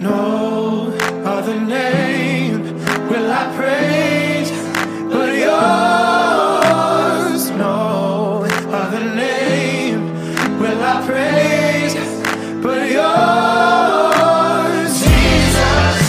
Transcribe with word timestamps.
No 0.00 0.92
other 1.24 1.60
name 1.60 2.62
will 3.08 3.32
I 3.32 3.52
praise 3.56 4.50
but 5.10 5.34
yours. 5.46 7.50
No 7.50 8.44
other 8.72 9.04
name 9.14 10.00
will 10.60 10.82
I 10.82 11.02
praise 11.04 11.94
but 12.62 12.88
yours. 12.90 14.92
Jesus, 15.02 16.00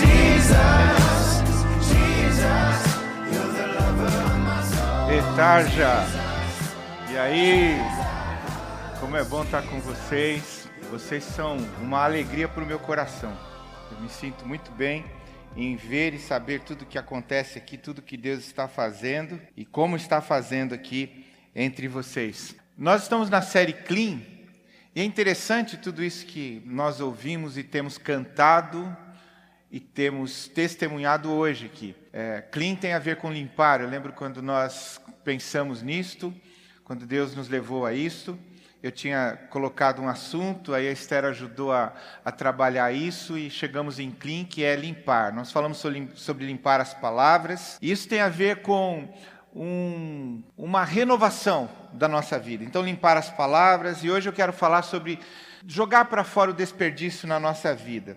Jesus, 0.00 1.42
Jesus, 1.88 2.76
you're 3.32 3.52
the 3.56 3.66
lover 3.78 4.06
of 4.06 4.38
my 4.44 4.60
soul. 4.62 5.10
Etarja! 5.10 5.92
E 7.10 7.12
aí? 7.16 7.80
Como 9.00 9.16
é 9.16 9.24
bom 9.24 9.42
estar 9.44 9.62
com 9.62 9.80
vocês. 9.80 10.67
Vocês 10.98 11.22
são 11.22 11.56
uma 11.80 12.02
alegria 12.02 12.48
para 12.48 12.64
o 12.64 12.66
meu 12.66 12.80
coração. 12.80 13.32
Eu 13.92 14.00
me 14.00 14.08
sinto 14.08 14.44
muito 14.44 14.72
bem 14.72 15.04
em 15.56 15.76
ver 15.76 16.12
e 16.12 16.18
saber 16.18 16.62
tudo 16.62 16.84
que 16.84 16.98
acontece 16.98 17.56
aqui, 17.56 17.78
tudo 17.78 18.02
que 18.02 18.16
Deus 18.16 18.40
está 18.40 18.66
fazendo 18.66 19.40
e 19.56 19.64
como 19.64 19.94
está 19.94 20.20
fazendo 20.20 20.74
aqui 20.74 21.24
entre 21.54 21.86
vocês. 21.86 22.56
Nós 22.76 23.04
estamos 23.04 23.30
na 23.30 23.40
série 23.40 23.72
Clean 23.74 24.20
e 24.92 25.00
é 25.00 25.04
interessante 25.04 25.76
tudo 25.76 26.02
isso 26.02 26.26
que 26.26 26.60
nós 26.66 26.98
ouvimos 26.98 27.56
e 27.56 27.62
temos 27.62 27.96
cantado 27.96 28.94
e 29.70 29.78
temos 29.78 30.48
testemunhado 30.48 31.30
hoje 31.30 31.66
aqui. 31.66 31.94
É, 32.12 32.40
clean 32.50 32.74
tem 32.74 32.92
a 32.92 32.98
ver 32.98 33.18
com 33.18 33.32
limpar. 33.32 33.80
Eu 33.80 33.88
lembro 33.88 34.12
quando 34.12 34.42
nós 34.42 35.00
pensamos 35.22 35.80
nisto, 35.80 36.34
quando 36.82 37.06
Deus 37.06 37.36
nos 37.36 37.48
levou 37.48 37.86
a 37.86 37.94
isso. 37.94 38.36
Eu 38.80 38.92
tinha 38.92 39.36
colocado 39.50 40.00
um 40.00 40.08
assunto, 40.08 40.72
aí 40.72 40.86
a 40.86 40.92
Esther 40.92 41.24
ajudou 41.24 41.72
a, 41.72 41.92
a 42.24 42.30
trabalhar 42.30 42.92
isso 42.92 43.36
e 43.36 43.50
chegamos 43.50 43.98
em 43.98 44.12
clean, 44.12 44.44
que 44.44 44.62
é 44.62 44.76
limpar. 44.76 45.32
Nós 45.32 45.50
falamos 45.50 45.78
sobre, 46.14 46.46
limpar 46.46 46.80
as 46.80 46.94
palavras. 46.94 47.76
E 47.82 47.90
isso 47.90 48.08
tem 48.08 48.20
a 48.20 48.28
ver 48.28 48.62
com 48.62 49.12
um, 49.52 50.44
uma 50.56 50.84
renovação 50.84 51.68
da 51.92 52.06
nossa 52.06 52.38
vida. 52.38 52.62
Então, 52.62 52.80
limpar 52.84 53.16
as 53.16 53.28
palavras. 53.28 54.04
E 54.04 54.10
hoje 54.10 54.28
eu 54.28 54.32
quero 54.32 54.52
falar 54.52 54.82
sobre 54.82 55.18
jogar 55.66 56.04
para 56.04 56.22
fora 56.22 56.52
o 56.52 56.54
desperdício 56.54 57.26
na 57.26 57.40
nossa 57.40 57.74
vida. 57.74 58.16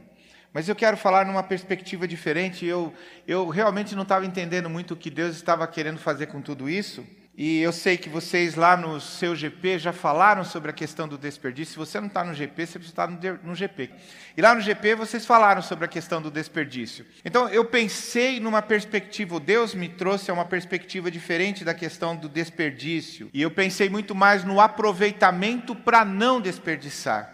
Mas 0.54 0.70
eu 0.70 0.76
quero 0.76 0.96
falar 0.96 1.26
numa 1.26 1.42
perspectiva 1.42 2.08
diferente. 2.08 2.68
Eu, 2.68 2.94
eu 3.28 3.50
realmente 3.50 3.96
não 3.96 4.04
estava 4.04 4.28
entendendo 4.28 4.70
muito 4.70 4.94
o 4.94 4.98
que 4.98 5.10
Deus 5.10 5.36
estava 5.36 5.66
querendo 5.66 5.98
fazer 5.98 6.28
com 6.28 6.40
tudo 6.40 6.70
isso. 6.70 7.04
E 7.34 7.62
eu 7.62 7.72
sei 7.72 7.98
que 7.98 8.10
vocês 8.10 8.56
lá 8.56 8.76
no 8.76 9.00
seu 9.00 9.34
GP 9.36 9.80
já 9.80 9.94
falaram 9.94 10.44
sobre 10.44 10.70
a 10.70 10.74
questão 10.74 11.08
do 11.08 11.18
desperdício. 11.18 11.74
Se 11.74 11.80
você 11.80 12.00
não 12.00 12.08
está 12.08 12.26
no 12.26 12.34
GP, 12.34 12.66
você 12.66 12.78
precisa 12.78 12.92
estar 12.92 13.38
no 13.42 13.56
GP. 13.56 13.90
E 14.36 14.42
lá 14.42 14.54
no 14.54 14.60
GP 14.60 14.96
vocês 14.96 15.26
falaram 15.26 15.62
sobre 15.62 15.86
a 15.86 15.88
questão 15.88 16.22
do 16.22 16.30
desperdício. 16.30 17.06
Então 17.24 17.48
eu 17.48 17.64
pensei 17.64 18.40
numa 18.40 18.62
perspectiva, 18.62 19.40
Deus 19.40 19.74
me 19.74 19.88
trouxe 19.88 20.30
a 20.30 20.34
uma 20.34 20.44
perspectiva 20.44 21.10
diferente 21.10 21.64
da 21.64 21.74
questão 21.74 22.18
do 22.18 22.28
desperdício. 22.28 23.30
E 23.34 23.42
eu 23.42 23.50
pensei 23.50 23.90
muito 23.90 24.14
mais 24.14 24.44
no 24.44 24.60
aproveitamento 24.60 25.74
para 25.74 26.04
não 26.04 26.42
desperdiçar. 26.42 27.34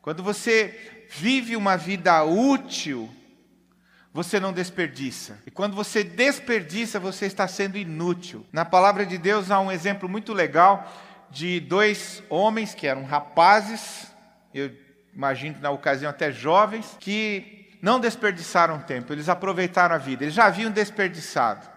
Quando 0.00 0.22
você 0.22 1.04
vive 1.10 1.56
uma 1.56 1.76
vida 1.76 2.22
útil, 2.22 3.10
você 4.16 4.40
não 4.40 4.50
desperdiça. 4.50 5.38
E 5.46 5.50
quando 5.50 5.76
você 5.76 6.02
desperdiça, 6.02 6.98
você 6.98 7.26
está 7.26 7.46
sendo 7.46 7.76
inútil. 7.76 8.46
Na 8.50 8.64
palavra 8.64 9.04
de 9.04 9.18
Deus 9.18 9.50
há 9.50 9.60
um 9.60 9.70
exemplo 9.70 10.08
muito 10.08 10.32
legal 10.32 10.90
de 11.30 11.60
dois 11.60 12.22
homens 12.30 12.74
que 12.74 12.86
eram 12.86 13.04
rapazes, 13.04 14.10
eu 14.54 14.72
imagino 15.14 15.58
na 15.60 15.70
ocasião 15.70 16.08
até 16.08 16.32
jovens, 16.32 16.96
que 16.98 17.76
não 17.82 18.00
desperdiçaram 18.00 18.78
tempo, 18.78 19.12
eles 19.12 19.28
aproveitaram 19.28 19.94
a 19.94 19.98
vida. 19.98 20.24
Eles 20.24 20.34
já 20.34 20.46
haviam 20.46 20.70
desperdiçado, 20.70 21.68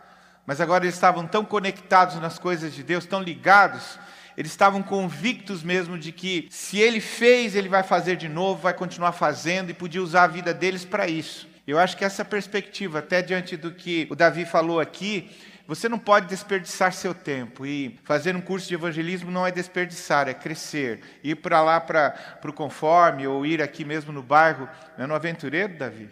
mas 0.46 0.62
agora 0.62 0.86
eles 0.86 0.96
estavam 0.96 1.28
tão 1.28 1.44
conectados 1.44 2.16
nas 2.22 2.40
coisas 2.40 2.74
de 2.74 2.84
Deus, 2.84 3.06
tão 3.06 3.22
ligados, 3.22 4.00
eles 4.38 4.54
estavam 4.54 4.82
convictos 4.82 5.62
mesmo 5.62 6.00
de 6.00 6.14
que 6.14 6.48
se 6.50 6.80
ele 6.80 7.02
fez, 7.02 7.54
ele 7.54 7.68
vai 7.68 7.84
fazer 7.84 8.16
de 8.16 8.30
novo, 8.30 8.62
vai 8.62 8.74
continuar 8.74 9.12
fazendo 9.12 9.72
e 9.72 9.74
podia 9.74 10.02
usar 10.02 10.24
a 10.24 10.28
vida 10.28 10.54
deles 10.54 10.86
para 10.86 11.06
isso. 11.06 11.49
Eu 11.70 11.78
acho 11.78 11.96
que 11.96 12.04
essa 12.04 12.26
perspectiva, 12.26 12.98
até 12.98 13.22
diante 13.22 13.56
do 13.56 13.72
que 13.72 14.08
o 14.10 14.16
Davi 14.16 14.44
falou 14.44 14.80
aqui, 14.80 15.30
você 15.68 15.88
não 15.88 16.00
pode 16.00 16.26
desperdiçar 16.26 16.92
seu 16.92 17.14
tempo. 17.14 17.64
E 17.64 18.00
fazer 18.04 18.36
um 18.36 18.42
curso 18.42 18.68
de 18.68 18.74
evangelismo 18.74 19.30
não 19.30 19.46
é 19.46 19.52
desperdiçar, 19.52 20.28
é 20.28 20.34
crescer. 20.34 21.00
Ir 21.24 21.36
para 21.36 21.62
lá 21.62 21.80
para 21.80 22.40
o 22.44 22.52
conforme, 22.52 23.28
ou 23.28 23.46
ir 23.46 23.62
aqui 23.62 23.86
mesmo 23.86 24.12
no 24.12 24.24
bairro. 24.24 24.68
Não 24.98 25.04
é 25.06 25.08
no 25.08 25.14
aventureiro, 25.14 25.78
Davi? 25.78 26.10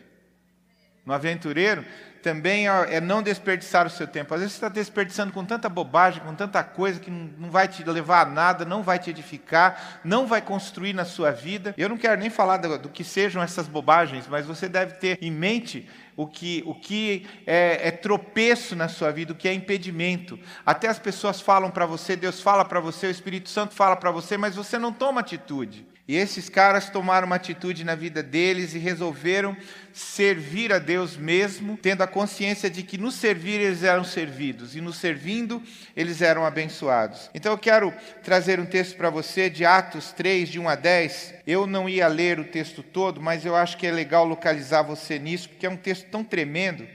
No 1.03 1.11
aventureiro, 1.11 1.83
também 2.21 2.67
é 2.67 2.99
não 2.99 3.21
desperdiçar 3.21 3.85
o 3.85 3.89
seu 3.89 4.07
tempo. 4.07 4.33
Às 4.33 4.41
vezes 4.41 4.53
você 4.53 4.57
está 4.57 4.69
desperdiçando 4.69 5.31
com 5.31 5.45
tanta 5.45 5.69
bobagem, 5.69 6.21
com 6.21 6.33
tanta 6.33 6.63
coisa 6.63 6.99
que 6.99 7.09
não 7.09 7.49
vai 7.49 7.67
te 7.67 7.83
levar 7.83 8.21
a 8.21 8.29
nada, 8.29 8.65
não 8.65 8.83
vai 8.83 8.99
te 8.99 9.09
edificar, 9.09 9.99
não 10.03 10.27
vai 10.27 10.41
construir 10.41 10.93
na 10.93 11.05
sua 11.05 11.31
vida. 11.31 11.73
Eu 11.77 11.89
não 11.89 11.97
quero 11.97 12.19
nem 12.19 12.29
falar 12.29 12.57
do, 12.57 12.77
do 12.77 12.89
que 12.89 13.03
sejam 13.03 13.41
essas 13.41 13.67
bobagens, 13.67 14.27
mas 14.27 14.45
você 14.45 14.67
deve 14.67 14.93
ter 14.95 15.17
em 15.21 15.31
mente 15.31 15.87
o 16.17 16.25
que, 16.25 16.63
o 16.65 16.73
que 16.73 17.27
é, 17.45 17.87
é, 17.87 17.91
tropeço 17.91 18.75
na 18.75 18.87
sua 18.87 19.11
vida, 19.11 19.33
o 19.33 19.35
que 19.35 19.47
é 19.47 19.53
impedimento. 19.53 20.37
Até 20.65 20.87
as 20.87 20.97
pessoas 20.97 21.39
falam 21.39 21.69
para 21.69 21.85
você, 21.85 22.15
Deus 22.15 22.41
fala 22.41 22.65
para 22.65 22.79
você, 22.79 23.05
o 23.05 23.11
Espírito 23.11 23.49
Santo 23.49 23.75
fala 23.75 23.95
para 23.95 24.09
você, 24.09 24.35
mas 24.35 24.55
você 24.55 24.79
não 24.79 24.91
toma 24.91 25.21
atitude. 25.21 25.85
E 26.07 26.15
esses 26.15 26.47
caras 26.47 26.89
tomaram 26.89 27.27
uma 27.27 27.35
atitude 27.35 27.83
na 27.83 27.93
vida 27.93 28.23
deles 28.23 28.73
e 28.73 28.79
resolveram 28.79 29.55
servir 29.97 30.71
a 30.71 30.77
Deus 30.77 31.17
mesmo, 31.17 31.75
tendo 31.75 32.03
a 32.03 32.07
consciência 32.07 32.69
de 32.69 32.83
que 32.83 32.99
no 32.99 33.11
servir 33.11 33.59
eles 33.59 33.81
eram 33.81 34.03
servidos 34.03 34.75
e 34.75 34.81
no 34.81 34.93
servindo 34.93 35.61
eles 35.95 36.21
eram 36.21 36.45
abençoados. 36.45 37.31
Então 37.33 37.51
eu 37.51 37.57
quero 37.57 37.91
trazer 38.23 38.59
um 38.59 38.65
texto 38.65 38.95
para 38.95 39.09
você 39.09 39.49
de 39.49 39.65
Atos 39.65 40.11
3, 40.11 40.49
de 40.49 40.59
1 40.59 40.69
a 40.69 40.75
10. 40.75 41.33
Eu 41.47 41.65
não 41.65 41.89
ia 41.89 42.07
ler 42.07 42.39
o 42.39 42.43
texto 42.43 42.83
todo, 42.83 43.19
mas 43.19 43.43
eu 43.43 43.55
acho 43.55 43.75
que 43.75 43.87
é 43.87 43.91
legal 43.91 44.23
localizar 44.23 44.83
você 44.83 45.17
nisso, 45.17 45.49
porque 45.49 45.65
é 45.65 45.69
um 45.69 45.75
texto 45.75 46.05
tão 46.11 46.23
tremendo, 46.23 46.87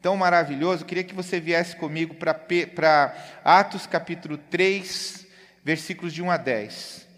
tão 0.00 0.16
maravilhoso. 0.16 0.82
Eu 0.82 0.86
queria 0.86 1.04
que 1.04 1.14
você 1.14 1.38
viesse 1.38 1.76
comigo 1.76 2.14
para 2.14 3.14
Atos 3.44 3.86
capítulo 3.86 4.38
3, 4.38 5.26
versículos 5.62 6.14
de 6.14 6.22
1 6.22 6.30
a 6.30 6.38
10. 6.38 7.09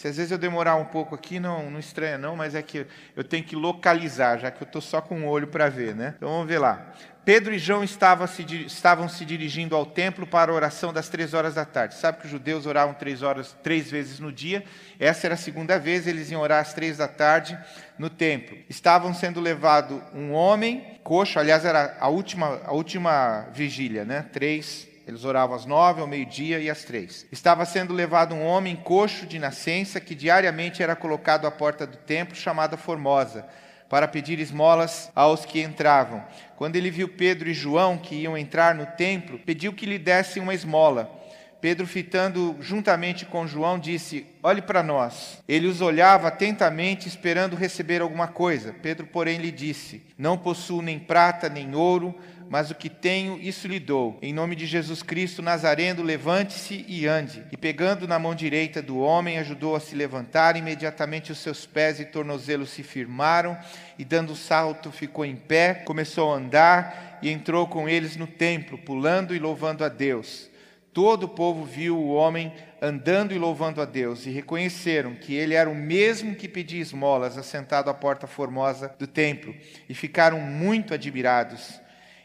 Se 0.00 0.08
às 0.08 0.16
vezes 0.16 0.32
eu 0.32 0.38
demorar 0.38 0.76
um 0.76 0.86
pouco 0.86 1.14
aqui, 1.14 1.38
não, 1.38 1.70
não 1.70 1.78
estranha 1.78 2.16
não, 2.16 2.34
mas 2.34 2.54
é 2.54 2.62
que 2.62 2.86
eu 3.14 3.22
tenho 3.22 3.44
que 3.44 3.54
localizar, 3.54 4.38
já 4.38 4.50
que 4.50 4.62
eu 4.62 4.64
estou 4.64 4.80
só 4.80 4.98
com 4.98 5.14
um 5.14 5.28
olho 5.28 5.48
para 5.48 5.68
ver, 5.68 5.94
né? 5.94 6.14
Então 6.16 6.30
vamos 6.30 6.48
ver 6.48 6.58
lá. 6.58 6.90
Pedro 7.22 7.52
e 7.52 7.58
João 7.58 7.84
estavam 7.84 8.26
se, 8.26 8.42
estavam 8.64 9.10
se 9.10 9.26
dirigindo 9.26 9.76
ao 9.76 9.84
templo 9.84 10.26
para 10.26 10.50
a 10.50 10.54
oração 10.54 10.90
das 10.90 11.10
três 11.10 11.34
horas 11.34 11.56
da 11.56 11.66
tarde. 11.66 11.96
Sabe 11.96 12.16
que 12.16 12.24
os 12.24 12.30
judeus 12.30 12.64
oravam 12.64 12.94
três 12.94 13.22
horas, 13.22 13.54
três 13.62 13.90
vezes 13.90 14.18
no 14.18 14.32
dia. 14.32 14.64
Essa 14.98 15.26
era 15.26 15.34
a 15.34 15.36
segunda 15.36 15.78
vez, 15.78 16.06
eles 16.06 16.30
iam 16.30 16.40
orar 16.40 16.62
às 16.62 16.72
três 16.72 16.96
da 16.96 17.06
tarde 17.06 17.58
no 17.98 18.08
templo. 18.08 18.56
Estavam 18.70 19.12
sendo 19.12 19.38
levado 19.38 20.02
um 20.14 20.32
homem 20.32 20.98
coxo, 21.04 21.38
aliás, 21.38 21.66
era 21.66 21.98
a 22.00 22.08
última, 22.08 22.58
a 22.64 22.72
última 22.72 23.48
vigília, 23.52 24.02
né? 24.06 24.24
Três 24.32 24.88
eles 25.10 25.24
oravam 25.24 25.56
às 25.56 25.66
nove, 25.66 26.00
ao 26.00 26.06
meio-dia 26.06 26.60
e 26.60 26.70
às 26.70 26.84
três. 26.84 27.26
Estava 27.30 27.64
sendo 27.64 27.92
levado 27.92 28.34
um 28.34 28.46
homem 28.46 28.76
coxo 28.76 29.26
de 29.26 29.38
nascença 29.38 30.00
que 30.00 30.14
diariamente 30.14 30.82
era 30.82 30.96
colocado 30.96 31.46
à 31.46 31.50
porta 31.50 31.86
do 31.86 31.96
templo, 31.96 32.34
chamada 32.34 32.76
Formosa, 32.76 33.44
para 33.88 34.06
pedir 34.06 34.38
esmolas 34.38 35.10
aos 35.14 35.44
que 35.44 35.60
entravam. 35.60 36.24
Quando 36.56 36.76
ele 36.76 36.90
viu 36.90 37.08
Pedro 37.08 37.48
e 37.48 37.54
João 37.54 37.98
que 37.98 38.14
iam 38.14 38.38
entrar 38.38 38.74
no 38.74 38.86
templo, 38.86 39.38
pediu 39.40 39.72
que 39.72 39.84
lhe 39.84 39.98
dessem 39.98 40.40
uma 40.40 40.54
esmola. 40.54 41.18
Pedro, 41.60 41.86
fitando 41.86 42.56
juntamente 42.60 43.26
com 43.26 43.46
João, 43.46 43.78
disse: 43.78 44.26
Olhe 44.42 44.62
para 44.62 44.82
nós. 44.82 45.42
Ele 45.46 45.66
os 45.66 45.82
olhava 45.82 46.28
atentamente, 46.28 47.06
esperando 47.06 47.56
receber 47.56 48.00
alguma 48.00 48.28
coisa. 48.28 48.74
Pedro, 48.80 49.06
porém, 49.06 49.38
lhe 49.38 49.50
disse: 49.50 50.02
Não 50.16 50.38
possuo 50.38 50.80
nem 50.80 50.98
prata 50.98 51.50
nem 51.50 51.74
ouro 51.74 52.14
mas 52.50 52.68
o 52.68 52.74
que 52.74 52.90
tenho, 52.90 53.38
isso 53.40 53.68
lhe 53.68 53.78
dou. 53.78 54.18
Em 54.20 54.32
nome 54.32 54.56
de 54.56 54.66
Jesus 54.66 55.04
Cristo 55.04 55.40
Nazareno, 55.40 56.02
levante-se 56.02 56.84
e 56.88 57.06
ande. 57.06 57.44
E 57.52 57.56
pegando 57.56 58.08
na 58.08 58.18
mão 58.18 58.34
direita 58.34 58.82
do 58.82 58.98
homem, 58.98 59.38
ajudou 59.38 59.76
a 59.76 59.80
se 59.80 59.94
levantar. 59.94 60.56
Imediatamente 60.56 61.30
os 61.30 61.38
seus 61.38 61.64
pés 61.64 62.00
e 62.00 62.04
tornozelos 62.04 62.70
se 62.70 62.82
firmaram, 62.82 63.56
e 63.96 64.04
dando 64.04 64.34
salto 64.34 64.90
ficou 64.90 65.24
em 65.24 65.36
pé, 65.36 65.74
começou 65.74 66.34
a 66.34 66.38
andar 66.38 67.20
e 67.22 67.30
entrou 67.30 67.68
com 67.68 67.88
eles 67.88 68.16
no 68.16 68.26
templo, 68.26 68.76
pulando 68.78 69.32
e 69.32 69.38
louvando 69.38 69.84
a 69.84 69.88
Deus. 69.88 70.50
Todo 70.92 71.24
o 71.24 71.28
povo 71.28 71.64
viu 71.64 71.96
o 71.96 72.12
homem 72.12 72.52
andando 72.82 73.32
e 73.32 73.38
louvando 73.38 73.80
a 73.80 73.84
Deus 73.84 74.26
e 74.26 74.30
reconheceram 74.30 75.14
que 75.14 75.36
ele 75.36 75.54
era 75.54 75.70
o 75.70 75.74
mesmo 75.74 76.34
que 76.34 76.48
pedia 76.48 76.82
esmolas, 76.82 77.38
assentado 77.38 77.88
à 77.88 77.94
porta 77.94 78.26
formosa 78.26 78.92
do 78.98 79.06
templo, 79.06 79.54
e 79.88 79.94
ficaram 79.94 80.40
muito 80.40 80.92
admirados 80.92 81.80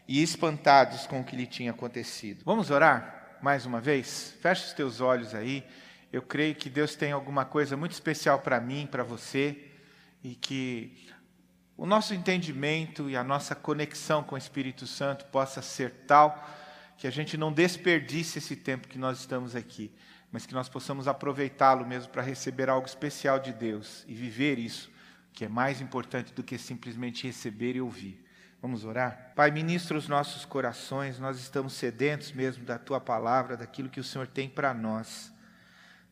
e 0.08 0.22
espantados 0.22 1.08
com 1.08 1.22
o 1.22 1.24
que 1.24 1.36
lhe 1.36 1.48
tinha 1.48 1.72
acontecido. 1.72 2.44
Vamos 2.46 2.70
orar 2.70 3.38
mais 3.42 3.66
uma 3.66 3.82
vez? 3.82 4.36
Feche 4.42 4.66
os 4.66 4.74
teus 4.74 5.02
olhos 5.02 5.34
aí. 5.34 5.64
Eu 6.12 6.22
creio 6.22 6.56
que 6.56 6.70
Deus 6.70 6.96
tem 6.96 7.12
alguma 7.12 7.46
coisa 7.46 7.76
muito 7.76 7.92
especial 7.92 8.40
para 8.40 8.60
mim, 8.60 8.88
para 8.90 9.04
você, 9.04 9.72
e 10.24 10.36
que 10.36 11.08
o 11.78 11.86
nosso 11.86 12.14
entendimento 12.14 13.10
e 13.10 13.18
a 13.18 13.24
nossa 13.24 13.54
conexão 13.54 14.24
com 14.24 14.36
o 14.36 14.38
Espírito 14.38 14.88
Santo 14.88 15.26
possa 15.26 15.62
ser 15.62 15.92
tal 16.08 16.50
que 16.98 17.06
a 17.06 17.12
gente 17.12 17.36
não 17.36 17.52
desperdice 17.52 18.40
esse 18.40 18.56
tempo 18.56 18.88
que 18.88 18.98
nós 18.98 19.20
estamos 19.20 19.56
aqui, 19.56 19.92
mas 20.32 20.46
que 20.46 20.54
nós 20.54 20.70
possamos 20.70 21.08
aproveitá-lo 21.08 21.86
mesmo 21.86 22.12
para 22.12 22.22
receber 22.22 22.70
algo 22.70 22.88
especial 22.88 23.40
de 23.40 23.52
Deus 23.52 24.06
e 24.08 24.14
viver 24.14 24.58
isso, 24.58 24.90
que 25.34 25.44
é 25.44 25.50
mais 25.50 25.82
importante 25.82 26.34
do 26.34 26.44
que 26.44 26.58
simplesmente 26.58 27.28
receber 27.28 27.76
e 27.76 27.82
ouvir. 27.82 28.25
Vamos 28.66 28.84
orar? 28.84 29.32
Pai, 29.36 29.52
ministra 29.52 29.96
os 29.96 30.08
nossos 30.08 30.44
corações, 30.44 31.20
nós 31.20 31.38
estamos 31.38 31.74
sedentos 31.74 32.32
mesmo 32.32 32.66
da 32.66 32.80
tua 32.80 33.00
palavra, 33.00 33.56
daquilo 33.56 33.90
que 33.90 34.00
o 34.00 34.04
Senhor 34.04 34.26
tem 34.26 34.50
para 34.50 34.74
nós. 34.74 35.32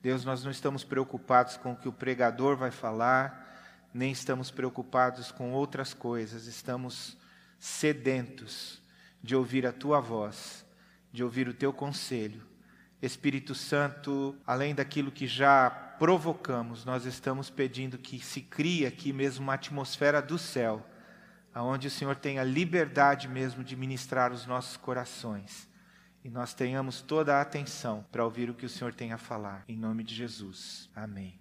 Deus, 0.04 0.24
nós 0.24 0.44
não 0.44 0.52
estamos 0.52 0.84
preocupados 0.84 1.58
com 1.58 1.72
o 1.72 1.76
que 1.76 1.90
o 1.90 1.92
pregador 1.92 2.56
vai 2.56 2.70
falar, 2.70 3.90
nem 3.92 4.12
estamos 4.12 4.52
preocupados 4.52 5.32
com 5.32 5.52
outras 5.52 5.96
coisas, 5.96 6.46
estamos 6.46 7.18
sedentos 7.60 8.80
de 9.20 9.36
ouvir 9.36 9.66
a 9.66 9.74
tua 9.74 10.00
voz, 10.00 10.64
de 11.12 11.24
ouvir 11.24 11.48
o 11.48 11.56
teu 11.56 11.74
conselho. 11.74 12.46
Espírito 13.02 13.56
Santo, 13.56 14.38
além 14.46 14.76
daquilo 14.76 15.12
que 15.12 15.26
já 15.26 15.72
provocamos, 15.72 16.86
nós 16.86 17.04
estamos 17.06 17.50
pedindo 17.50 17.98
que 17.98 18.24
se 18.24 18.42
crie 18.42 18.86
aqui 18.86 19.12
mesmo 19.12 19.42
uma 19.42 19.56
atmosfera 19.56 20.22
do 20.22 20.38
céu, 20.38 20.88
aonde 21.54 21.88
o 21.88 21.92
Senhor 21.92 22.16
tenha 22.16 22.44
liberdade 22.44 23.28
mesmo 23.28 23.64
de 23.64 23.76
ministrar 23.76 24.32
os 24.32 24.46
nossos 24.46 24.76
corações. 24.78 25.68
E 26.24 26.30
nós 26.30 26.54
tenhamos 26.54 27.02
toda 27.02 27.36
a 27.36 27.42
atenção 27.42 28.06
para 28.12 28.24
ouvir 28.24 28.50
o 28.50 28.54
que 28.54 28.66
o 28.66 28.70
Senhor 28.70 28.94
tem 28.94 29.12
a 29.12 29.18
falar. 29.18 29.64
Em 29.68 29.78
nome 29.78 30.04
de 30.04 30.16
Jesus. 30.16 30.90
Amém. 30.96 31.38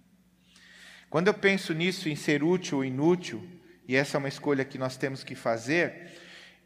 Quando 1.09 1.27
eu 1.27 1.33
penso 1.33 1.73
nisso, 1.73 2.09
em 2.09 2.15
ser 2.15 2.43
útil 2.43 2.79
ou 2.79 2.85
inútil, 2.85 3.47
e 3.87 3.95
essa 3.95 4.17
é 4.17 4.19
uma 4.19 4.27
escolha 4.27 4.65
que 4.65 4.77
nós 4.77 4.97
temos 4.97 5.23
que 5.23 5.35
fazer, 5.35 6.11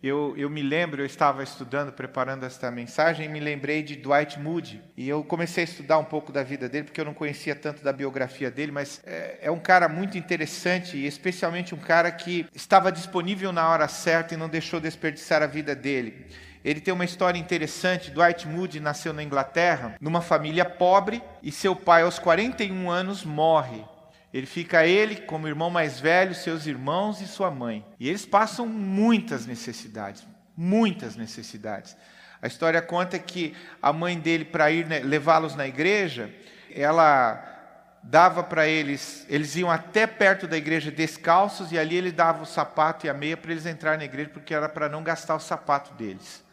eu, 0.01 0.35
eu, 0.37 0.49
me 0.49 0.61
lembro, 0.61 1.01
eu 1.01 1.05
estava 1.05 1.41
estudando, 1.41 1.91
preparando 1.91 2.45
esta 2.45 2.69
mensagem, 2.69 3.25
e 3.25 3.29
me 3.29 3.39
lembrei 3.39 3.81
de 3.81 3.95
Dwight 3.95 4.39
Moody. 4.39 4.81
E 4.95 5.09
eu 5.09 5.23
comecei 5.23 5.63
a 5.63 5.67
estudar 5.67 5.97
um 5.97 6.03
pouco 6.03 6.31
da 6.31 6.43
vida 6.43 6.69
dele, 6.69 6.85
porque 6.85 7.01
eu 7.01 7.05
não 7.05 7.15
conhecia 7.15 7.55
tanto 7.55 7.83
da 7.83 7.91
biografia 7.91 8.51
dele, 8.51 8.71
mas 8.71 9.01
é, 9.05 9.39
é 9.41 9.51
um 9.51 9.59
cara 9.59 9.89
muito 9.89 10.17
interessante, 10.17 10.97
e 10.97 11.07
especialmente 11.07 11.73
um 11.73 11.79
cara 11.79 12.11
que 12.11 12.45
estava 12.53 12.91
disponível 12.91 13.51
na 13.51 13.67
hora 13.67 13.87
certa 13.87 14.35
e 14.35 14.37
não 14.37 14.47
deixou 14.47 14.79
desperdiçar 14.79 15.41
a 15.41 15.47
vida 15.47 15.75
dele. 15.75 16.27
Ele 16.63 16.81
tem 16.81 16.93
uma 16.93 17.05
história 17.05 17.39
interessante. 17.39 18.11
Dwight 18.11 18.47
Moody 18.47 18.79
nasceu 18.79 19.13
na 19.13 19.23
Inglaterra, 19.23 19.95
numa 20.01 20.21
família 20.21 20.65
pobre, 20.65 21.23
e 21.41 21.51
seu 21.51 21.75
pai, 21.75 22.03
aos 22.03 22.19
41 22.19 22.89
anos, 22.89 23.23
morre. 23.23 23.83
Ele 24.33 24.45
fica 24.45 24.85
ele 24.85 25.15
como 25.17 25.47
irmão 25.47 25.69
mais 25.69 25.99
velho, 25.99 26.35
seus 26.35 26.65
irmãos 26.67 27.21
e 27.21 27.27
sua 27.27 27.49
mãe. 27.49 27.85
E 27.99 28.09
eles 28.09 28.25
passam 28.25 28.65
muitas 28.67 29.45
necessidades, 29.45 30.27
muitas 30.55 31.15
necessidades. 31.15 31.95
A 32.41 32.47
história 32.47 32.81
conta 32.81 33.17
que 33.17 33.55
a 33.81 33.91
mãe 33.91 34.19
dele, 34.19 34.45
para 34.45 34.69
ir 34.69 34.85
né, 34.85 34.99
levá-los 34.99 35.55
na 35.55 35.67
igreja, 35.67 36.33
ela 36.73 37.55
dava 38.03 38.43
para 38.43 38.67
eles, 38.67 39.25
eles 39.27 39.55
iam 39.55 39.71
até 39.71 40.05
perto 40.05 40.47
da 40.47 40.55
igreja 40.55 40.91
descalços 40.91 41.71
e 41.71 41.79
ali 41.79 41.95
ele 41.95 42.11
dava 42.11 42.43
o 42.43 42.45
sapato 42.45 43.05
e 43.05 43.09
a 43.09 43.13
meia 43.13 43.35
para 43.35 43.51
eles 43.51 43.65
entrarem 43.65 43.99
na 43.99 44.05
igreja, 44.05 44.29
porque 44.29 44.53
era 44.53 44.69
para 44.69 44.87
não 44.87 45.03
gastar 45.03 45.35
o 45.35 45.39
sapato 45.39 45.93
deles. 45.95 46.43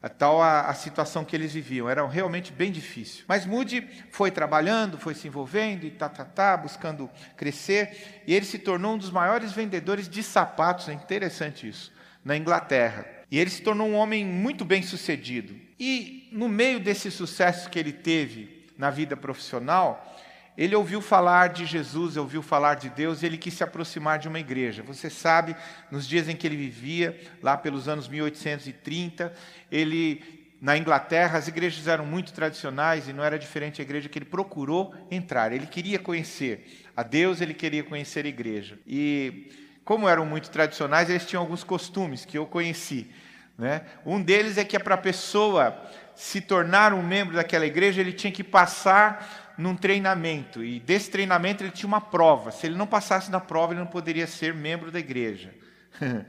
A 0.00 0.08
tal 0.08 0.40
a, 0.40 0.62
a, 0.62 0.74
situação 0.74 1.24
que 1.24 1.34
eles 1.34 1.52
viviam, 1.52 1.90
era 1.90 2.06
realmente 2.06 2.52
bem 2.52 2.70
difícil. 2.70 3.24
Mas 3.26 3.44
Moody 3.44 3.86
foi 4.12 4.30
trabalhando, 4.30 4.96
foi 4.96 5.12
se 5.12 5.26
envolvendo 5.26 5.84
e 5.84 5.90
tá, 5.90 6.08
tá, 6.08 6.24
tá, 6.24 6.56
buscando 6.56 7.10
crescer, 7.36 8.22
e 8.24 8.32
ele 8.32 8.46
se 8.46 8.60
tornou 8.60 8.94
um 8.94 8.98
dos 8.98 9.10
maiores 9.10 9.50
vendedores 9.50 10.08
de 10.08 10.22
sapatos, 10.22 10.88
é 10.88 10.92
interessante 10.92 11.68
isso, 11.68 11.92
na 12.24 12.36
Inglaterra. 12.36 13.06
E 13.28 13.38
ele 13.38 13.50
se 13.50 13.60
tornou 13.60 13.88
um 13.88 13.94
homem 13.94 14.24
muito 14.24 14.64
bem 14.64 14.82
sucedido. 14.82 15.54
E 15.78 16.28
no 16.32 16.48
meio 16.48 16.78
desse 16.78 17.10
sucesso 17.10 17.68
que 17.68 17.78
ele 17.78 17.92
teve 17.92 18.66
na 18.78 18.90
vida 18.90 19.16
profissional, 19.16 20.16
ele 20.58 20.74
ouviu 20.74 21.00
falar 21.00 21.50
de 21.50 21.64
Jesus, 21.64 22.16
ouviu 22.16 22.42
falar 22.42 22.74
de 22.74 22.90
Deus, 22.90 23.22
e 23.22 23.26
ele 23.26 23.38
quis 23.38 23.54
se 23.54 23.62
aproximar 23.62 24.18
de 24.18 24.26
uma 24.26 24.40
igreja. 24.40 24.82
Você 24.82 25.08
sabe, 25.08 25.54
nos 25.88 26.04
dias 26.04 26.28
em 26.28 26.34
que 26.34 26.44
ele 26.44 26.56
vivia, 26.56 27.16
lá 27.40 27.56
pelos 27.56 27.86
anos 27.86 28.08
1830, 28.08 29.32
ele 29.70 30.36
na 30.60 30.76
Inglaterra, 30.76 31.38
as 31.38 31.46
igrejas 31.46 31.86
eram 31.86 32.04
muito 32.04 32.32
tradicionais 32.32 33.08
e 33.08 33.12
não 33.12 33.22
era 33.22 33.38
diferente 33.38 33.80
a 33.80 33.84
igreja 33.84 34.08
que 34.08 34.18
ele 34.18 34.24
procurou 34.24 34.92
entrar. 35.08 35.52
Ele 35.52 35.68
queria 35.68 36.00
conhecer 36.00 36.84
a 36.96 37.04
Deus, 37.04 37.40
ele 37.40 37.54
queria 37.54 37.84
conhecer 37.84 38.24
a 38.24 38.28
igreja. 38.28 38.80
E 38.84 39.52
como 39.84 40.08
eram 40.08 40.26
muito 40.26 40.50
tradicionais, 40.50 41.08
eles 41.08 41.24
tinham 41.24 41.40
alguns 41.40 41.62
costumes 41.62 42.24
que 42.24 42.36
eu 42.36 42.44
conheci. 42.44 43.08
Né? 43.56 43.82
Um 44.04 44.20
deles 44.20 44.58
é 44.58 44.64
que 44.64 44.76
para 44.80 44.96
a 44.96 44.98
pessoa 44.98 45.80
se 46.16 46.40
tornar 46.40 46.92
um 46.92 47.02
membro 47.02 47.36
daquela 47.36 47.64
igreja, 47.64 48.00
ele 48.00 48.12
tinha 48.12 48.32
que 48.32 48.42
passar 48.42 49.47
num 49.58 49.74
treinamento, 49.74 50.62
e 50.62 50.78
desse 50.78 51.10
treinamento 51.10 51.64
ele 51.64 51.72
tinha 51.72 51.88
uma 51.88 52.00
prova. 52.00 52.52
Se 52.52 52.64
ele 52.64 52.76
não 52.76 52.86
passasse 52.86 53.28
na 53.28 53.40
prova, 53.40 53.72
ele 53.72 53.80
não 53.80 53.88
poderia 53.88 54.26
ser 54.28 54.54
membro 54.54 54.92
da 54.92 55.00
igreja. 55.00 55.52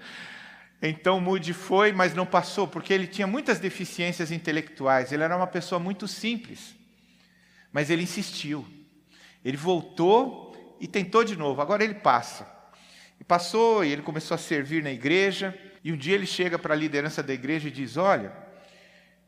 então 0.81 1.21
Moody 1.21 1.53
foi, 1.53 1.91
mas 1.93 2.15
não 2.15 2.25
passou, 2.25 2.67
porque 2.67 2.91
ele 2.91 3.05
tinha 3.05 3.27
muitas 3.27 3.59
deficiências 3.59 4.31
intelectuais. 4.31 5.11
Ele 5.11 5.21
era 5.21 5.37
uma 5.37 5.45
pessoa 5.45 5.77
muito 5.77 6.07
simples, 6.07 6.75
mas 7.71 7.91
ele 7.91 8.01
insistiu. 8.01 8.67
Ele 9.45 9.55
voltou 9.55 10.77
e 10.81 10.87
tentou 10.87 11.23
de 11.23 11.37
novo. 11.37 11.61
Agora 11.61 11.83
ele 11.83 11.93
passa. 11.93 12.51
E 13.19 13.23
passou, 13.23 13.85
e 13.85 13.91
ele 13.91 14.01
começou 14.01 14.33
a 14.33 14.39
servir 14.39 14.81
na 14.81 14.91
igreja. 14.91 15.55
E 15.83 15.93
um 15.93 15.97
dia 15.97 16.15
ele 16.15 16.25
chega 16.25 16.57
para 16.57 16.73
a 16.73 16.77
liderança 16.77 17.21
da 17.21 17.33
igreja 17.33 17.67
e 17.67 17.71
diz: 17.71 17.95
Olha, 17.95 18.33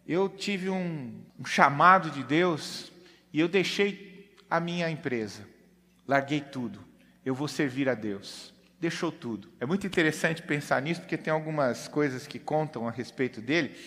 eu 0.07 0.27
tive 0.27 0.71
um, 0.71 1.24
um 1.39 1.45
chamado 1.45 2.09
de 2.09 2.24
Deus 2.24 2.91
e 3.33 3.39
eu 3.39 3.48
deixei 3.48 4.36
a 4.50 4.60
minha 4.60 4.89
empresa, 4.89 5.48
larguei 6.06 6.42
tudo. 6.42 6.83
Eu 7.25 7.33
vou 7.33 7.48
servir 7.48 7.88
a 7.88 7.94
Deus. 7.94 8.54
Deixou 8.80 9.12
tudo. 9.12 9.48
É 9.60 9.66
muito 9.66 9.86
interessante 9.86 10.42
pensar 10.42 10.81
nisso, 10.81 11.01
porque 11.01 11.18
tem 11.18 11.31
algumas 11.31 11.88
coisas 11.88 12.28
que 12.28 12.39
contam 12.39 12.88
a 12.88 12.92
respeito 12.92 13.39
dele. 13.39 13.78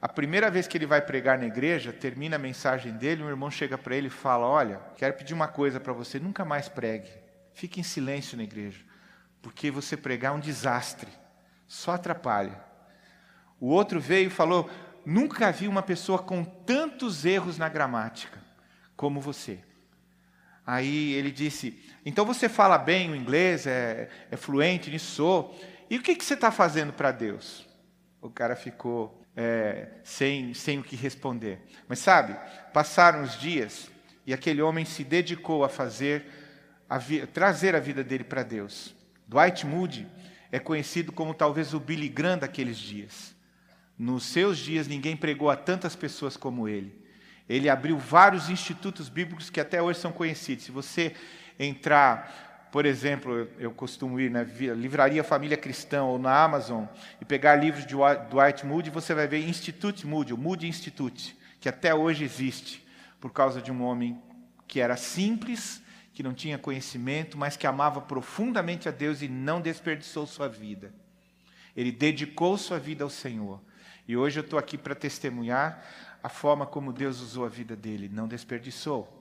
A 0.00 0.08
primeira 0.08 0.48
vez 0.48 0.68
que 0.68 0.78
ele 0.78 0.86
vai 0.86 1.02
pregar 1.02 1.36
na 1.36 1.46
igreja, 1.46 1.92
termina 1.92 2.36
a 2.36 2.38
mensagem 2.38 2.92
dele, 2.92 3.22
um 3.22 3.28
irmão 3.28 3.50
chega 3.50 3.76
para 3.76 3.96
ele 3.96 4.06
e 4.06 4.10
fala: 4.10 4.46
Olha, 4.46 4.80
quero 4.96 5.14
pedir 5.14 5.34
uma 5.34 5.48
coisa 5.48 5.80
para 5.80 5.92
você, 5.92 6.20
nunca 6.20 6.44
mais 6.44 6.68
pregue. 6.68 7.10
Fique 7.52 7.80
em 7.80 7.82
silêncio 7.82 8.36
na 8.36 8.44
igreja, 8.44 8.78
porque 9.42 9.72
você 9.72 9.96
pregar 9.96 10.32
é 10.32 10.36
um 10.36 10.40
desastre, 10.40 11.10
só 11.66 11.94
atrapalha. 11.94 12.62
O 13.58 13.66
outro 13.66 13.98
veio 13.98 14.28
e 14.28 14.30
falou: 14.30 14.70
Nunca 15.04 15.50
vi 15.50 15.66
uma 15.66 15.82
pessoa 15.82 16.20
com 16.20 16.44
tantos 16.44 17.24
erros 17.24 17.58
na 17.58 17.68
gramática 17.68 18.37
como 18.98 19.20
você. 19.20 19.60
Aí 20.66 21.14
ele 21.14 21.30
disse: 21.30 21.82
Então 22.04 22.26
você 22.26 22.48
fala 22.48 22.76
bem 22.76 23.10
o 23.10 23.16
inglês, 23.16 23.66
é, 23.66 24.10
é 24.30 24.36
fluente 24.36 24.90
nisso, 24.90 25.12
sou. 25.12 25.58
E 25.88 25.96
o 25.96 26.02
que, 26.02 26.14
que 26.14 26.24
você 26.24 26.34
está 26.34 26.50
fazendo 26.50 26.92
para 26.92 27.12
Deus? 27.12 27.66
O 28.20 28.28
cara 28.28 28.56
ficou 28.56 29.22
é, 29.34 29.88
sem, 30.02 30.52
sem 30.52 30.80
o 30.80 30.82
que 30.82 30.96
responder. 30.96 31.60
Mas 31.86 32.00
sabe, 32.00 32.36
passaram 32.74 33.22
os 33.22 33.38
dias 33.38 33.88
e 34.26 34.34
aquele 34.34 34.60
homem 34.60 34.84
se 34.84 35.04
dedicou 35.04 35.64
a 35.64 35.68
fazer, 35.68 36.26
a 36.90 36.98
trazer 37.32 37.76
a 37.76 37.80
vida 37.80 38.02
dele 38.02 38.24
para 38.24 38.42
Deus. 38.42 38.94
Dwight 39.28 39.64
Moody 39.64 40.08
é 40.50 40.58
conhecido 40.58 41.12
como 41.12 41.32
talvez 41.32 41.72
o 41.72 41.78
Billy 41.78 42.08
Graham 42.08 42.38
daqueles 42.38 42.76
dias. 42.76 43.34
Nos 43.96 44.24
seus 44.24 44.58
dias 44.58 44.88
ninguém 44.88 45.16
pregou 45.16 45.48
a 45.50 45.56
tantas 45.56 45.94
pessoas 45.94 46.36
como 46.36 46.68
ele. 46.68 46.97
Ele 47.48 47.68
abriu 47.68 47.96
vários 47.96 48.50
institutos 48.50 49.08
bíblicos 49.08 49.48
que 49.48 49.60
até 49.60 49.80
hoje 49.80 49.98
são 49.98 50.12
conhecidos. 50.12 50.64
Se 50.64 50.70
você 50.70 51.14
entrar, 51.58 52.68
por 52.70 52.84
exemplo, 52.84 53.48
eu 53.58 53.70
costumo 53.72 54.20
ir 54.20 54.30
na 54.30 54.42
Livraria 54.42 55.24
Família 55.24 55.56
Cristã 55.56 56.04
ou 56.04 56.18
na 56.18 56.44
Amazon 56.44 56.84
e 57.20 57.24
pegar 57.24 57.56
livros 57.56 57.86
de 57.86 57.94
Dwight 58.30 58.66
Moody, 58.66 58.90
você 58.90 59.14
vai 59.14 59.26
ver 59.26 59.48
Institute 59.48 60.06
Moody, 60.06 60.34
o 60.34 60.38
Moody 60.38 60.68
Institute, 60.68 61.36
que 61.58 61.68
até 61.68 61.94
hoje 61.94 62.22
existe, 62.22 62.86
por 63.18 63.32
causa 63.32 63.62
de 63.62 63.72
um 63.72 63.82
homem 63.82 64.20
que 64.66 64.80
era 64.80 64.96
simples, 64.96 65.82
que 66.12 66.22
não 66.22 66.34
tinha 66.34 66.58
conhecimento, 66.58 67.38
mas 67.38 67.56
que 67.56 67.66
amava 67.66 68.00
profundamente 68.00 68.88
a 68.88 68.92
Deus 68.92 69.22
e 69.22 69.28
não 69.28 69.60
desperdiçou 69.60 70.26
sua 70.26 70.48
vida. 70.48 70.92
Ele 71.74 71.92
dedicou 71.92 72.58
sua 72.58 72.78
vida 72.78 73.04
ao 73.04 73.10
Senhor. 73.10 73.60
E 74.06 74.16
hoje 74.16 74.40
eu 74.40 74.44
estou 74.44 74.58
aqui 74.58 74.76
para 74.76 74.94
testemunhar 74.94 75.82
a 76.22 76.28
forma 76.28 76.66
como 76.66 76.92
Deus 76.92 77.20
usou 77.20 77.44
a 77.44 77.48
vida 77.48 77.76
dele, 77.76 78.08
não 78.08 78.26
desperdiçou. 78.26 79.14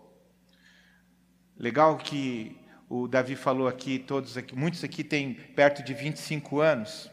Legal 1.57 1.97
que 1.97 2.57
o 2.89 3.07
Davi 3.07 3.35
falou 3.35 3.67
aqui, 3.67 3.99
todos 3.99 4.37
aqui, 4.37 4.55
muitos 4.55 4.83
aqui 4.83 5.03
têm 5.03 5.33
perto 5.33 5.83
de 5.83 5.93
25 5.93 6.59
anos. 6.59 7.09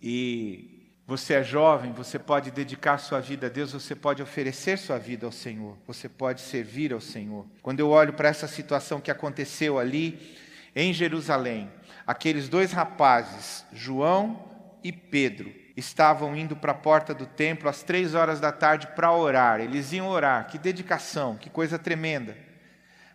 E 0.00 0.90
você 1.06 1.34
é 1.34 1.42
jovem, 1.42 1.92
você 1.92 2.18
pode 2.18 2.50
dedicar 2.50 2.98
sua 2.98 3.20
vida 3.20 3.46
a 3.46 3.50
Deus, 3.50 3.72
você 3.72 3.94
pode 3.94 4.22
oferecer 4.22 4.78
sua 4.78 4.98
vida 4.98 5.26
ao 5.26 5.32
Senhor, 5.32 5.76
você 5.86 6.08
pode 6.08 6.40
servir 6.40 6.92
ao 6.92 7.00
Senhor. 7.00 7.46
Quando 7.62 7.80
eu 7.80 7.90
olho 7.90 8.14
para 8.14 8.28
essa 8.28 8.48
situação 8.48 9.00
que 9.00 9.10
aconteceu 9.10 9.78
ali 9.78 10.36
em 10.74 10.92
Jerusalém, 10.92 11.70
aqueles 12.06 12.48
dois 12.48 12.72
rapazes, 12.72 13.64
João 13.72 14.42
e 14.82 14.90
Pedro, 14.90 15.63
estavam 15.76 16.36
indo 16.36 16.54
para 16.54 16.72
a 16.72 16.76
porta 16.76 17.12
do 17.12 17.26
templo 17.26 17.68
às 17.68 17.82
três 17.82 18.14
horas 18.14 18.40
da 18.40 18.52
tarde 18.52 18.88
para 18.94 19.12
orar. 19.12 19.60
Eles 19.60 19.92
iam 19.92 20.08
orar, 20.08 20.46
que 20.46 20.58
dedicação, 20.58 21.36
que 21.36 21.50
coisa 21.50 21.78
tremenda. 21.78 22.36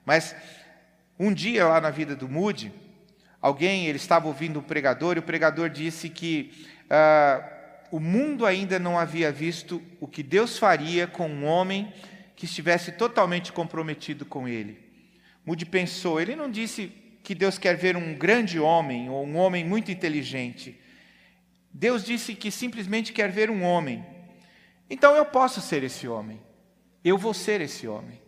Mas 0.05 0.35
um 1.17 1.33
dia 1.33 1.67
lá 1.67 1.79
na 1.79 1.89
vida 1.89 2.15
do 2.15 2.27
Moody, 2.27 2.73
alguém, 3.41 3.87
ele 3.87 3.97
estava 3.97 4.27
ouvindo 4.27 4.59
um 4.59 4.63
pregador 4.63 5.15
e 5.15 5.19
o 5.19 5.23
pregador 5.23 5.69
disse 5.69 6.09
que 6.09 6.67
ah, 6.89 7.43
o 7.91 7.99
mundo 7.99 8.45
ainda 8.45 8.77
não 8.77 8.97
havia 8.97 9.31
visto 9.31 9.81
o 9.99 10.07
que 10.07 10.21
Deus 10.21 10.57
faria 10.57 11.07
com 11.07 11.27
um 11.27 11.45
homem 11.45 11.93
que 12.35 12.45
estivesse 12.45 12.91
totalmente 12.93 13.51
comprometido 13.51 14.25
com 14.25 14.47
ele. 14.47 14.79
Moody 15.45 15.65
pensou, 15.65 16.21
ele 16.21 16.35
não 16.35 16.49
disse 16.49 16.91
que 17.23 17.33
Deus 17.35 17.57
quer 17.57 17.75
ver 17.75 17.95
um 17.95 18.13
grande 18.13 18.59
homem 18.59 19.09
ou 19.09 19.25
um 19.25 19.35
homem 19.37 19.65
muito 19.65 19.91
inteligente. 19.91 20.79
Deus 21.73 22.03
disse 22.03 22.33
que 22.35 22.51
simplesmente 22.51 23.13
quer 23.13 23.31
ver 23.31 23.49
um 23.49 23.63
homem. 23.63 24.05
Então 24.89 25.15
eu 25.15 25.25
posso 25.25 25.61
ser 25.61 25.83
esse 25.83 26.07
homem. 26.07 26.41
Eu 27.03 27.17
vou 27.17 27.33
ser 27.33 27.61
esse 27.61 27.88
homem. 27.88 28.21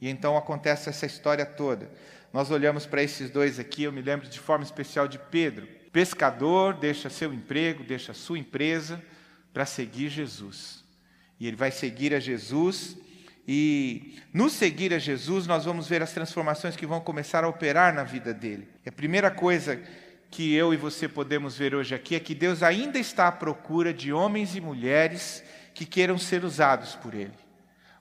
E 0.00 0.08
então 0.08 0.36
acontece 0.36 0.88
essa 0.88 1.06
história 1.06 1.44
toda. 1.44 1.90
Nós 2.32 2.50
olhamos 2.50 2.86
para 2.86 3.02
esses 3.02 3.30
dois 3.30 3.58
aqui, 3.58 3.84
eu 3.84 3.92
me 3.92 4.02
lembro 4.02 4.28
de 4.28 4.38
forma 4.38 4.64
especial 4.64 5.08
de 5.08 5.18
Pedro. 5.18 5.66
Pescador, 5.92 6.74
deixa 6.74 7.08
seu 7.08 7.32
emprego, 7.32 7.82
deixa 7.82 8.12
sua 8.12 8.38
empresa 8.38 9.02
para 9.52 9.64
seguir 9.64 10.08
Jesus. 10.10 10.84
E 11.40 11.46
ele 11.46 11.56
vai 11.56 11.70
seguir 11.70 12.14
a 12.14 12.20
Jesus 12.20 12.96
e 13.48 14.18
no 14.32 14.50
seguir 14.50 14.92
a 14.92 14.98
Jesus, 14.98 15.46
nós 15.46 15.64
vamos 15.64 15.88
ver 15.88 16.02
as 16.02 16.12
transformações 16.12 16.74
que 16.74 16.84
vão 16.84 17.00
começar 17.00 17.44
a 17.44 17.48
operar 17.48 17.94
na 17.94 18.02
vida 18.02 18.34
dele. 18.34 18.68
A 18.84 18.90
primeira 18.90 19.30
coisa 19.30 19.80
que 20.36 20.54
eu 20.54 20.74
e 20.74 20.76
você 20.76 21.08
podemos 21.08 21.56
ver 21.56 21.74
hoje 21.74 21.94
aqui 21.94 22.14
é 22.14 22.20
que 22.20 22.34
Deus 22.34 22.62
ainda 22.62 22.98
está 22.98 23.26
à 23.26 23.32
procura 23.32 23.90
de 23.90 24.12
homens 24.12 24.54
e 24.54 24.60
mulheres 24.60 25.42
que 25.72 25.86
queiram 25.86 26.18
ser 26.18 26.44
usados 26.44 26.94
por 26.94 27.14
Ele. 27.14 27.32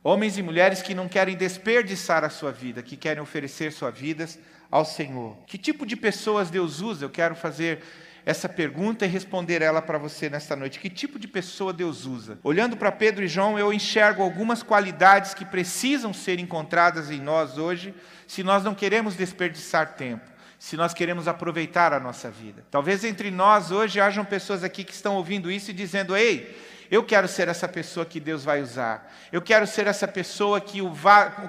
Homens 0.03 0.37
e 0.37 0.43
mulheres 0.43 0.81
que 0.81 0.93
não 0.93 1.07
querem 1.07 1.37
desperdiçar 1.37 2.25
a 2.25 2.29
sua 2.29 2.51
vida, 2.51 2.83
que 2.83 2.97
querem 2.97 3.23
oferecer 3.23 3.71
suas 3.71 3.97
vidas 3.97 4.37
ao 4.69 4.83
Senhor. 4.83 5.37
Que 5.47 5.57
tipo 5.57 5.85
de 5.85 5.95
pessoas 5.95 6.49
Deus 6.49 6.81
usa? 6.81 7.05
Eu 7.05 7.09
quero 7.09 7.35
fazer 7.35 7.81
essa 8.25 8.49
pergunta 8.49 9.05
e 9.05 9.07
responder 9.07 9.61
ela 9.61 9.81
para 9.81 9.97
você 9.97 10.29
nesta 10.29 10.57
noite. 10.57 10.77
Que 10.77 10.89
tipo 10.89 11.17
de 11.17 11.29
pessoa 11.29 11.71
Deus 11.71 12.05
usa? 12.05 12.37
Olhando 12.43 12.75
para 12.75 12.91
Pedro 12.91 13.23
e 13.23 13.29
João, 13.29 13.57
eu 13.57 13.71
enxergo 13.71 14.21
algumas 14.21 14.61
qualidades 14.61 15.33
que 15.33 15.45
precisam 15.45 16.13
ser 16.13 16.37
encontradas 16.37 17.09
em 17.09 17.21
nós 17.21 17.57
hoje, 17.57 17.95
se 18.27 18.43
nós 18.43 18.61
não 18.61 18.75
queremos 18.75 19.15
desperdiçar 19.15 19.95
tempo. 19.95 20.34
Se 20.57 20.77
nós 20.77 20.93
queremos 20.93 21.27
aproveitar 21.27 21.93
a 21.93 21.99
nossa 21.99 22.29
vida. 22.29 22.65
Talvez 22.71 23.03
entre 23.03 23.29
nós 23.29 23.71
hoje 23.71 23.99
hajam 23.99 24.23
pessoas 24.23 24.63
aqui 24.63 24.83
que 24.83 24.93
estão 24.93 25.15
ouvindo 25.15 25.51
isso 25.51 25.71
e 25.71 25.73
dizendo: 25.73 26.15
Ei, 26.15 26.57
eu 26.89 27.03
quero 27.03 27.27
ser 27.27 27.47
essa 27.47 27.67
pessoa 27.67 28.05
que 28.05 28.19
Deus 28.19 28.43
vai 28.43 28.61
usar. 28.61 29.11
Eu 29.31 29.41
quero 29.41 29.67
ser 29.67 29.87
essa 29.87 30.07
pessoa 30.07 30.61
que, 30.61 30.79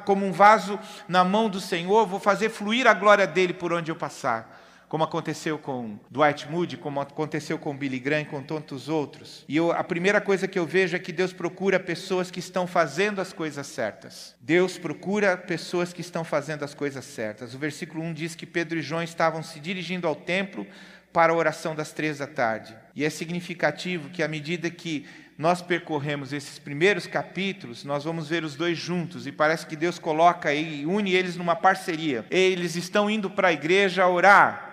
como 0.04 0.26
um 0.26 0.32
vaso 0.32 0.78
na 1.08 1.24
mão 1.24 1.48
do 1.48 1.60
Senhor, 1.60 2.06
vou 2.06 2.18
fazer 2.20 2.48
fluir 2.48 2.86
a 2.86 2.94
glória 2.94 3.26
dele 3.26 3.52
por 3.52 3.72
onde 3.72 3.90
eu 3.90 3.96
passar 3.96 4.56
como 4.88 5.04
aconteceu 5.04 5.58
com 5.58 5.98
Dwight 6.10 6.48
Moody, 6.48 6.76
como 6.76 7.00
aconteceu 7.00 7.58
com 7.58 7.76
Billy 7.76 7.98
Graham 7.98 8.24
com 8.24 8.42
tantos 8.42 8.88
outros. 8.88 9.44
E 9.48 9.56
eu, 9.56 9.72
a 9.72 9.82
primeira 9.82 10.20
coisa 10.20 10.46
que 10.46 10.58
eu 10.58 10.66
vejo 10.66 10.96
é 10.96 10.98
que 10.98 11.12
Deus 11.12 11.32
procura 11.32 11.80
pessoas 11.80 12.30
que 12.30 12.38
estão 12.38 12.66
fazendo 12.66 13.20
as 13.20 13.32
coisas 13.32 13.66
certas. 13.66 14.34
Deus 14.40 14.78
procura 14.78 15.36
pessoas 15.36 15.92
que 15.92 16.00
estão 16.00 16.24
fazendo 16.24 16.64
as 16.64 16.74
coisas 16.74 17.04
certas. 17.04 17.54
O 17.54 17.58
versículo 17.58 18.02
1 18.04 18.12
diz 18.12 18.34
que 18.34 18.46
Pedro 18.46 18.78
e 18.78 18.82
João 18.82 19.02
estavam 19.02 19.42
se 19.42 19.58
dirigindo 19.58 20.06
ao 20.06 20.14
templo 20.14 20.66
para 21.12 21.32
a 21.32 21.36
oração 21.36 21.74
das 21.74 21.92
três 21.92 22.18
da 22.18 22.26
tarde. 22.26 22.76
E 22.94 23.04
é 23.04 23.10
significativo 23.10 24.10
que, 24.10 24.22
à 24.22 24.28
medida 24.28 24.70
que 24.70 25.06
nós 25.38 25.60
percorremos 25.60 26.32
esses 26.32 26.58
primeiros 26.58 27.06
capítulos, 27.06 27.84
nós 27.84 28.04
vamos 28.04 28.28
ver 28.28 28.42
os 28.42 28.54
dois 28.54 28.78
juntos, 28.78 29.26
e 29.26 29.32
parece 29.32 29.66
que 29.66 29.76
Deus 29.76 29.98
coloca 29.98 30.52
e 30.52 30.86
une 30.86 31.12
eles 31.12 31.36
numa 31.36 31.54
parceria. 31.54 32.24
Eles 32.30 32.74
estão 32.74 33.10
indo 33.10 33.28
para 33.28 33.48
a 33.48 33.52
igreja 33.52 34.06
orar, 34.06 34.65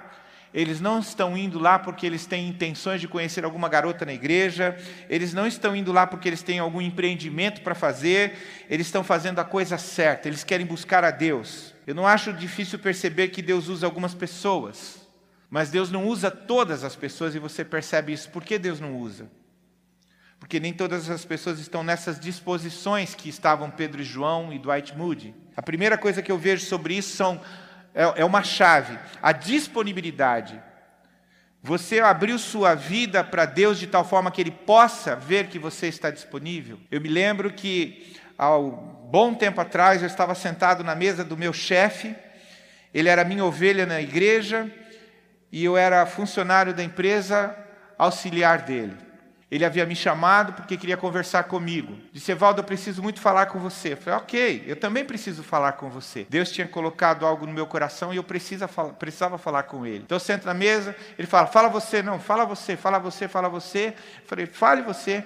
eles 0.53 0.79
não 0.79 0.99
estão 0.99 1.35
indo 1.35 1.57
lá 1.57 1.79
porque 1.79 2.05
eles 2.05 2.25
têm 2.25 2.47
intenções 2.47 3.01
de 3.01 3.07
conhecer 3.07 3.43
alguma 3.43 3.67
garota 3.67 4.05
na 4.05 4.13
igreja, 4.13 4.77
eles 5.09 5.33
não 5.33 5.47
estão 5.47 5.75
indo 5.75 5.91
lá 5.91 6.05
porque 6.05 6.29
eles 6.29 6.43
têm 6.43 6.59
algum 6.59 6.79
empreendimento 6.79 7.61
para 7.61 7.73
fazer, 7.73 8.37
eles 8.69 8.85
estão 8.85 9.03
fazendo 9.03 9.39
a 9.39 9.43
coisa 9.43 9.77
certa, 9.77 10.27
eles 10.27 10.43
querem 10.43 10.65
buscar 10.65 11.03
a 11.03 11.09
Deus. 11.09 11.73
Eu 11.87 11.95
não 11.95 12.05
acho 12.05 12.31
difícil 12.31 12.77
perceber 12.77 13.29
que 13.29 13.41
Deus 13.41 13.67
usa 13.67 13.85
algumas 13.85 14.13
pessoas, 14.13 15.07
mas 15.49 15.71
Deus 15.71 15.89
não 15.89 16.05
usa 16.07 16.29
todas 16.29 16.83
as 16.83 16.95
pessoas 16.95 17.33
e 17.33 17.39
você 17.39 17.65
percebe 17.65 18.13
isso. 18.13 18.29
Por 18.29 18.43
que 18.43 18.59
Deus 18.59 18.79
não 18.79 18.97
usa? 18.97 19.29
Porque 20.39 20.59
nem 20.59 20.73
todas 20.73 21.09
as 21.09 21.23
pessoas 21.25 21.57
estão 21.57 21.83
nessas 21.83 22.19
disposições 22.19 23.15
que 23.15 23.29
estavam 23.29 23.71
Pedro 23.71 24.01
e 24.01 24.03
João 24.03 24.51
e 24.51 24.59
Dwight 24.59 24.95
Moody. 24.95 25.33
A 25.55 25.61
primeira 25.61 25.97
coisa 25.97 26.21
que 26.21 26.31
eu 26.31 26.37
vejo 26.37 26.65
sobre 26.65 26.95
isso 26.95 27.15
são 27.15 27.39
é, 27.93 28.21
é 28.21 28.25
uma 28.25 28.43
chave, 28.43 28.97
a 29.21 29.31
disponibilidade. 29.31 30.61
Você 31.61 31.99
abriu 31.99 32.37
sua 32.37 32.75
vida 32.75 33.23
para 33.23 33.45
Deus 33.45 33.79
de 33.79 33.87
tal 33.87 34.03
forma 34.03 34.31
que 34.31 34.41
Ele 34.41 34.51
possa 34.51 35.15
ver 35.15 35.47
que 35.47 35.57
você 35.57 35.87
está 35.87 36.11
disponível. 36.11 36.79
Eu 36.91 36.99
me 36.99 37.07
lembro 37.07 37.51
que, 37.53 38.17
há 38.37 38.57
um 38.57 38.71
bom 38.71 39.33
tempo 39.33 39.61
atrás, 39.61 40.01
eu 40.01 40.07
estava 40.07 40.35
sentado 40.35 40.83
na 40.83 40.95
mesa 40.95 41.23
do 41.23 41.37
meu 41.37 41.53
chefe, 41.53 42.15
ele 42.93 43.09
era 43.09 43.23
minha 43.23 43.45
ovelha 43.45 43.85
na 43.85 44.01
igreja, 44.01 44.69
e 45.51 45.63
eu 45.63 45.77
era 45.77 46.05
funcionário 46.05 46.73
da 46.73 46.83
empresa 46.83 47.55
auxiliar 47.97 48.63
dele. 48.63 48.97
Ele 49.53 49.63
havia 49.63 49.85
me 49.85 49.95
chamado 49.95 50.53
porque 50.53 50.75
queria 50.75 50.97
conversar 50.97 51.43
comigo. 51.43 51.95
Disse, 52.11 52.31
Evaldo, 52.31 52.61
eu 52.61 52.63
preciso 52.63 53.03
muito 53.03 53.21
falar 53.21 53.45
com 53.45 53.59
você. 53.59 53.93
Eu 53.93 53.97
falei, 53.97 54.19
ok, 54.19 54.63
eu 54.65 54.75
também 54.75 55.05
preciso 55.05 55.43
falar 55.43 55.73
com 55.73 55.91
você. 55.91 56.25
Deus 56.27 56.51
tinha 56.51 56.67
colocado 56.67 57.23
algo 57.23 57.45
no 57.45 57.53
meu 57.53 57.67
coração 57.67 58.11
e 58.11 58.17
eu 58.17 58.23
precisa, 58.23 58.67
precisava 58.67 59.37
falar 59.37 59.61
com 59.61 59.85
ele. 59.85 59.99
Então 60.05 60.15
eu 60.15 60.19
sento 60.19 60.45
na 60.47 60.55
mesa, 60.55 60.95
ele 61.19 61.27
fala, 61.27 61.45
fala 61.45 61.69
você, 61.69 62.01
não, 62.01 62.19
fala 62.19 62.45
você, 62.45 62.75
fala 62.75 62.97
você, 62.97 63.27
fala 63.27 63.47
você. 63.47 63.93
Eu 64.23 64.27
falei, 64.27 64.47
fale 64.47 64.81
você. 64.81 65.23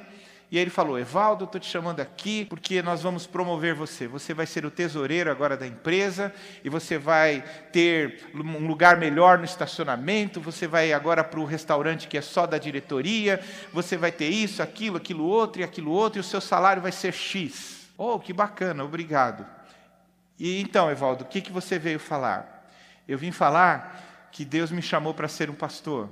E 0.50 0.58
aí 0.58 0.64
ele 0.64 0.72
falou: 0.72 0.98
Evaldo, 0.98 1.44
estou 1.44 1.60
te 1.60 1.68
chamando 1.68 2.00
aqui 2.00 2.46
porque 2.46 2.82
nós 2.82 3.04
vamos 3.04 3.28
promover 3.28 3.76
você. 3.76 4.08
Você 4.08 4.34
vai 4.34 4.46
ser 4.46 4.66
o 4.66 4.72
tesoureiro 4.72 5.30
agora 5.30 5.58
da 5.58 5.68
empresa 5.68 6.34
e 6.64 6.70
você 6.70 6.98
vai 6.98 7.44
ter 7.72 8.30
um 8.34 8.66
lugar 8.66 8.98
melhor 8.98 9.38
no 9.38 9.46
estacionamento. 9.46 10.40
Você 10.40 10.66
vai 10.66 10.94
agora 10.94 11.24
para 11.24 11.40
o 11.40 11.46
restaurante 11.46 12.08
que 12.08 12.18
é 12.18 12.22
só 12.22 12.48
da 12.48 12.58
diretoria. 12.58 13.42
Você 13.74 13.98
vai 13.98 14.12
ter 14.12 14.30
isso, 14.30 14.64
aquilo, 14.64 14.96
aquilo 14.96 15.26
outro 15.26 15.62
e 15.62 15.66
aquilo 15.66 15.92
outro, 15.92 16.20
e 16.20 16.22
o 16.22 16.24
seu 16.24 16.40
salário 16.40 16.82
vai 16.82 16.94
ser 16.94 17.12
X. 17.12 17.90
Oh, 17.98 18.18
que 18.18 18.32
bacana, 18.32 18.86
obrigado. 18.86 19.46
E 20.40 20.62
então, 20.62 20.90
Evaldo, 20.90 21.24
o 21.24 21.28
que, 21.28 21.42
que 21.42 21.52
você 21.52 21.78
veio 21.78 22.00
falar? 22.00 22.70
Eu 23.08 23.18
vim 23.18 23.32
falar 23.32 24.30
que 24.32 24.46
Deus 24.46 24.72
me 24.72 24.82
chamou 24.82 25.14
para 25.14 25.28
ser 25.28 25.50
um 25.50 25.56
pastor 25.56 26.10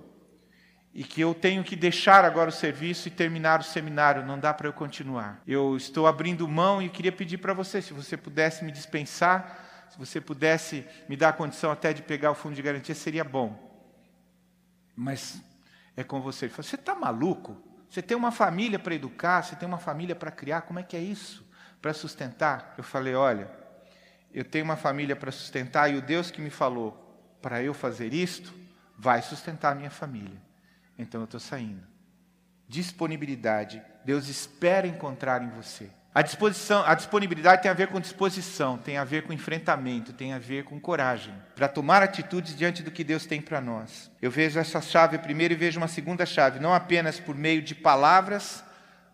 e 0.95 1.03
que 1.03 1.19
eu 1.19 1.33
tenho 1.33 1.61
que 1.61 1.75
deixar 1.75 2.23
agora 2.23 2.49
o 2.49 2.53
serviço 2.53 3.09
e 3.09 3.11
terminar 3.11 3.59
o 3.59 3.63
seminário, 3.63 4.25
não 4.25 4.39
dá 4.39 4.53
para 4.53 4.69
eu 4.69 4.71
continuar. 4.71 5.41
Eu 5.45 5.75
estou 5.75 6.07
abrindo 6.07 6.47
mão 6.47 6.81
e 6.81 6.87
queria 6.87 7.11
pedir 7.11 7.37
para 7.37 7.53
você, 7.53 7.81
se 7.81 7.91
você 7.91 8.15
pudesse 8.15 8.63
me 8.63 8.71
dispensar, 8.71 9.85
se 9.89 9.97
você 9.97 10.21
pudesse 10.21 10.87
me 11.09 11.17
dar 11.17 11.29
a 11.29 11.33
condição 11.33 11.69
até 11.69 11.91
de 11.91 12.01
pegar 12.01 12.31
o 12.31 12.33
fundo 12.33 12.55
de 12.55 12.61
garantia, 12.61 12.95
seria 12.95 13.25
bom. 13.25 13.61
Mas 14.95 15.37
é 15.97 16.03
com 16.03 16.21
você. 16.21 16.45
Ele 16.45 16.53
falou: 16.53 16.63
Você 16.63 16.75
está 16.75 16.95
maluco? 16.95 17.61
Você 17.89 18.01
tem 18.01 18.15
uma 18.15 18.31
família 18.31 18.79
para 18.79 18.95
educar, 18.95 19.43
você 19.43 19.53
tem 19.53 19.67
uma 19.67 19.77
família 19.77 20.15
para 20.15 20.31
criar, 20.31 20.61
como 20.61 20.79
é 20.79 20.83
que 20.83 20.95
é 20.95 21.01
isso? 21.01 21.45
Para 21.81 21.93
sustentar? 21.93 22.73
Eu 22.77 22.85
falei: 22.85 23.15
Olha, 23.15 23.51
eu 24.33 24.45
tenho 24.45 24.63
uma 24.63 24.77
família 24.77 25.15
para 25.15 25.29
sustentar 25.29 25.91
e 25.91 25.97
o 25.97 26.01
Deus 26.01 26.31
que 26.31 26.39
me 26.39 26.49
falou 26.49 27.37
para 27.41 27.61
eu 27.61 27.73
fazer 27.73 28.13
isto 28.13 28.53
vai 28.97 29.21
sustentar 29.21 29.73
a 29.73 29.75
minha 29.75 29.91
família 29.91 30.44
então 30.97 31.21
eu 31.21 31.25
estou 31.25 31.39
saindo. 31.39 31.83
Disponibilidade. 32.67 33.81
Deus 34.03 34.27
espera 34.27 34.87
encontrar 34.87 35.41
em 35.41 35.49
você. 35.49 35.89
A 36.15 36.21
disposição, 36.21 36.81
a 36.85 36.95
disponibilidade 36.95 37.61
tem 37.61 37.69
a 37.69 37.73
ver 37.73 37.87
com 37.87 37.99
disposição, 37.99 38.77
tem 38.77 38.97
a 38.97 39.03
ver 39.03 39.23
com 39.23 39.33
enfrentamento, 39.33 40.13
tem 40.13 40.31
a 40.31 40.39
ver 40.39 40.63
com 40.63 40.79
coragem 40.79 41.33
para 41.53 41.67
tomar 41.67 42.01
atitudes 42.01 42.55
diante 42.55 42.81
do 42.81 42.89
que 42.89 43.03
Deus 43.03 43.25
tem 43.25 43.41
para 43.41 43.59
nós. 43.59 44.09
Eu 44.21 44.31
vejo 44.31 44.57
essa 44.57 44.79
chave 44.79 45.17
primeiro 45.17 45.53
e 45.53 45.57
vejo 45.57 45.77
uma 45.77 45.89
segunda 45.89 46.25
chave, 46.25 46.57
não 46.57 46.73
apenas 46.73 47.19
por 47.19 47.35
meio 47.35 47.61
de 47.61 47.75
palavras, 47.75 48.63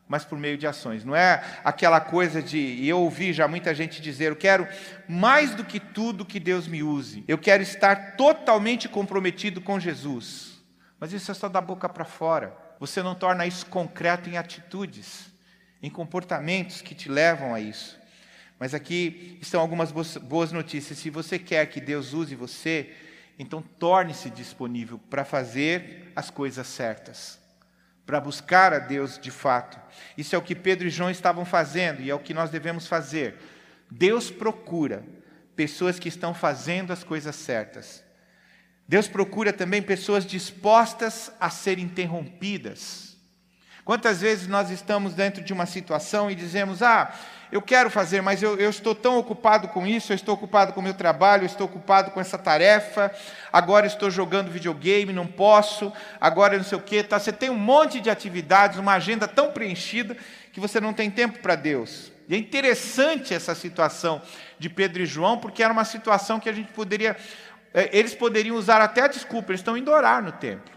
mas 0.08 0.24
por 0.24 0.38
meio 0.38 0.60
de 0.60 0.68
ações. 0.68 1.04
Não 1.04 1.16
é 1.16 1.44
aquela 1.64 2.00
coisa 2.00 2.40
de, 2.40 2.60
e 2.60 2.88
eu 2.88 3.00
ouvi 3.00 3.34
já 3.34 3.48
muita 3.48 3.74
gente 3.74 4.00
dizer, 4.00 4.30
eu 4.30 4.36
quero 4.36 4.68
mais 5.08 5.56
do 5.56 5.64
que 5.64 5.80
tudo 5.80 6.24
que 6.24 6.40
Deus 6.40 6.68
me 6.68 6.84
use. 6.84 7.24
Eu 7.28 7.40
quero 7.40 7.64
estar 7.64 8.16
totalmente 8.16 8.88
comprometido 8.88 9.60
com 9.60 9.80
Jesus. 9.80 10.51
Mas 11.02 11.12
isso 11.12 11.32
é 11.32 11.34
só 11.34 11.50
da 11.50 11.60
boca 11.60 11.90
para 11.90 12.06
fora. 12.06 12.56
Você 12.80 13.02
não 13.02 13.16
torna 13.16 13.48
isso 13.48 13.66
concreto 13.66 14.30
em 14.30 14.38
atitudes, 14.38 15.32
em 15.82 15.90
comportamentos 15.90 16.80
que 16.80 16.94
te 16.94 17.10
levam 17.10 17.56
a 17.56 17.60
isso. 17.60 18.00
Mas 18.60 18.76
aqui 18.76 19.40
estão 19.42 19.60
algumas 19.60 19.92
boas 19.92 20.52
notícias. 20.52 21.00
Se 21.00 21.10
você 21.10 21.40
quer 21.40 21.66
que 21.66 21.82
Deus 21.82 22.14
use 22.14 22.36
você, 22.36 22.94
então 23.40 23.64
torne-se 23.64 24.30
disponível 24.30 25.00
para 25.10 25.26
fazer 25.26 26.12
as 26.16 26.30
coisas 26.30 26.68
certas, 26.68 27.40
para 28.06 28.22
buscar 28.22 28.72
a 28.72 28.78
Deus 28.78 29.18
de 29.18 29.32
fato. 29.32 29.80
Isso 30.16 30.36
é 30.36 30.38
o 30.38 30.44
que 30.44 30.54
Pedro 30.54 30.88
e 30.88 30.92
João 30.92 31.10
estavam 31.10 31.46
fazendo 31.46 32.04
e 32.04 32.12
é 32.12 32.14
o 32.14 32.20
que 32.20 32.32
nós 32.32 32.52
devemos 32.52 32.86
fazer. 32.86 33.40
Deus 33.90 34.30
procura 34.30 35.04
pessoas 35.56 35.98
que 35.98 36.10
estão 36.10 36.32
fazendo 36.36 36.94
as 36.94 37.04
coisas 37.04 37.36
certas. 37.36 38.04
Deus 38.92 39.08
procura 39.08 39.54
também 39.54 39.82
pessoas 39.82 40.26
dispostas 40.26 41.32
a 41.40 41.50
ser 41.50 41.80
interrompidas. 41.80 43.16
Quantas 43.86 44.20
vezes 44.20 44.50
nós 44.50 44.70
estamos 44.70 45.14
dentro 45.14 45.42
de 45.42 45.54
uma 45.54 45.66
situação 45.66 46.30
e 46.30 46.36
dizemos: 46.36 46.84
Ah, 46.84 47.10
eu 47.54 47.62
quero 47.62 47.90
fazer, 47.90 48.20
mas 48.20 48.44
eu, 48.44 48.58
eu, 48.58 48.70
estou 48.70 48.94
tão 48.94 49.18
ocupado 49.18 49.70
com 49.70 49.88
isso, 49.88 50.12
eu 50.12 50.16
estou 50.16 50.36
ocupado 50.36 50.74
com 50.74 50.82
o 50.82 50.84
meu 50.84 50.94
trabalho, 50.94 51.44
eu 51.44 51.46
estou 51.46 51.68
ocupado 51.68 52.12
com 52.12 52.20
essa 52.20 52.38
tarefa, 52.38 53.10
agora 53.50 53.88
estou 53.88 54.12
jogando 54.12 54.52
videogame, 54.52 55.14
não 55.14 55.26
posso, 55.26 55.94
agora 56.20 56.58
não 56.58 56.66
sei 56.66 56.78
o 56.78 56.82
quê. 56.82 57.02
Tá? 57.02 57.18
Você 57.18 57.32
tem 57.32 57.50
um 57.50 57.58
monte 57.58 58.02
de 58.02 58.10
atividades, 58.10 58.78
uma 58.78 58.96
agenda 58.96 59.26
tão 59.26 59.54
preenchida 59.54 60.18
que 60.52 60.60
você 60.60 60.82
não 60.82 60.92
tem 60.92 61.10
tempo 61.10 61.40
para 61.40 61.56
Deus. 61.56 62.12
E 62.28 62.36
é 62.36 62.38
interessante 62.38 63.34
essa 63.34 63.56
situação 63.56 64.22
de 64.60 64.70
Pedro 64.70 65.02
e 65.02 65.06
João, 65.06 65.38
porque 65.38 65.64
era 65.64 65.72
uma 65.72 65.86
situação 65.86 66.42
que 66.42 66.50
a 66.50 66.54
gente 66.54 66.74
poderia. 66.74 67.16
É, 67.74 67.98
eles 67.98 68.14
poderiam 68.14 68.56
usar 68.56 68.82
até 68.82 69.02
a 69.02 69.08
desculpa, 69.08 69.52
eles 69.52 69.62
estão 69.62 69.78
indo 69.78 69.92
orar 69.92 70.22
no 70.22 70.32
templo. 70.32 70.74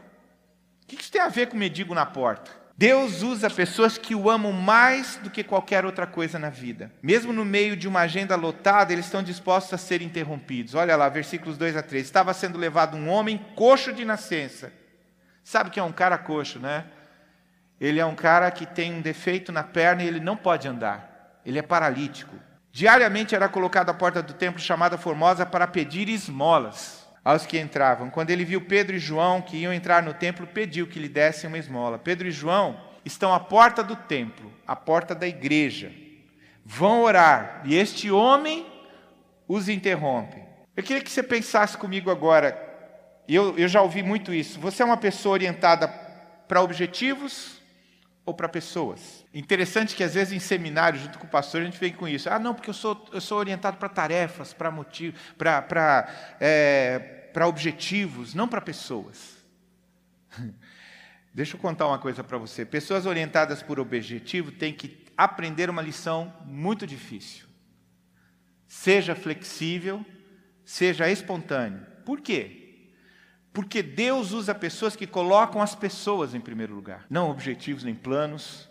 O 0.82 0.86
que 0.86 1.00
isso 1.00 1.10
tem 1.10 1.20
a 1.20 1.28
ver 1.28 1.48
com 1.48 1.56
mendigo 1.56 1.94
na 1.94 2.06
porta? 2.06 2.50
Deus 2.76 3.22
usa 3.22 3.48
pessoas 3.48 3.96
que 3.96 4.16
o 4.16 4.28
amam 4.28 4.52
mais 4.52 5.16
do 5.22 5.30
que 5.30 5.44
qualquer 5.44 5.84
outra 5.84 6.08
coisa 6.08 6.40
na 6.40 6.50
vida. 6.50 6.92
Mesmo 7.00 7.32
no 7.32 7.44
meio 7.44 7.76
de 7.76 7.86
uma 7.86 8.00
agenda 8.00 8.34
lotada, 8.34 8.92
eles 8.92 9.04
estão 9.04 9.22
dispostos 9.22 9.72
a 9.74 9.78
ser 9.78 10.02
interrompidos. 10.02 10.74
Olha 10.74 10.96
lá, 10.96 11.08
versículos 11.08 11.56
2 11.56 11.76
a 11.76 11.82
3. 11.82 12.04
Estava 12.04 12.34
sendo 12.34 12.58
levado 12.58 12.96
um 12.96 13.08
homem 13.08 13.38
coxo 13.54 13.92
de 13.92 14.04
nascença. 14.04 14.72
Sabe 15.44 15.70
que 15.70 15.78
é 15.78 15.82
um 15.84 15.92
cara 15.92 16.18
coxo, 16.18 16.58
né? 16.58 16.84
Ele 17.80 18.00
é 18.00 18.06
um 18.06 18.14
cara 18.16 18.50
que 18.50 18.66
tem 18.66 18.92
um 18.92 19.00
defeito 19.00 19.52
na 19.52 19.62
perna 19.62 20.02
e 20.02 20.08
ele 20.08 20.20
não 20.20 20.36
pode 20.36 20.66
andar. 20.66 21.40
Ele 21.46 21.58
é 21.58 21.62
paralítico. 21.62 22.34
Diariamente 22.74 23.36
era 23.36 23.48
colocado 23.48 23.90
à 23.90 23.94
porta 23.94 24.20
do 24.20 24.32
templo 24.32 24.60
chamada 24.60 24.98
Formosa 24.98 25.46
para 25.46 25.64
pedir 25.64 26.08
esmolas 26.08 27.06
aos 27.24 27.46
que 27.46 27.56
entravam. 27.56 28.10
Quando 28.10 28.30
ele 28.30 28.44
viu 28.44 28.60
Pedro 28.62 28.96
e 28.96 28.98
João 28.98 29.40
que 29.40 29.58
iam 29.58 29.72
entrar 29.72 30.02
no 30.02 30.12
templo, 30.12 30.44
pediu 30.44 30.88
que 30.88 30.98
lhe 30.98 31.08
dessem 31.08 31.46
uma 31.46 31.56
esmola. 31.56 32.00
Pedro 32.00 32.26
e 32.26 32.32
João 32.32 32.76
estão 33.04 33.32
à 33.32 33.38
porta 33.38 33.80
do 33.80 33.94
templo, 33.94 34.52
à 34.66 34.74
porta 34.74 35.14
da 35.14 35.24
igreja. 35.24 35.92
Vão 36.64 37.02
orar 37.02 37.62
e 37.64 37.76
este 37.76 38.10
homem 38.10 38.66
os 39.46 39.68
interrompe. 39.68 40.42
Eu 40.76 40.82
queria 40.82 41.00
que 41.00 41.12
você 41.12 41.22
pensasse 41.22 41.78
comigo 41.78 42.10
agora, 42.10 42.60
eu, 43.28 43.56
eu 43.56 43.68
já 43.68 43.82
ouvi 43.82 44.02
muito 44.02 44.34
isso. 44.34 44.58
Você 44.58 44.82
é 44.82 44.84
uma 44.84 44.96
pessoa 44.96 45.34
orientada 45.34 45.86
para 46.48 46.60
objetivos 46.60 47.62
ou 48.26 48.34
para 48.34 48.48
pessoas? 48.48 49.23
Interessante 49.34 49.96
que 49.96 50.04
às 50.04 50.14
vezes 50.14 50.32
em 50.32 50.38
seminário, 50.38 51.00
junto 51.00 51.18
com 51.18 51.26
o 51.26 51.30
pastor, 51.30 51.60
a 51.60 51.64
gente 51.64 51.78
vem 51.78 51.92
com 51.92 52.06
isso. 52.06 52.30
Ah, 52.30 52.38
não, 52.38 52.54
porque 52.54 52.70
eu 52.70 52.74
sou, 52.74 53.04
eu 53.12 53.20
sou 53.20 53.36
orientado 53.36 53.76
para 53.76 53.88
tarefas, 53.88 54.54
para 54.54 54.70
motivos, 54.70 55.20
para, 55.36 55.60
para 55.60 56.36
é, 56.40 57.22
para 57.34 57.48
objetivos, 57.48 58.32
não 58.32 58.46
para 58.46 58.60
pessoas. 58.60 59.36
Deixa 61.34 61.56
eu 61.56 61.60
contar 61.60 61.88
uma 61.88 61.98
coisa 61.98 62.22
para 62.22 62.38
você. 62.38 62.64
Pessoas 62.64 63.06
orientadas 63.06 63.60
por 63.60 63.80
objetivo 63.80 64.52
têm 64.52 64.72
que 64.72 65.04
aprender 65.16 65.68
uma 65.68 65.82
lição 65.82 66.32
muito 66.46 66.86
difícil. 66.86 67.46
Seja 68.68 69.16
flexível, 69.16 70.06
seja 70.64 71.10
espontâneo. 71.10 71.84
Por 72.06 72.20
quê? 72.20 72.92
Porque 73.52 73.82
Deus 73.82 74.30
usa 74.30 74.54
pessoas 74.54 74.94
que 74.94 75.08
colocam 75.08 75.60
as 75.60 75.74
pessoas 75.74 76.34
em 76.36 76.40
primeiro 76.40 76.72
lugar, 76.72 77.04
não 77.10 77.30
objetivos 77.30 77.82
nem 77.82 77.96
planos, 77.96 78.68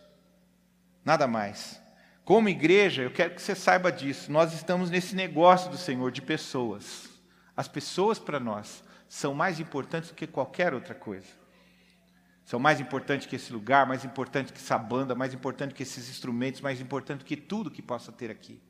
nada 1.04 1.28
mais. 1.28 1.82
Como 2.26 2.48
igreja, 2.48 3.02
eu 3.02 3.12
quero 3.12 3.36
que 3.36 3.42
você 3.42 3.54
saiba 3.54 3.92
disso. 3.92 4.32
Nós 4.32 4.54
estamos 4.54 4.90
nesse 4.90 5.16
negócio 5.16 5.70
do 5.70 5.78
Senhor 5.78 6.12
de 6.12 6.22
pessoas. 6.22 7.10
As 7.56 7.68
pessoas 7.68 8.18
para 8.18 8.40
nós 8.40 8.84
são 9.10 9.34
mais 9.34 9.60
importantes 9.60 10.10
do 10.10 10.16
que 10.16 10.26
qualquer 10.26 10.74
outra 10.74 10.96
coisa. 10.96 11.28
São 12.46 12.60
mais 12.60 12.80
importantes 12.80 13.28
que 13.28 13.36
esse 13.36 13.54
lugar, 13.54 13.86
mais 13.86 14.04
importantes 14.04 14.52
que 14.52 14.60
essa 14.60 14.78
banda, 14.78 15.16
mais 15.16 15.34
importante 15.34 15.74
que 15.74 15.84
esses 15.84 16.10
instrumentos, 16.10 16.62
mais 16.62 16.82
importante 16.82 17.24
que 17.24 17.38
tudo 17.38 17.72
que 17.72 17.82
possa 17.82 18.12
ter 18.12 18.32
aqui. 18.32 18.62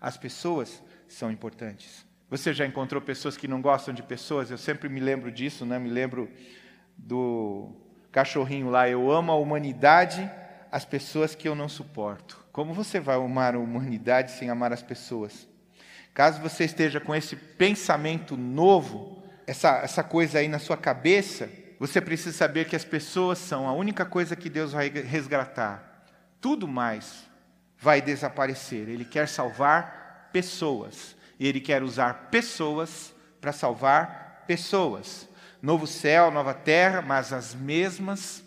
As 0.00 0.16
pessoas 0.16 0.82
são 1.08 1.30
importantes. 1.30 2.06
Você 2.30 2.54
já 2.54 2.64
encontrou 2.64 3.02
pessoas 3.02 3.36
que 3.36 3.48
não 3.48 3.60
gostam 3.60 3.92
de 3.92 4.02
pessoas? 4.02 4.50
Eu 4.50 4.56
sempre 4.56 4.88
me 4.88 5.00
lembro 5.00 5.30
disso, 5.32 5.66
né? 5.66 5.78
Me 5.78 5.90
lembro 5.90 6.30
do 6.96 7.74
cachorrinho 8.12 8.70
lá. 8.70 8.88
Eu 8.88 9.10
amo 9.10 9.32
a 9.32 9.36
humanidade, 9.36 10.30
as 10.70 10.84
pessoas 10.84 11.34
que 11.34 11.48
eu 11.48 11.54
não 11.54 11.68
suporto. 11.68 12.44
Como 12.52 12.72
você 12.72 13.00
vai 13.00 13.16
amar 13.16 13.54
a 13.54 13.58
humanidade 13.58 14.32
sem 14.32 14.50
amar 14.50 14.72
as 14.72 14.82
pessoas? 14.82 15.48
Caso 16.14 16.40
você 16.40 16.64
esteja 16.64 17.00
com 17.00 17.14
esse 17.14 17.36
pensamento 17.36 18.36
novo, 18.36 19.22
essa, 19.46 19.78
essa 19.78 20.02
coisa 20.02 20.38
aí 20.38 20.48
na 20.48 20.58
sua 20.58 20.76
cabeça, 20.76 21.50
você 21.78 22.00
precisa 22.00 22.36
saber 22.36 22.68
que 22.68 22.76
as 22.76 22.84
pessoas 22.84 23.38
são 23.38 23.68
a 23.68 23.72
única 23.72 24.04
coisa 24.04 24.36
que 24.36 24.50
Deus 24.50 24.72
vai 24.72 24.88
resgatar. 24.90 26.04
Tudo 26.40 26.68
mais 26.68 27.24
vai 27.78 28.02
desaparecer. 28.02 28.88
Ele 28.88 29.04
quer 29.04 29.28
salvar 29.28 30.28
pessoas. 30.32 31.16
E 31.38 31.46
Ele 31.46 31.60
quer 31.60 31.82
usar 31.82 32.28
pessoas 32.30 33.14
para 33.40 33.52
salvar 33.52 34.44
pessoas. 34.46 35.26
Novo 35.62 35.86
céu, 35.86 36.30
nova 36.30 36.52
terra, 36.52 37.00
mas 37.00 37.32
as 37.32 37.54
mesmas 37.54 38.44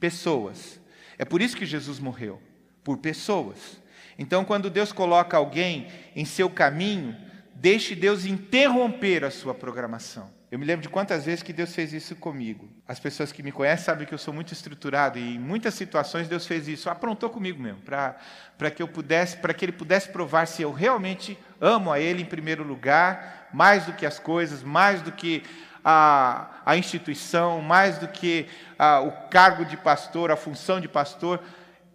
pessoas. 0.00 0.80
É 1.18 1.24
por 1.24 1.40
isso 1.40 1.56
que 1.56 1.66
Jesus 1.66 1.98
morreu 1.98 2.40
por 2.82 2.98
pessoas. 2.98 3.80
Então, 4.18 4.44
quando 4.44 4.70
Deus 4.70 4.92
coloca 4.92 5.36
alguém 5.36 5.88
em 6.14 6.24
seu 6.24 6.48
caminho, 6.48 7.16
deixe 7.54 7.94
Deus 7.94 8.24
interromper 8.24 9.24
a 9.24 9.30
sua 9.30 9.54
programação. 9.54 10.32
Eu 10.50 10.58
me 10.58 10.64
lembro 10.64 10.82
de 10.82 10.88
quantas 10.88 11.24
vezes 11.24 11.42
que 11.42 11.52
Deus 11.52 11.74
fez 11.74 11.92
isso 11.92 12.14
comigo. 12.14 12.68
As 12.86 13.00
pessoas 13.00 13.32
que 13.32 13.42
me 13.42 13.50
conhecem 13.50 13.86
sabem 13.86 14.06
que 14.06 14.14
eu 14.14 14.18
sou 14.18 14.32
muito 14.32 14.52
estruturado 14.52 15.18
e 15.18 15.34
em 15.34 15.38
muitas 15.38 15.74
situações 15.74 16.28
Deus 16.28 16.46
fez 16.46 16.68
isso, 16.68 16.88
aprontou 16.88 17.28
comigo 17.28 17.60
mesmo, 17.60 17.80
para 17.80 18.70
que 18.72 18.80
eu 18.80 18.86
pudesse, 18.86 19.36
para 19.38 19.52
que 19.52 19.64
ele 19.64 19.72
pudesse 19.72 20.10
provar 20.10 20.46
se 20.46 20.62
eu 20.62 20.70
realmente 20.70 21.36
amo 21.60 21.90
a 21.90 21.98
ele 21.98 22.22
em 22.22 22.26
primeiro 22.26 22.62
lugar, 22.62 23.48
mais 23.52 23.86
do 23.86 23.94
que 23.94 24.06
as 24.06 24.20
coisas, 24.20 24.62
mais 24.62 25.02
do 25.02 25.10
que 25.10 25.42
a, 25.84 26.62
a 26.64 26.76
instituição, 26.76 27.60
mais 27.60 27.98
do 27.98 28.08
que 28.08 28.48
a, 28.78 29.00
o 29.00 29.12
cargo 29.28 29.64
de 29.64 29.76
pastor, 29.76 30.30
a 30.30 30.36
função 30.36 30.80
de 30.80 30.88
pastor 30.88 31.40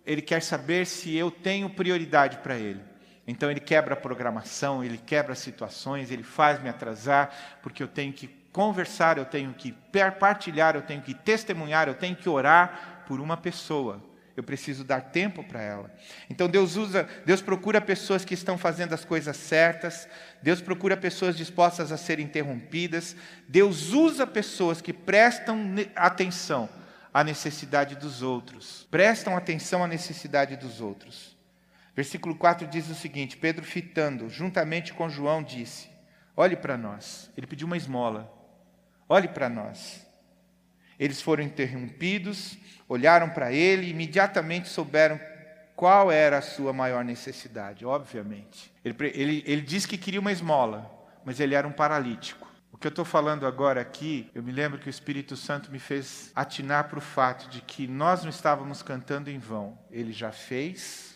ele 0.09 0.23
quer 0.23 0.41
saber 0.41 0.87
se 0.87 1.15
eu 1.15 1.29
tenho 1.29 1.69
prioridade 1.69 2.37
para 2.37 2.57
ele. 2.57 2.81
Então 3.27 3.51
ele 3.51 3.59
quebra 3.59 3.93
a 3.93 3.97
programação, 3.97 4.83
ele 4.83 4.97
quebra 4.97 5.33
as 5.33 5.39
situações, 5.39 6.09
ele 6.09 6.23
faz 6.23 6.59
me 6.59 6.67
atrasar, 6.67 7.29
porque 7.61 7.83
eu 7.83 7.87
tenho 7.87 8.11
que 8.11 8.27
conversar, 8.51 9.19
eu 9.19 9.25
tenho 9.25 9.53
que 9.53 9.71
partilhar, 10.19 10.75
eu 10.75 10.81
tenho 10.81 11.03
que 11.03 11.13
testemunhar, 11.13 11.87
eu 11.87 11.93
tenho 11.93 12.15
que 12.15 12.27
orar 12.27 13.03
por 13.07 13.19
uma 13.19 13.37
pessoa. 13.37 14.01
Eu 14.39 14.43
preciso 14.43 14.85
dar 14.85 15.01
tempo 15.01 15.43
para 15.43 15.61
ela. 15.61 15.93
Então 16.29 16.47
Deus 16.47 16.77
usa, 16.77 17.05
Deus 17.25 17.41
procura 17.41 17.81
pessoas 17.81 18.23
que 18.23 18.33
estão 18.33 18.57
fazendo 18.57 18.93
as 18.93 19.03
coisas 19.03 19.35
certas, 19.35 20.07
Deus 20.41 20.61
procura 20.61 20.95
pessoas 20.95 21.35
dispostas 21.35 21.91
a 21.91 21.97
serem 21.97 22.23
interrompidas, 22.23 23.17
Deus 23.49 23.91
usa 23.91 24.25
pessoas 24.25 24.79
que 24.79 24.93
prestam 24.93 25.75
atenção 25.93 26.69
a 27.13 27.21
necessidade 27.21 27.97
dos 27.97 28.21
outros. 28.21 28.87
Prestam 28.89 29.35
atenção 29.35 29.83
à 29.83 29.87
necessidade 29.87 30.55
dos 30.55 30.79
outros. 30.79 31.37
Versículo 31.93 32.33
4 32.33 32.65
diz 32.65 32.89
o 32.89 32.95
seguinte: 32.95 33.35
Pedro, 33.35 33.65
fitando, 33.65 34.29
juntamente 34.29 34.93
com 34.93 35.09
João, 35.09 35.43
disse: 35.43 35.89
Olhe 36.33 36.55
para 36.55 36.77
nós. 36.77 37.29
Ele 37.35 37.45
pediu 37.45 37.67
uma 37.67 37.75
esmola. 37.75 38.33
Olhe 39.09 39.27
para 39.27 39.49
nós. 39.49 40.07
Eles 40.99 41.21
foram 41.21 41.43
interrompidos, 41.43 42.57
olharam 42.87 43.29
para 43.29 43.53
ele 43.53 43.87
e 43.87 43.91
imediatamente 43.91 44.67
souberam 44.67 45.19
qual 45.75 46.11
era 46.11 46.39
a 46.39 46.41
sua 46.41 46.73
maior 46.73 47.05
necessidade, 47.05 47.85
obviamente. 47.85 48.69
Ele, 48.83 48.95
ele, 49.13 49.43
ele 49.47 49.61
disse 49.61 49.87
que 49.87 49.97
queria 49.97 50.19
uma 50.19 50.31
esmola, 50.31 50.91
mas 51.23 51.39
ele 51.39 51.55
era 51.55 51.65
um 51.65 51.71
paralítico. 51.71 52.49
O 52.69 52.77
que 52.77 52.85
eu 52.85 52.89
estou 52.89 53.05
falando 53.05 53.47
agora 53.47 53.79
aqui, 53.79 54.29
eu 54.35 54.43
me 54.43 54.51
lembro 54.51 54.77
que 54.77 54.87
o 54.87 54.89
Espírito 54.89 55.37
Santo 55.37 55.71
me 55.71 55.79
fez 55.79 56.31
atinar 56.35 56.89
para 56.89 56.99
o 56.99 57.01
fato 57.01 57.49
de 57.49 57.61
que 57.61 57.87
nós 57.87 58.23
não 58.23 58.29
estávamos 58.29 58.83
cantando 58.83 59.29
em 59.29 59.39
vão. 59.39 59.79
Ele 59.89 60.11
já 60.11 60.31
fez, 60.33 61.15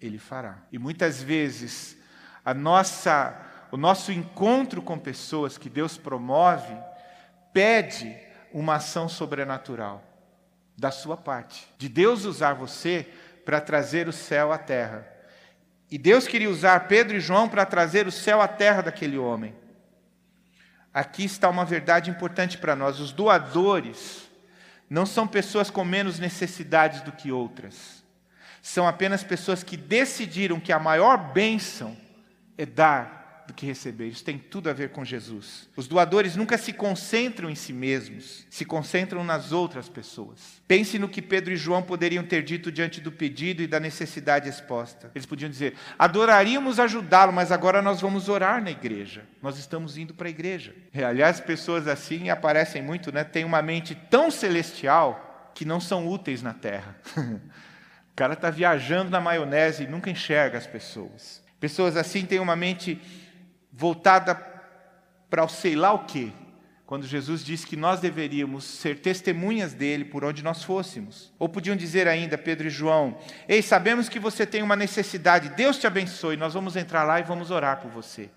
ele 0.00 0.18
fará. 0.18 0.62
E 0.70 0.78
muitas 0.78 1.20
vezes 1.20 1.96
a 2.44 2.54
nossa, 2.54 3.36
o 3.72 3.76
nosso 3.76 4.12
encontro 4.12 4.80
com 4.80 4.96
pessoas 4.96 5.58
que 5.58 5.68
Deus 5.68 5.98
promove 5.98 6.76
pede 7.52 8.25
uma 8.52 8.76
ação 8.76 9.08
sobrenatural 9.08 10.02
da 10.76 10.90
sua 10.90 11.16
parte, 11.16 11.66
de 11.78 11.88
Deus 11.88 12.24
usar 12.24 12.54
você 12.54 13.08
para 13.44 13.60
trazer 13.60 14.08
o 14.08 14.12
céu 14.12 14.52
à 14.52 14.58
terra. 14.58 15.06
E 15.90 15.96
Deus 15.96 16.26
queria 16.26 16.50
usar 16.50 16.88
Pedro 16.88 17.16
e 17.16 17.20
João 17.20 17.48
para 17.48 17.64
trazer 17.64 18.06
o 18.06 18.12
céu 18.12 18.40
à 18.40 18.48
terra 18.48 18.82
daquele 18.82 19.16
homem. 19.16 19.54
aqui 20.92 21.24
está 21.24 21.48
uma 21.48 21.64
verdade 21.64 22.10
importante 22.10 22.58
para 22.58 22.74
nós: 22.76 23.00
os 23.00 23.12
doadores 23.12 24.28
não 24.90 25.06
são 25.06 25.26
pessoas 25.26 25.70
com 25.70 25.84
menos 25.84 26.18
necessidades 26.18 27.00
do 27.02 27.12
que 27.12 27.32
outras, 27.32 28.04
são 28.60 28.86
apenas 28.86 29.22
pessoas 29.22 29.62
que 29.62 29.76
decidiram 29.76 30.60
que 30.60 30.72
a 30.72 30.78
maior 30.78 31.16
bênção 31.32 31.96
é 32.58 32.66
dar 32.66 33.25
do 33.46 33.54
que 33.54 33.64
receber. 33.64 34.08
Isso 34.08 34.24
tem 34.24 34.38
tudo 34.38 34.68
a 34.68 34.72
ver 34.72 34.90
com 34.90 35.04
Jesus. 35.04 35.68
Os 35.76 35.86
doadores 35.86 36.36
nunca 36.36 36.58
se 36.58 36.72
concentram 36.72 37.48
em 37.48 37.54
si 37.54 37.72
mesmos, 37.72 38.46
se 38.50 38.64
concentram 38.64 39.24
nas 39.24 39.52
outras 39.52 39.88
pessoas. 39.88 40.60
Pense 40.66 40.98
no 40.98 41.08
que 41.08 41.22
Pedro 41.22 41.52
e 41.52 41.56
João 41.56 41.82
poderiam 41.82 42.24
ter 42.24 42.42
dito 42.42 42.72
diante 42.72 43.00
do 43.00 43.12
pedido 43.12 43.62
e 43.62 43.66
da 43.66 43.78
necessidade 43.78 44.48
exposta. 44.48 45.10
Eles 45.14 45.26
podiam 45.26 45.50
dizer: 45.50 45.74
adoraríamos 45.98 46.80
ajudá-lo, 46.80 47.32
mas 47.32 47.52
agora 47.52 47.80
nós 47.80 48.00
vamos 48.00 48.28
orar 48.28 48.62
na 48.62 48.70
igreja. 48.70 49.24
Nós 49.40 49.58
estamos 49.58 49.96
indo 49.96 50.12
para 50.12 50.28
a 50.28 50.30
igreja. 50.30 50.74
E, 50.92 51.02
aliás, 51.02 51.40
pessoas 51.40 51.86
assim 51.86 52.30
aparecem 52.30 52.82
muito, 52.82 53.12
né? 53.12 53.22
Têm 53.24 53.44
uma 53.44 53.62
mente 53.62 53.94
tão 53.94 54.30
celestial 54.30 55.52
que 55.54 55.64
não 55.64 55.80
são 55.80 56.06
úteis 56.06 56.42
na 56.42 56.52
terra. 56.52 56.96
o 57.16 58.14
cara 58.16 58.34
está 58.34 58.50
viajando 58.50 59.10
na 59.10 59.20
maionese 59.20 59.84
e 59.84 59.86
nunca 59.86 60.10
enxerga 60.10 60.58
as 60.58 60.66
pessoas. 60.66 61.42
Pessoas 61.58 61.96
assim 61.96 62.26
têm 62.26 62.38
uma 62.38 62.54
mente 62.54 63.00
voltada 63.76 64.34
para 65.28 65.44
o 65.44 65.48
sei 65.48 65.76
lá 65.76 65.92
o 65.92 66.06
quê, 66.06 66.32
quando 66.86 67.06
Jesus 67.06 67.44
disse 67.44 67.66
que 67.66 67.76
nós 67.76 68.00
deveríamos 68.00 68.64
ser 68.64 69.00
testemunhas 69.00 69.74
dele 69.74 70.04
por 70.04 70.24
onde 70.24 70.42
nós 70.42 70.62
fôssemos. 70.62 71.32
Ou 71.38 71.48
podiam 71.48 71.76
dizer 71.76 72.08
ainda, 72.08 72.38
Pedro 72.38 72.68
e 72.68 72.70
João: 72.70 73.18
Ei, 73.46 73.60
sabemos 73.60 74.08
que 74.08 74.18
você 74.18 74.46
tem 74.46 74.62
uma 74.62 74.76
necessidade, 74.76 75.50
Deus 75.50 75.78
te 75.78 75.86
abençoe, 75.86 76.36
nós 76.36 76.54
vamos 76.54 76.74
entrar 76.74 77.04
lá 77.04 77.20
e 77.20 77.24
vamos 77.24 77.50
orar 77.50 77.80
por 77.80 77.90
você. 77.90 78.30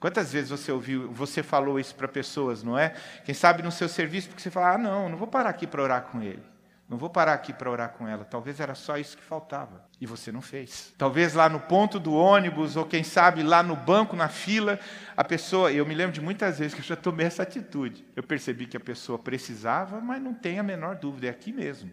Quantas 0.00 0.32
vezes 0.32 0.50
você 0.50 0.72
ouviu, 0.72 1.12
você 1.12 1.42
falou 1.42 1.78
isso 1.78 1.94
para 1.94 2.08
pessoas, 2.08 2.62
não 2.62 2.78
é? 2.78 2.94
Quem 3.24 3.34
sabe 3.34 3.62
no 3.62 3.70
seu 3.70 3.88
serviço, 3.88 4.28
porque 4.28 4.42
você 4.42 4.50
fala: 4.50 4.74
Ah, 4.74 4.78
não, 4.78 5.08
não 5.08 5.18
vou 5.18 5.28
parar 5.28 5.50
aqui 5.50 5.66
para 5.66 5.82
orar 5.82 6.02
com 6.02 6.22
ele. 6.22 6.42
Não 6.88 6.96
vou 6.96 7.10
parar 7.10 7.34
aqui 7.34 7.52
para 7.52 7.70
orar 7.70 7.90
com 7.90 8.08
ela. 8.08 8.24
Talvez 8.24 8.60
era 8.60 8.74
só 8.74 8.96
isso 8.96 9.14
que 9.14 9.22
faltava. 9.22 9.84
E 10.00 10.06
você 10.06 10.32
não 10.32 10.40
fez. 10.40 10.94
Talvez 10.96 11.34
lá 11.34 11.46
no 11.46 11.60
ponto 11.60 12.00
do 12.00 12.14
ônibus, 12.14 12.76
ou 12.76 12.86
quem 12.86 13.04
sabe 13.04 13.42
lá 13.42 13.62
no 13.62 13.76
banco, 13.76 14.16
na 14.16 14.28
fila, 14.28 14.80
a 15.14 15.22
pessoa. 15.22 15.70
Eu 15.70 15.84
me 15.84 15.94
lembro 15.94 16.12
de 16.12 16.20
muitas 16.22 16.58
vezes 16.58 16.72
que 16.72 16.80
eu 16.80 16.84
já 16.84 16.96
tomei 16.96 17.26
essa 17.26 17.42
atitude. 17.42 18.06
Eu 18.16 18.22
percebi 18.22 18.66
que 18.66 18.76
a 18.76 18.80
pessoa 18.80 19.18
precisava, 19.18 20.00
mas 20.00 20.22
não 20.22 20.32
tem 20.32 20.58
a 20.58 20.62
menor 20.62 20.96
dúvida, 20.96 21.26
é 21.26 21.30
aqui 21.30 21.52
mesmo. 21.52 21.92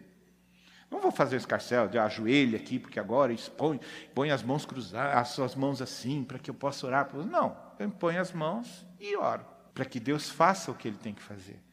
Não 0.89 1.01
vou 1.01 1.11
fazer 1.11 1.35
o 1.35 1.39
escarcel 1.39 1.89
de 1.89 1.97
ajoelho 1.97 2.55
aqui, 2.55 2.79
porque 2.79 2.99
agora 2.99 3.33
expõe, 3.33 3.81
põe 4.13 4.31
as 4.31 4.43
mãos 4.43 4.65
cruzadas, 4.65 5.17
as 5.17 5.27
suas 5.29 5.55
mãos 5.55 5.81
assim, 5.81 6.23
para 6.23 6.39
que 6.39 6.49
eu 6.49 6.53
possa 6.53 6.87
orar. 6.87 7.09
Não, 7.13 7.57
eu 7.77 7.89
ponho 7.89 8.21
as 8.21 8.31
mãos 8.31 8.85
e 8.97 9.17
oro, 9.17 9.45
para 9.73 9.83
que 9.83 9.99
Deus 9.99 10.29
faça 10.29 10.71
o 10.71 10.75
que 10.75 10.87
Ele 10.87 10.97
tem 10.97 11.13
que 11.13 11.21
fazer 11.21 11.64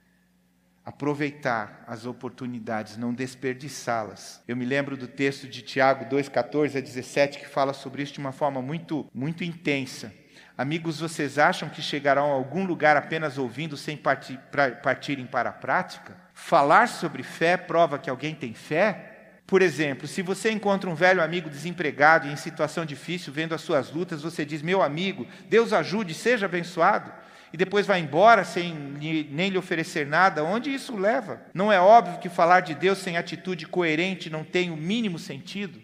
aproveitar 0.84 1.84
as 1.86 2.06
oportunidades, 2.06 2.96
não 2.96 3.14
desperdiçá-las. 3.14 4.42
Eu 4.48 4.56
me 4.56 4.64
lembro 4.64 4.96
do 4.96 5.06
texto 5.06 5.48
de 5.48 5.62
Tiago 5.62 6.04
2:14 6.06 6.76
a 6.76 6.80
17 6.80 7.38
que 7.38 7.46
fala 7.46 7.72
sobre 7.72 8.02
isso 8.02 8.14
de 8.14 8.18
uma 8.18 8.32
forma 8.32 8.60
muito 8.60 9.08
muito 9.14 9.44
intensa. 9.44 10.12
Amigos, 10.56 11.00
vocês 11.00 11.38
acham 11.38 11.68
que 11.68 11.80
chegarão 11.80 12.30
a 12.30 12.34
algum 12.34 12.64
lugar 12.64 12.96
apenas 12.96 13.38
ouvindo 13.38 13.76
sem 13.76 13.96
partir, 13.96 14.38
pra, 14.50 14.70
partirem 14.70 15.26
para 15.26 15.48
a 15.48 15.52
prática? 15.52 16.14
Falar 16.34 16.88
sobre 16.88 17.22
fé 17.22 17.56
prova 17.56 17.98
que 17.98 18.10
alguém 18.10 18.34
tem 18.34 18.52
fé? 18.52 19.08
Por 19.46 19.62
exemplo, 19.62 20.06
se 20.06 20.22
você 20.22 20.50
encontra 20.50 20.88
um 20.88 20.94
velho 20.94 21.22
amigo 21.22 21.48
desempregado 21.48 22.26
e 22.26 22.32
em 22.32 22.36
situação 22.36 22.84
difícil, 22.84 23.32
vendo 23.32 23.54
as 23.54 23.60
suas 23.60 23.90
lutas, 23.90 24.22
você 24.22 24.44
diz: 24.44 24.62
Meu 24.62 24.82
amigo, 24.82 25.26
Deus 25.48 25.72
ajude, 25.72 26.12
seja 26.12 26.46
abençoado 26.46 27.12
e 27.52 27.56
depois 27.56 27.86
vai 27.86 28.00
embora 28.00 28.44
sem 28.44 28.72
nem 28.74 29.50
lhe 29.50 29.58
oferecer 29.58 30.06
nada, 30.06 30.42
onde 30.42 30.72
isso 30.72 30.96
leva? 30.96 31.42
Não 31.52 31.70
é 31.70 31.78
óbvio 31.78 32.18
que 32.18 32.28
falar 32.28 32.60
de 32.60 32.74
Deus 32.74 32.98
sem 32.98 33.16
atitude 33.16 33.66
coerente 33.66 34.30
não 34.30 34.42
tem 34.42 34.70
o 34.70 34.76
mínimo 34.76 35.18
sentido? 35.18 35.80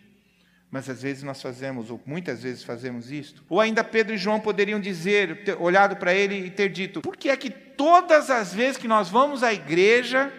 Mas 0.70 0.88
às 0.88 1.02
vezes 1.02 1.22
nós 1.22 1.40
fazemos, 1.40 1.90
ou 1.90 2.00
muitas 2.04 2.42
vezes 2.42 2.62
fazemos 2.62 3.10
isto. 3.10 3.42
Ou 3.48 3.60
ainda 3.60 3.82
Pedro 3.82 4.14
e 4.14 4.18
João 4.18 4.38
poderiam 4.38 4.80
dizer, 4.80 5.44
ter 5.44 5.56
olhado 5.60 5.96
para 5.96 6.12
ele 6.12 6.46
e 6.46 6.50
ter 6.50 6.68
dito: 6.68 7.00
por 7.00 7.16
que 7.16 7.30
é 7.30 7.36
que 7.36 7.50
todas 7.50 8.30
as 8.30 8.52
vezes 8.52 8.76
que 8.76 8.88
nós 8.88 9.08
vamos 9.08 9.42
à 9.42 9.52
igreja, 9.52 10.32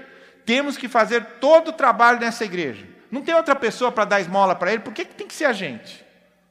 temos 0.46 0.78
que 0.78 0.88
fazer 0.88 1.24
todo 1.40 1.70
o 1.70 1.74
trabalho 1.74 2.20
nessa 2.20 2.46
igreja? 2.46 2.86
Não 3.12 3.22
tem 3.22 3.34
outra 3.34 3.56
pessoa 3.56 3.92
para 3.92 4.06
dar 4.06 4.22
esmola 4.22 4.56
para 4.56 4.72
ele, 4.72 4.84
por 4.84 4.94
que, 4.94 5.06
que 5.06 5.16
tem 5.16 5.28
que 5.28 5.34
ser 5.34 5.46
a 5.46 5.54
gente? 5.54 6.06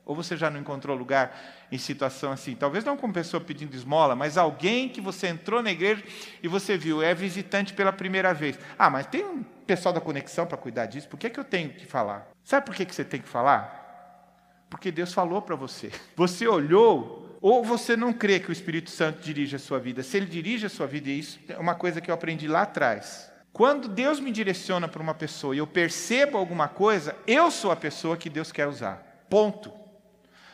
Ou 0.04 0.14
você 0.14 0.36
já 0.36 0.50
não 0.50 0.58
encontrou 0.58 0.96
lugar 0.96 1.57
em 1.70 1.78
situação 1.78 2.32
assim. 2.32 2.54
Talvez 2.54 2.84
não 2.84 2.96
com 2.96 3.12
pessoa 3.12 3.40
pedindo 3.40 3.74
esmola, 3.74 4.16
mas 4.16 4.36
alguém 4.36 4.88
que 4.88 5.00
você 5.00 5.28
entrou 5.28 5.62
na 5.62 5.70
igreja 5.70 6.02
e 6.42 6.48
você 6.48 6.76
viu, 6.76 7.02
é 7.02 7.14
visitante 7.14 7.72
pela 7.72 7.92
primeira 7.92 8.32
vez. 8.32 8.58
Ah, 8.78 8.90
mas 8.90 9.06
tem 9.06 9.24
um 9.24 9.42
pessoal 9.42 9.92
da 9.92 10.00
conexão 10.00 10.46
para 10.46 10.56
cuidar 10.56 10.86
disso, 10.86 11.08
por 11.08 11.18
que, 11.18 11.26
é 11.26 11.30
que 11.30 11.38
eu 11.38 11.44
tenho 11.44 11.70
que 11.70 11.86
falar? 11.86 12.28
Sabe 12.42 12.64
por 12.66 12.74
que, 12.74 12.86
que 12.86 12.94
você 12.94 13.04
tem 13.04 13.20
que 13.20 13.28
falar? 13.28 14.66
Porque 14.70 14.90
Deus 14.90 15.12
falou 15.12 15.40
para 15.42 15.56
você. 15.56 15.90
Você 16.16 16.46
olhou, 16.46 17.38
ou 17.40 17.64
você 17.64 17.96
não 17.96 18.12
crê 18.12 18.40
que 18.40 18.50
o 18.50 18.52
Espírito 18.52 18.90
Santo 18.90 19.20
dirige 19.22 19.56
a 19.56 19.58
sua 19.58 19.78
vida. 19.78 20.02
Se 20.02 20.16
ele 20.16 20.26
dirige 20.26 20.66
a 20.66 20.68
sua 20.68 20.86
vida, 20.86 21.08
e 21.08 21.18
isso 21.18 21.38
é 21.48 21.56
uma 21.56 21.74
coisa 21.74 22.00
que 22.00 22.10
eu 22.10 22.14
aprendi 22.14 22.48
lá 22.48 22.62
atrás. 22.62 23.30
Quando 23.52 23.88
Deus 23.88 24.20
me 24.20 24.30
direciona 24.30 24.86
para 24.86 25.02
uma 25.02 25.14
pessoa 25.14 25.54
e 25.54 25.58
eu 25.58 25.66
percebo 25.66 26.36
alguma 26.36 26.68
coisa, 26.68 27.16
eu 27.26 27.50
sou 27.50 27.70
a 27.70 27.76
pessoa 27.76 28.16
que 28.16 28.28
Deus 28.28 28.52
quer 28.52 28.66
usar. 28.66 29.24
Ponto. 29.30 29.72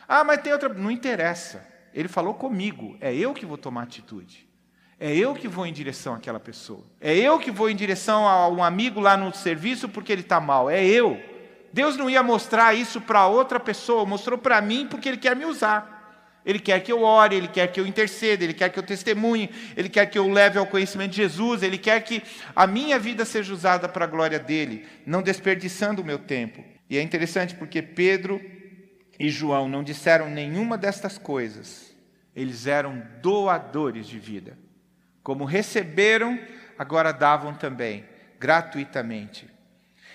Ah, 0.07 0.23
mas 0.23 0.41
tem 0.41 0.53
outra. 0.53 0.69
Não 0.69 0.91
interessa. 0.91 1.65
Ele 1.93 2.07
falou 2.07 2.33
comigo. 2.33 2.97
É 2.99 3.13
eu 3.13 3.33
que 3.33 3.45
vou 3.45 3.57
tomar 3.57 3.83
atitude. 3.83 4.47
É 4.99 5.13
eu 5.13 5.33
que 5.33 5.47
vou 5.47 5.65
em 5.65 5.73
direção 5.73 6.13
àquela 6.13 6.39
pessoa. 6.39 6.83
É 7.01 7.13
eu 7.13 7.37
que 7.37 7.51
vou 7.51 7.69
em 7.69 7.75
direção 7.75 8.27
a 8.27 8.47
um 8.47 8.63
amigo 8.63 8.99
lá 8.99 9.17
no 9.17 9.33
serviço 9.33 9.89
porque 9.89 10.11
ele 10.11 10.21
está 10.21 10.39
mal. 10.39 10.69
É 10.69 10.83
eu. 10.83 11.21
Deus 11.75 11.97
não 11.97 12.09
ia 12.09 12.23
mostrar 12.23 12.73
isso 12.73 13.01
para 13.01 13.27
outra 13.27 13.59
pessoa, 13.59 14.05
mostrou 14.05 14.37
para 14.37 14.61
mim 14.61 14.87
porque 14.89 15.09
Ele 15.09 15.17
quer 15.17 15.35
me 15.35 15.43
usar. 15.43 16.39
Ele 16.45 16.57
quer 16.57 16.79
que 16.79 16.89
eu 16.89 17.01
ore, 17.01 17.35
Ele 17.35 17.49
quer 17.49 17.67
que 17.67 17.77
eu 17.77 17.85
interceda, 17.85 18.45
Ele 18.45 18.53
quer 18.53 18.69
que 18.69 18.79
eu 18.79 18.83
testemunhe, 18.83 19.49
Ele 19.75 19.89
quer 19.89 20.05
que 20.05 20.17
eu 20.17 20.31
leve 20.31 20.57
ao 20.57 20.65
conhecimento 20.65 21.11
de 21.11 21.17
Jesus, 21.17 21.63
Ele 21.63 21.77
quer 21.77 21.99
que 22.01 22.23
a 22.55 22.65
minha 22.65 22.97
vida 22.97 23.25
seja 23.25 23.53
usada 23.53 23.89
para 23.89 24.05
a 24.05 24.07
glória 24.07 24.39
dEle, 24.39 24.85
não 25.05 25.21
desperdiçando 25.21 26.01
o 26.01 26.05
meu 26.05 26.17
tempo. 26.17 26.63
E 26.89 26.97
é 26.97 27.01
interessante 27.01 27.53
porque 27.55 27.81
Pedro 27.81 28.39
e 29.19 29.29
João 29.29 29.67
não 29.67 29.83
disseram 29.83 30.29
nenhuma 30.29 30.77
destas 30.77 31.17
coisas, 31.17 31.95
eles 32.35 32.67
eram 32.67 33.01
doadores 33.21 34.07
de 34.07 34.19
vida. 34.19 34.57
Como 35.23 35.45
receberam, 35.45 36.39
agora 36.77 37.11
davam 37.11 37.53
também, 37.53 38.05
gratuitamente. 38.39 39.47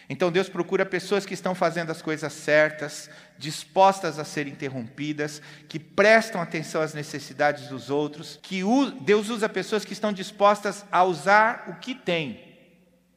Então 0.08 0.30
Deus 0.30 0.48
procura 0.48 0.84
pessoas 0.84 1.24
que 1.24 1.34
estão 1.34 1.54
fazendo 1.54 1.90
as 1.90 2.02
coisas 2.02 2.32
certas, 2.32 3.08
dispostas 3.38 4.18
a 4.18 4.24
ser 4.24 4.48
interrompidas, 4.48 5.40
que 5.68 5.78
prestam 5.78 6.42
atenção 6.42 6.82
às 6.82 6.92
necessidades 6.92 7.68
dos 7.68 7.90
outros, 7.90 8.38
que 8.42 8.62
Deus 9.02 9.28
usa 9.28 9.48
pessoas 9.48 9.84
que 9.84 9.92
estão 9.92 10.12
dispostas 10.12 10.84
a 10.90 11.04
usar 11.04 11.66
o 11.68 11.74
que 11.76 11.94
tem. 11.94 12.50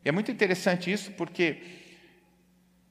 E 0.05 0.09
é 0.09 0.11
muito 0.11 0.31
interessante 0.31 0.91
isso 0.91 1.11
porque 1.13 1.82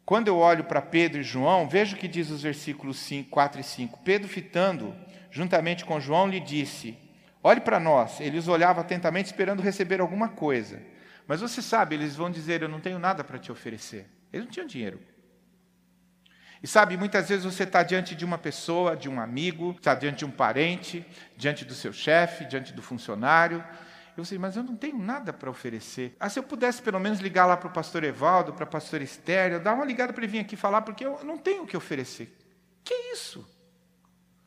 quando 0.04 0.28
eu 0.28 0.36
olho 0.36 0.64
para 0.64 0.82
Pedro 0.82 1.20
e 1.20 1.24
João, 1.24 1.68
vejo 1.68 1.94
o 1.94 1.98
que 1.98 2.08
diz 2.08 2.30
os 2.30 2.42
versículos 2.42 2.98
5, 2.98 3.30
4 3.30 3.60
e 3.60 3.64
5. 3.64 4.00
Pedro, 4.04 4.28
fitando, 4.28 4.94
juntamente 5.30 5.84
com 5.84 6.00
João, 6.00 6.28
lhe 6.28 6.40
disse: 6.40 6.98
Olhe 7.42 7.60
para 7.60 7.78
nós. 7.78 8.20
Eles 8.20 8.48
olhavam 8.48 8.82
atentamente, 8.82 9.26
esperando 9.26 9.62
receber 9.62 10.00
alguma 10.00 10.28
coisa. 10.28 10.82
Mas 11.26 11.40
você 11.40 11.62
sabe, 11.62 11.94
eles 11.94 12.16
vão 12.16 12.30
dizer: 12.30 12.62
Eu 12.62 12.68
não 12.68 12.80
tenho 12.80 12.98
nada 12.98 13.22
para 13.22 13.38
te 13.38 13.52
oferecer. 13.52 14.06
Eles 14.32 14.46
não 14.46 14.52
tinham 14.52 14.66
dinheiro. 14.66 15.00
E 16.62 16.66
sabe, 16.66 16.96
muitas 16.96 17.28
vezes 17.28 17.44
você 17.44 17.64
está 17.64 17.82
diante 17.82 18.14
de 18.14 18.24
uma 18.24 18.38
pessoa, 18.38 18.96
de 18.96 19.08
um 19.08 19.20
amigo, 19.20 19.72
está 19.72 19.96
diante 19.96 20.18
de 20.18 20.24
um 20.24 20.30
parente, 20.30 21.04
diante 21.36 21.64
do 21.64 21.74
seu 21.74 21.92
chefe, 21.92 22.44
diante 22.44 22.72
do 22.72 22.80
funcionário, 22.80 23.64
eu 24.16 24.24
sei, 24.24 24.38
mas 24.38 24.56
eu 24.56 24.62
não 24.62 24.76
tenho 24.76 24.98
nada 24.98 25.32
para 25.32 25.48
oferecer. 25.48 26.14
Ah, 26.20 26.28
se 26.28 26.38
eu 26.38 26.42
pudesse 26.42 26.82
pelo 26.82 27.00
menos 27.00 27.18
ligar 27.18 27.46
lá 27.46 27.56
para 27.56 27.68
o 27.68 27.72
pastor 27.72 28.04
Evaldo, 28.04 28.52
para 28.52 28.64
a 28.64 28.66
pastora 28.66 29.02
Estéreo, 29.02 29.58
dar 29.58 29.72
uma 29.72 29.84
ligada 29.84 30.12
para 30.12 30.22
ele 30.22 30.32
vir 30.32 30.40
aqui 30.40 30.54
falar, 30.54 30.82
porque 30.82 31.04
eu 31.04 31.24
não 31.24 31.38
tenho 31.38 31.62
o 31.62 31.66
que 31.66 31.76
oferecer. 31.76 32.36
Que 32.84 32.94
isso? 33.12 33.46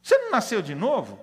Você 0.03 0.17
não 0.19 0.29
nasceu 0.29 0.61
de 0.61 0.75
novo? 0.75 1.19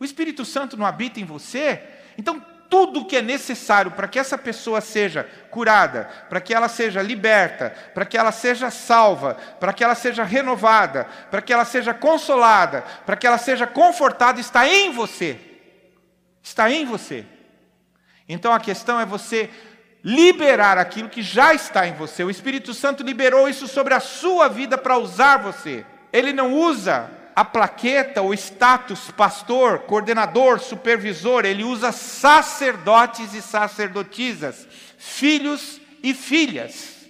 O 0.00 0.04
Espírito 0.04 0.44
Santo 0.46 0.78
não 0.78 0.86
habita 0.86 1.20
em 1.20 1.24
você? 1.24 1.82
Então, 2.16 2.40
tudo 2.70 3.04
que 3.04 3.16
é 3.16 3.22
necessário 3.22 3.90
para 3.90 4.08
que 4.08 4.18
essa 4.18 4.38
pessoa 4.38 4.80
seja 4.80 5.24
curada, 5.50 6.08
para 6.28 6.40
que 6.40 6.54
ela 6.54 6.68
seja 6.68 7.02
liberta, 7.02 7.70
para 7.92 8.06
que 8.06 8.16
ela 8.16 8.32
seja 8.32 8.70
salva, 8.70 9.34
para 9.60 9.72
que 9.72 9.84
ela 9.84 9.94
seja 9.94 10.24
renovada, 10.24 11.04
para 11.30 11.42
que 11.42 11.52
ela 11.52 11.64
seja 11.64 11.92
consolada, 11.92 12.82
para 13.04 13.14
que 13.14 13.26
ela 13.26 13.38
seja 13.38 13.66
confortada, 13.66 14.40
está 14.40 14.66
em 14.66 14.90
você. 14.90 15.38
Está 16.42 16.70
em 16.70 16.84
você. 16.84 17.26
Então 18.28 18.52
a 18.52 18.60
questão 18.60 18.98
é 18.98 19.06
você 19.06 19.50
liberar 20.02 20.76
aquilo 20.76 21.08
que 21.08 21.22
já 21.22 21.54
está 21.54 21.86
em 21.86 21.94
você. 21.94 22.22
O 22.22 22.30
Espírito 22.30 22.74
Santo 22.74 23.02
liberou 23.02 23.48
isso 23.48 23.66
sobre 23.66 23.94
a 23.94 24.00
sua 24.00 24.48
vida 24.48 24.76
para 24.76 24.98
usar 24.98 25.38
você. 25.38 25.84
Ele 26.12 26.32
não 26.32 26.52
usa 26.52 27.10
a 27.34 27.44
plaqueta, 27.44 28.22
o 28.22 28.32
status 28.32 29.10
pastor, 29.10 29.80
coordenador, 29.80 30.60
supervisor, 30.60 31.44
ele 31.44 31.64
usa 31.64 31.90
sacerdotes 31.90 33.34
e 33.34 33.42
sacerdotisas, 33.42 34.68
filhos 34.96 35.80
e 36.02 36.14
filhas, 36.14 37.06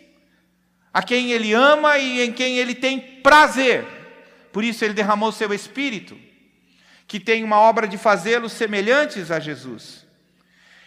a 0.93 1.03
quem 1.03 1.33
ele 1.33 1.53
ama 1.53 1.99
e 1.99 2.23
em 2.23 2.33
quem 2.33 2.57
ele 2.57 2.75
tem 2.75 2.99
prazer. 3.23 3.85
Por 4.51 4.65
isso 4.65 4.85
ele 4.85 4.95
derramou 4.95 5.31
seu 5.31 5.53
espírito, 5.53 6.17
que 7.07 7.21
tem 7.21 7.45
uma 7.45 7.59
obra 7.59 7.87
de 7.87 7.99
fazê-los 7.99 8.53
semelhantes 8.53 9.31
a 9.31 9.39
Jesus. 9.39 10.04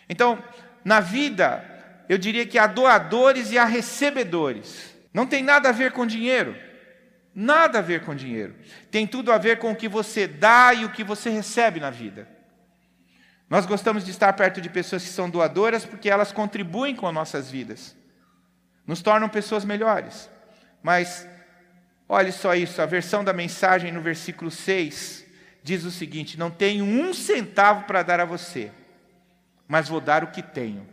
Então, 0.10 0.42
na 0.84 1.00
vida, 1.00 1.64
eu 2.08 2.18
diria 2.18 2.46
que 2.46 2.58
há 2.58 2.68
doadores 2.68 3.52
e 3.52 3.58
há 3.58 3.66
recebedores. 3.66 4.96
Não 5.14 5.26
tem 5.26 5.44
nada 5.44 5.70
a 5.70 5.74
ver 5.74 5.92
com 5.92 6.06
dinheiro. 6.06 6.56
Nada 7.34 7.80
a 7.80 7.82
ver 7.82 8.04
com 8.04 8.16
dinheiro. 8.16 8.56
Tem 8.90 9.06
tudo 9.06 9.32
a 9.32 9.38
ver 9.38 9.60
com 9.60 9.72
o 9.72 9.76
que 9.76 9.88
você 9.88 10.28
dá 10.28 10.74
e 10.74 10.86
o 10.86 10.92
que 10.92 11.04
você 11.04 11.30
recebe 11.30 11.80
na 11.80 11.90
vida. 11.90 12.28
Nós 13.50 13.66
gostamos 13.66 14.04
de 14.04 14.12
estar 14.12 14.34
perto 14.34 14.60
de 14.60 14.70
pessoas 14.70 15.04
que 15.04 15.10
são 15.10 15.30
doadoras 15.30 15.86
porque 15.86 16.10
elas 16.10 16.32
contribuem 16.32 16.96
com 16.96 17.08
as 17.08 17.14
nossas 17.14 17.50
vidas, 17.50 17.96
nos 18.86 19.02
tornam 19.02 19.30
pessoas 19.30 19.64
melhores. 19.64 20.30
Mas, 20.84 21.28
olhe 22.10 22.32
só 22.32 22.56
isso: 22.56 22.82
a 22.82 22.86
versão 22.86 23.24
da 23.24 23.32
mensagem 23.32 23.92
no 23.92 24.02
versículo 24.02 24.52
6 24.52 25.26
diz 25.64 25.84
o 25.86 25.92
seguinte: 25.92 26.38
Não 26.38 26.52
tenho 26.52 26.84
um 26.84 27.14
centavo 27.14 27.84
para 27.84 28.04
dar 28.04 28.20
a 28.20 28.26
você, 28.26 28.72
mas 29.68 29.90
vou 29.90 30.00
dar 30.00 30.24
o 30.24 30.32
que 30.32 30.42
tenho. 30.42 30.88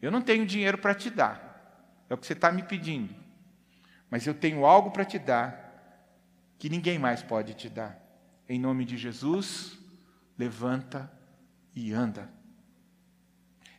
Eu 0.00 0.10
não 0.10 0.22
tenho 0.22 0.46
dinheiro 0.46 0.78
para 0.78 0.94
te 0.94 1.10
dar, 1.10 2.04
é 2.08 2.14
o 2.14 2.18
que 2.18 2.26
você 2.26 2.32
está 2.32 2.52
me 2.52 2.62
pedindo 2.62 3.26
mas 4.10 4.26
eu 4.26 4.34
tenho 4.34 4.64
algo 4.64 4.90
para 4.90 5.04
te 5.04 5.18
dar 5.18 5.64
que 6.58 6.68
ninguém 6.68 6.98
mais 6.98 7.22
pode 7.22 7.54
te 7.54 7.68
dar. 7.68 8.00
Em 8.48 8.58
nome 8.58 8.84
de 8.84 8.96
Jesus, 8.96 9.78
levanta 10.38 11.10
e 11.74 11.92
anda. 11.92 12.30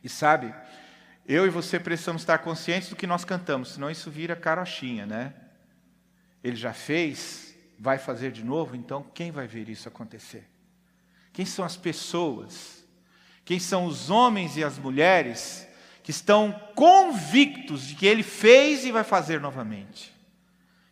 E 0.04 0.08
sabe, 0.08 0.54
eu 1.26 1.46
e 1.46 1.50
você 1.50 1.80
precisamos 1.80 2.22
estar 2.22 2.38
conscientes 2.38 2.90
do 2.90 2.96
que 2.96 3.06
nós 3.06 3.24
cantamos, 3.24 3.72
senão 3.72 3.90
isso 3.90 4.10
vira 4.10 4.36
carochinha, 4.36 5.06
né? 5.06 5.34
Ele 6.44 6.56
já 6.56 6.72
fez, 6.72 7.56
vai 7.78 7.98
fazer 7.98 8.30
de 8.30 8.44
novo, 8.44 8.76
então 8.76 9.02
quem 9.02 9.32
vai 9.32 9.48
ver 9.48 9.68
isso 9.68 9.88
acontecer? 9.88 10.48
Quem 11.32 11.44
são 11.44 11.64
as 11.64 11.76
pessoas? 11.76 12.77
Quem 13.48 13.58
são 13.58 13.86
os 13.86 14.10
homens 14.10 14.58
e 14.58 14.62
as 14.62 14.76
mulheres 14.76 15.66
que 16.02 16.10
estão 16.10 16.54
convictos 16.74 17.86
de 17.86 17.94
que 17.94 18.06
ele 18.06 18.22
fez 18.22 18.84
e 18.84 18.92
vai 18.92 19.02
fazer 19.02 19.40
novamente? 19.40 20.14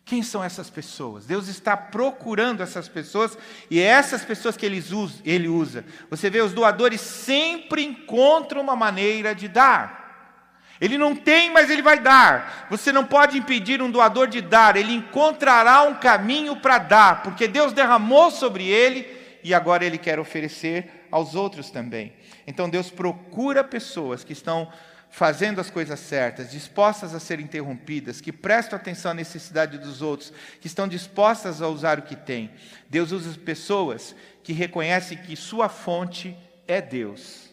Quem 0.03 0.23
são 0.23 0.43
essas 0.43 0.67
pessoas? 0.67 1.27
Deus 1.27 1.49
está 1.49 1.77
procurando 1.77 2.63
essas 2.63 2.89
pessoas 2.89 3.37
e 3.69 3.79
é 3.79 3.83
essas 3.83 4.25
pessoas 4.25 4.57
que 4.57 4.65
ele 4.65 5.47
usa. 5.47 5.85
Você 6.09 6.31
vê, 6.31 6.41
os 6.41 6.51
doadores 6.51 6.99
sempre 6.99 7.83
encontram 7.83 8.61
uma 8.61 8.75
maneira 8.75 9.35
de 9.35 9.47
dar. 9.47 10.41
Ele 10.81 10.97
não 10.97 11.15
tem, 11.15 11.51
mas 11.53 11.69
ele 11.69 11.83
vai 11.83 11.99
dar. 11.99 12.65
Você 12.71 12.91
não 12.91 13.05
pode 13.05 13.37
impedir 13.37 13.83
um 13.83 13.91
doador 13.91 14.27
de 14.27 14.41
dar, 14.41 14.75
ele 14.75 14.93
encontrará 14.93 15.83
um 15.83 15.93
caminho 15.93 16.55
para 16.55 16.79
dar, 16.79 17.21
porque 17.21 17.47
Deus 17.47 17.71
derramou 17.71 18.31
sobre 18.31 18.67
ele 18.67 19.15
e 19.43 19.53
agora 19.53 19.85
ele 19.85 19.99
quer 19.99 20.19
oferecer 20.19 21.05
aos 21.11 21.35
outros 21.35 21.69
também. 21.69 22.13
Então 22.47 22.69
Deus 22.69 22.89
procura 22.89 23.61
pessoas 23.61 24.23
que 24.23 24.31
estão 24.31 24.71
fazendo 25.09 25.59
as 25.59 25.69
coisas 25.69 25.99
certas, 25.99 26.51
dispostas 26.51 27.13
a 27.13 27.19
ser 27.19 27.39
interrompidas, 27.39 28.21
que 28.21 28.31
prestam 28.31 28.77
atenção 28.77 29.11
à 29.11 29.13
necessidade 29.13 29.77
dos 29.77 30.01
outros, 30.01 30.31
que 30.61 30.67
estão 30.67 30.87
dispostas 30.87 31.61
a 31.61 31.67
usar 31.67 31.99
o 31.99 32.03
que 32.03 32.15
têm. 32.15 32.51
Deus 32.89 33.11
usa 33.11 33.37
pessoas 33.37 34.15
que 34.43 34.53
reconhecem 34.53 35.17
que 35.17 35.35
sua 35.35 35.69
fonte 35.69 36.37
é 36.67 36.81
Deus. 36.81 37.47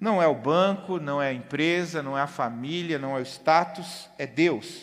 Não 0.00 0.20
é 0.20 0.26
o 0.26 0.34
banco, 0.34 0.98
não 0.98 1.22
é 1.22 1.28
a 1.28 1.32
empresa, 1.32 2.02
não 2.02 2.18
é 2.18 2.22
a 2.22 2.26
família, 2.26 2.98
não 2.98 3.16
é 3.16 3.20
o 3.20 3.24
status, 3.24 4.08
é 4.18 4.26
Deus. 4.26 4.82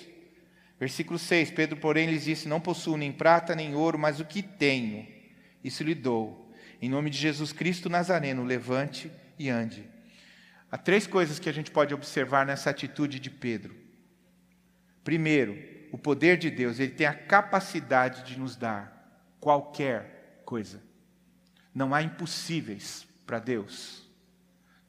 Versículo 0.79 1.19
6: 1.19 1.51
Pedro, 1.51 1.75
porém, 1.75 2.09
lhes 2.09 2.23
disse: 2.23 2.47
Não 2.47 2.61
possuo 2.61 2.95
nem 2.95 3.11
prata 3.11 3.53
nem 3.53 3.75
ouro, 3.75 3.99
mas 3.99 4.21
o 4.21 4.25
que 4.25 4.41
tenho, 4.41 5.05
isso 5.61 5.83
lhe 5.83 5.93
dou. 5.93 6.48
Em 6.81 6.89
nome 6.89 7.09
de 7.09 7.17
Jesus 7.17 7.51
Cristo 7.51 7.89
Nazareno, 7.89 8.43
levante 8.43 9.11
e 9.37 9.49
ande. 9.49 9.89
Há 10.71 10.77
três 10.77 11.05
coisas 11.05 11.39
que 11.39 11.49
a 11.49 11.51
gente 11.51 11.71
pode 11.71 11.93
observar 11.93 12.45
nessa 12.45 12.69
atitude 12.69 13.19
de 13.19 13.29
Pedro. 13.29 13.75
Primeiro, 15.03 15.57
o 15.91 15.97
poder 15.97 16.37
de 16.37 16.49
Deus, 16.49 16.79
ele 16.79 16.91
tem 16.91 17.07
a 17.07 17.13
capacidade 17.13 18.23
de 18.23 18.39
nos 18.39 18.55
dar 18.55 19.35
qualquer 19.39 20.41
coisa. 20.45 20.81
Não 21.73 21.93
há 21.93 22.01
impossíveis 22.01 23.07
para 23.25 23.39
Deus. 23.39 24.07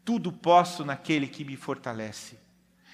Tudo 0.05 0.33
posso 0.33 0.85
naquele 0.85 1.27
que 1.27 1.45
me 1.45 1.57
fortalece. 1.57 2.39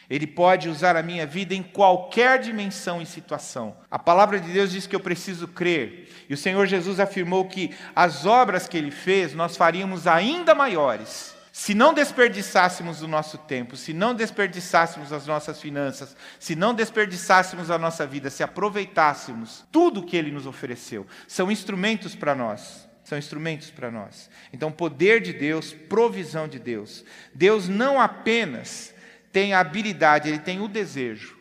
Ele 0.08 0.26
pode 0.26 0.68
usar 0.68 0.96
a 0.96 1.02
minha 1.02 1.26
vida 1.26 1.54
em 1.54 1.62
qualquer 1.62 2.38
dimensão 2.38 3.02
e 3.02 3.06
situação. 3.06 3.76
A 3.90 3.98
palavra 3.98 4.38
de 4.38 4.50
Deus 4.52 4.70
diz 4.70 4.86
que 4.86 4.94
eu 4.94 5.00
preciso 5.00 5.48
crer. 5.48 6.08
E 6.28 6.34
o 6.34 6.36
Senhor 6.36 6.66
Jesus 6.66 7.00
afirmou 7.00 7.46
que 7.46 7.70
as 7.94 8.24
obras 8.26 8.68
que 8.68 8.76
ele 8.76 8.90
fez 8.90 9.34
nós 9.34 9.56
faríamos 9.56 10.06
ainda 10.06 10.54
maiores 10.54 11.36
se 11.56 11.72
não 11.72 11.94
desperdiçássemos 11.94 13.00
o 13.00 13.08
nosso 13.08 13.38
tempo, 13.38 13.78
se 13.78 13.94
não 13.94 14.14
desperdiçássemos 14.14 15.10
as 15.10 15.26
nossas 15.26 15.58
finanças, 15.58 16.14
se 16.38 16.54
não 16.54 16.74
desperdiçássemos 16.74 17.70
a 17.70 17.78
nossa 17.78 18.06
vida, 18.06 18.28
se 18.28 18.42
aproveitássemos 18.42 19.64
tudo 19.72 20.02
que 20.02 20.18
Ele 20.18 20.30
nos 20.30 20.44
ofereceu, 20.44 21.06
são 21.26 21.50
instrumentos 21.50 22.14
para 22.14 22.34
nós. 22.34 22.86
São 23.02 23.16
instrumentos 23.16 23.70
para 23.70 23.90
nós. 23.90 24.28
Então, 24.52 24.70
poder 24.70 25.22
de 25.22 25.32
Deus, 25.32 25.72
provisão 25.72 26.46
de 26.46 26.58
Deus. 26.58 27.04
Deus 27.32 27.68
não 27.68 28.00
apenas 28.00 28.92
tem 29.36 29.52
a 29.52 29.60
habilidade, 29.60 30.30
Ele 30.30 30.38
tem 30.38 30.62
o 30.62 30.66
desejo 30.66 31.36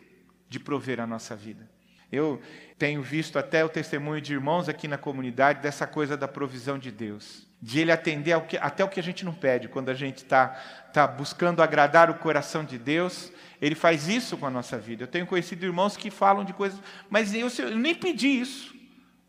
de 0.50 0.60
prover 0.60 1.00
a 1.00 1.06
nossa 1.06 1.34
vida. 1.34 1.66
Eu 2.12 2.42
tenho 2.78 3.02
visto 3.02 3.38
até 3.38 3.64
o 3.64 3.70
testemunho 3.70 4.20
de 4.20 4.34
irmãos 4.34 4.68
aqui 4.68 4.86
na 4.86 4.98
comunidade 4.98 5.62
dessa 5.62 5.86
coisa 5.86 6.14
da 6.14 6.28
provisão 6.28 6.78
de 6.78 6.90
Deus 6.90 7.46
de 7.62 7.80
Ele 7.80 7.90
atender 7.90 8.38
que, 8.42 8.58
até 8.58 8.84
o 8.84 8.88
que 8.88 9.00
a 9.00 9.02
gente 9.02 9.24
não 9.24 9.32
pede, 9.32 9.66
quando 9.66 9.88
a 9.88 9.94
gente 9.94 10.18
está 10.18 10.48
tá 10.92 11.06
buscando 11.06 11.62
agradar 11.62 12.10
o 12.10 12.14
coração 12.16 12.62
de 12.62 12.76
Deus, 12.76 13.32
Ele 13.62 13.74
faz 13.74 14.08
isso 14.08 14.36
com 14.36 14.44
a 14.44 14.50
nossa 14.50 14.78
vida. 14.78 15.04
Eu 15.04 15.08
tenho 15.08 15.26
conhecido 15.26 15.64
irmãos 15.64 15.96
que 15.96 16.10
falam 16.10 16.44
de 16.44 16.52
coisas, 16.52 16.78
mas 17.08 17.32
eu, 17.32 17.48
eu 17.60 17.76
nem 17.78 17.94
pedi 17.94 18.28
isso, 18.28 18.74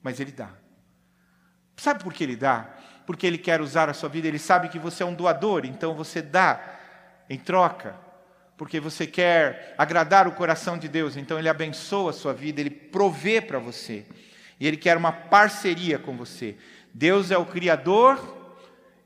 mas 0.04 0.20
Ele 0.20 0.34
dá. 0.34 0.50
Sabe 1.78 2.04
por 2.04 2.14
que 2.14 2.22
Ele 2.22 2.36
dá? 2.36 2.76
Porque 3.06 3.26
Ele 3.26 3.38
quer 3.38 3.62
usar 3.62 3.90
a 3.90 3.94
sua 3.94 4.10
vida, 4.10 4.28
Ele 4.28 4.38
sabe 4.38 4.68
que 4.68 4.78
você 4.78 5.04
é 5.04 5.06
um 5.06 5.14
doador, 5.14 5.66
então 5.66 5.96
você 5.96 6.22
dá 6.22 6.62
em 7.30 7.40
troca, 7.40 8.07
porque 8.58 8.80
você 8.80 9.06
quer 9.06 9.76
agradar 9.78 10.28
o 10.28 10.32
coração 10.32 10.78
de 10.78 10.88
Deus, 10.88 11.16
então 11.16 11.38
Ele 11.38 11.48
abençoa 11.48 12.10
a 12.10 12.14
sua 12.14 12.34
vida, 12.34 12.60
Ele 12.60 12.72
provê 12.72 13.40
para 13.40 13.60
você, 13.60 14.04
e 14.60 14.68
Ele 14.68 14.76
quer 14.76 14.98
uma 14.98 15.12
parceria 15.12 16.00
com 16.00 16.18
você. 16.18 16.58
Deus 16.92 17.30
é 17.30 17.38
o 17.38 17.46
Criador, 17.46 18.20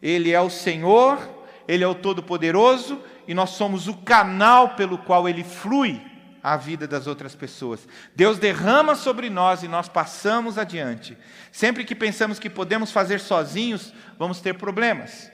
Ele 0.01 0.31
é 0.31 0.39
o 0.39 0.49
Senhor, 0.49 1.19
Ele 1.67 1.83
é 1.83 1.87
o 1.87 1.93
Todo-Poderoso 1.93 3.01
e 3.27 3.33
nós 3.33 3.51
somos 3.51 3.87
o 3.89 3.97
canal 3.97 4.75
pelo 4.75 4.97
qual 4.97 5.27
Ele 5.27 5.43
flui 5.43 6.01
a 6.41 6.55
vida 6.55 6.87
das 6.87 7.05
outras 7.05 7.35
pessoas. 7.35 7.87
Deus 8.15 8.39
derrama 8.39 8.95
sobre 8.95 9.29
nós 9.29 9.61
e 9.61 9.67
nós 9.67 9.89
passamos 9.89 10.57
adiante. 10.57 11.17
Sempre 11.51 11.83
que 11.83 11.93
pensamos 11.93 12.39
que 12.39 12.49
podemos 12.49 12.91
fazer 12.91 13.19
sozinhos, 13.19 13.93
vamos 14.17 14.39
ter 14.39 14.53
problemas. 14.53 15.29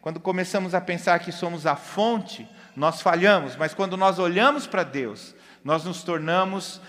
Quando 0.00 0.18
começamos 0.18 0.74
a 0.74 0.80
pensar 0.80 1.18
que 1.20 1.30
somos 1.30 1.66
a 1.66 1.76
fonte, 1.76 2.48
nós 2.80 3.02
falhamos, 3.02 3.56
mas 3.56 3.74
quando 3.74 3.94
nós 3.94 4.18
olhamos 4.18 4.66
para 4.66 4.82
Deus, 4.82 5.34
nós 5.62 5.84
nos 5.84 6.02
tornamos 6.02 6.80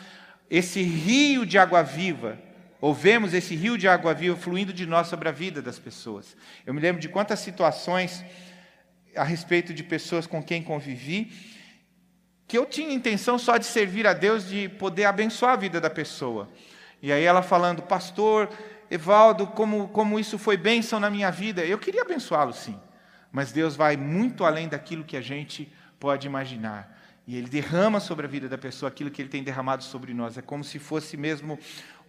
esse 0.49 0.81
rio 0.81 1.45
de 1.45 1.57
água 1.57 1.83
viva 1.83 2.39
ou 2.79 2.93
vemos 2.93 3.33
esse 3.33 3.55
rio 3.55 3.77
de 3.77 3.89
água 3.89 4.13
viva 4.13 4.37
fluindo 4.37 4.71
de 4.71 4.85
nós 4.85 5.07
sobre 5.07 5.27
a 5.27 5.33
vida 5.33 5.61
das 5.61 5.77
pessoas. 5.77 6.37
Eu 6.65 6.73
me 6.73 6.79
lembro 6.79 7.01
de 7.01 7.09
quantas 7.09 7.39
situações 7.39 8.23
a 9.17 9.25
respeito 9.25 9.73
de 9.73 9.83
pessoas 9.83 10.25
com 10.25 10.41
quem 10.41 10.63
convivi, 10.63 11.29
que 12.47 12.57
eu 12.57 12.65
tinha 12.65 12.93
intenção 12.93 13.37
só 13.37 13.57
de 13.57 13.65
servir 13.65 14.07
a 14.07 14.13
Deus, 14.13 14.47
de 14.47 14.69
poder 14.69 15.03
abençoar 15.03 15.51
a 15.51 15.57
vida 15.57 15.81
da 15.81 15.89
pessoa. 15.89 16.47
E 17.01 17.11
aí 17.11 17.25
ela 17.25 17.41
falando, 17.41 17.81
pastor, 17.81 18.49
Evaldo, 18.89 19.45
como, 19.45 19.89
como 19.89 20.17
isso 20.17 20.37
foi 20.37 20.55
bênção 20.55 21.01
na 21.01 21.09
minha 21.09 21.29
vida. 21.29 21.65
Eu 21.65 21.77
queria 21.77 22.03
abençoá-lo, 22.03 22.53
sim. 22.53 22.79
Mas 23.29 23.51
Deus 23.51 23.75
vai 23.75 23.97
muito 23.97 24.45
além 24.45 24.69
daquilo 24.69 25.03
que 25.03 25.17
a 25.17 25.21
gente 25.21 25.69
pode 26.01 26.25
imaginar. 26.25 26.99
E 27.27 27.37
Ele 27.37 27.47
derrama 27.47 27.99
sobre 27.99 28.25
a 28.25 28.29
vida 28.29 28.49
da 28.49 28.57
pessoa 28.57 28.89
aquilo 28.89 29.11
que 29.11 29.21
Ele 29.21 29.29
tem 29.29 29.43
derramado 29.43 29.83
sobre 29.83 30.13
nós. 30.13 30.35
É 30.35 30.41
como 30.41 30.63
se 30.63 30.79
fosse 30.79 31.15
mesmo 31.15 31.59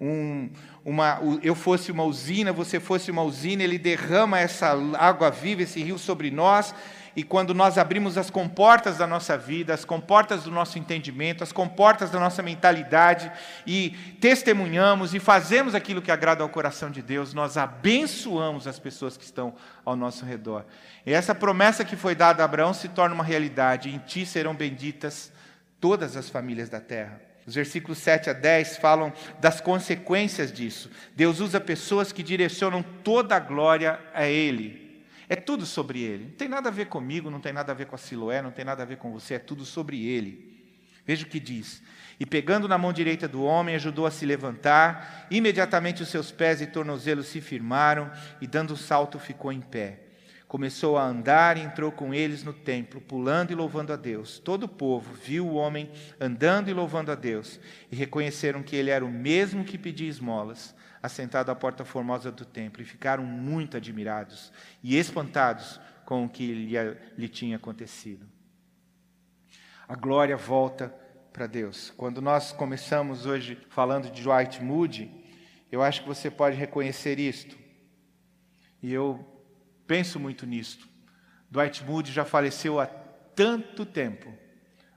um, 0.01 0.51
uma, 0.83 1.21
eu 1.43 1.55
fosse 1.55 1.93
uma 1.93 2.03
usina, 2.03 2.53
você 2.53 2.81
fosse 2.81 3.11
uma 3.11 3.23
usina, 3.23 3.63
Ele 3.63 3.79
derrama 3.79 4.41
essa 4.41 4.73
água 4.99 5.31
viva, 5.31 5.63
esse 5.63 5.83
rio 5.83 5.99
sobre 5.99 6.31
nós, 6.31 6.75
e 7.15 7.23
quando 7.23 7.53
nós 7.53 7.77
abrimos 7.77 8.17
as 8.17 8.31
comportas 8.31 8.99
da 8.99 9.07
nossa 9.07 9.37
vida, 9.37 9.75
as 9.75 9.85
comportas 9.85 10.45
do 10.45 10.51
nosso 10.51 10.79
entendimento, 10.79 11.45
as 11.45 11.53
comportas 11.53 12.11
da 12.11 12.19
nossa 12.19 12.43
mentalidade 12.43 13.31
e 13.67 13.91
testemunhamos 14.21 15.13
e 15.13 15.21
fazemos 15.21 15.75
aquilo 15.75 16.01
que 16.01 16.11
agrada 16.11 16.43
ao 16.43 16.49
coração 16.49 16.91
de 16.91 17.03
Deus, 17.03 17.35
nós 17.35 17.57
abençoamos 17.57 18.67
as 18.67 18.79
pessoas 18.79 19.17
que 19.17 19.25
estão 19.25 19.55
ao 19.85 19.95
nosso 19.95 20.25
redor. 20.25 20.65
E 21.05 21.13
essa 21.13 21.35
promessa 21.35 21.85
que 21.85 21.97
foi 21.97 22.15
dada 22.15 22.43
a 22.43 22.47
Abraão 22.47 22.73
se 22.73 22.89
torna 22.89 23.15
uma 23.15 23.25
realidade: 23.25 23.91
em 23.91 23.99
ti 23.99 24.25
serão 24.25 24.55
benditas 24.55 25.31
todas 25.81 26.17
as 26.17 26.31
famílias 26.31 26.71
da 26.71 26.81
terra. 26.81 27.21
Os 27.47 27.55
versículos 27.55 27.99
7 27.99 28.31
a 28.31 28.33
10 28.33 28.77
falam 28.77 29.13
das 29.41 29.61
consequências 29.61 30.53
disso. 30.53 30.89
Deus 31.15 31.41
usa 31.41 31.61
pessoas 31.61 32.13
que 32.13 32.23
direcionam 32.23 32.83
toda 32.83 33.37
a 33.37 33.41
glória 33.41 33.99
a 34.15 34.25
Ele. 34.25 34.83
É 35.33 35.37
tudo 35.37 35.65
sobre 35.65 36.03
ele. 36.03 36.25
Não 36.25 36.33
tem 36.33 36.47
nada 36.47 36.69
a 36.69 36.71
ver 36.71 36.89
comigo, 36.89 37.31
não 37.31 37.41
tem 37.41 37.55
nada 37.55 37.73
a 37.73 37.75
ver 37.75 37.87
com 37.87 37.95
a 37.95 37.99
Siloé, 37.99 38.43
não 38.43 38.51
tem 38.51 38.67
nada 38.67 38.83
a 38.83 38.85
ver 38.85 38.99
com 38.99 39.11
você, 39.11 39.33
é 39.33 39.39
tudo 39.39 39.65
sobre 39.65 40.07
ele. 40.07 40.63
Veja 41.07 41.25
o 41.25 41.27
que 41.27 41.41
diz. 41.41 41.83
E 42.21 42.27
pegando 42.27 42.69
na 42.69 42.77
mão 42.77 42.93
direita 42.93 43.27
do 43.27 43.43
homem, 43.43 43.75
ajudou 43.75 44.05
a 44.05 44.11
se 44.11 44.27
levantar. 44.27 45.27
Imediatamente 45.31 46.03
os 46.03 46.11
seus 46.11 46.31
pés 46.31 46.61
e 46.61 46.67
tornozelos 46.67 47.29
se 47.29 47.41
firmaram, 47.41 48.11
e 48.43 48.47
dando 48.47 48.75
um 48.75 48.77
salto 48.77 49.19
ficou 49.19 49.51
em 49.51 49.63
pé. 49.63 50.01
Começou 50.47 50.99
a 50.99 51.05
andar 51.07 51.57
e 51.57 51.63
entrou 51.63 51.91
com 51.91 52.13
eles 52.13 52.45
no 52.45 52.53
templo, 52.53 53.01
pulando 53.01 53.53
e 53.53 53.55
louvando 53.55 53.91
a 53.91 53.97
Deus. 53.97 54.39
Todo 54.39 54.65
o 54.65 54.69
povo 54.69 55.15
viu 55.15 55.47
o 55.47 55.55
homem 55.55 55.91
andando 56.21 56.69
e 56.69 56.75
louvando 56.75 57.11
a 57.11 57.15
Deus, 57.15 57.59
e 57.91 57.97
reconheceram 57.97 58.63
que 58.63 58.77
ele 58.77 58.91
era 58.91 59.03
o 59.03 59.11
mesmo 59.11 59.65
que 59.65 59.79
pedia 59.79 60.11
esmolas 60.11 60.75
assentado 61.03 61.51
à 61.51 61.55
porta 61.55 61.85
formosa 61.85 62.31
do 62.31 62.45
templo, 62.45 62.81
e 62.81 62.85
ficaram 62.85 63.25
muito 63.25 63.77
admirados 63.77 64.53
e 64.83 64.97
espantados 64.97 65.81
com 66.05 66.25
o 66.25 66.29
que 66.29 66.53
lhe, 66.53 66.77
lhe 67.19 67.29
tinha 67.29 67.57
acontecido. 67.57 68.27
A 69.89 69.97
glória 69.97 70.37
volta 70.37 70.95
para 71.33 71.47
Deus. 71.47 71.93
Quando 71.97 72.23
nós 72.23 72.53
começamos 72.53 73.27
hoje 73.27 73.59
falando 73.71 74.11
de 74.11 74.23
Dwight 74.23 74.63
Moody, 74.63 75.11
eu 75.71 75.83
acho 75.83 76.03
que 76.03 76.09
você 76.09 76.31
pode 76.31 76.57
reconhecer 76.57 77.19
isto. 77.19 77.57
E 78.83 78.93
eu 78.93 79.27
penso 79.87 80.21
muito 80.21 80.47
nisto. 80.47 80.89
Dwight 81.51 81.83
Moody 81.85 82.13
já 82.13 82.25
faleceu 82.25 82.79
há 82.79 82.87
tanto 82.87 83.85
tempo, 83.85 84.33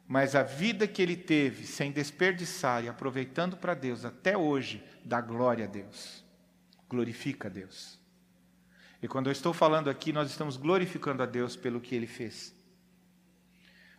mas 0.07 0.35
a 0.35 0.43
vida 0.43 0.87
que 0.87 1.01
ele 1.01 1.15
teve 1.15 1.65
sem 1.65 1.91
desperdiçar 1.91 2.83
e 2.83 2.89
aproveitando 2.89 3.57
para 3.57 3.73
Deus 3.73 4.05
até 4.05 4.37
hoje 4.37 4.83
dá 5.05 5.21
glória 5.21 5.65
a 5.65 5.67
Deus, 5.67 6.25
glorifica 6.89 7.47
a 7.47 7.51
Deus. 7.51 7.99
E 9.01 9.07
quando 9.07 9.27
eu 9.27 9.31
estou 9.31 9.53
falando 9.53 9.87
aqui, 9.87 10.11
nós 10.11 10.31
estamos 10.31 10.57
glorificando 10.57 11.21
a 11.21 11.27
Deus 11.27 11.55
pelo 11.55 11.79
que 11.79 11.93
ele 11.93 12.07
fez. 12.07 12.55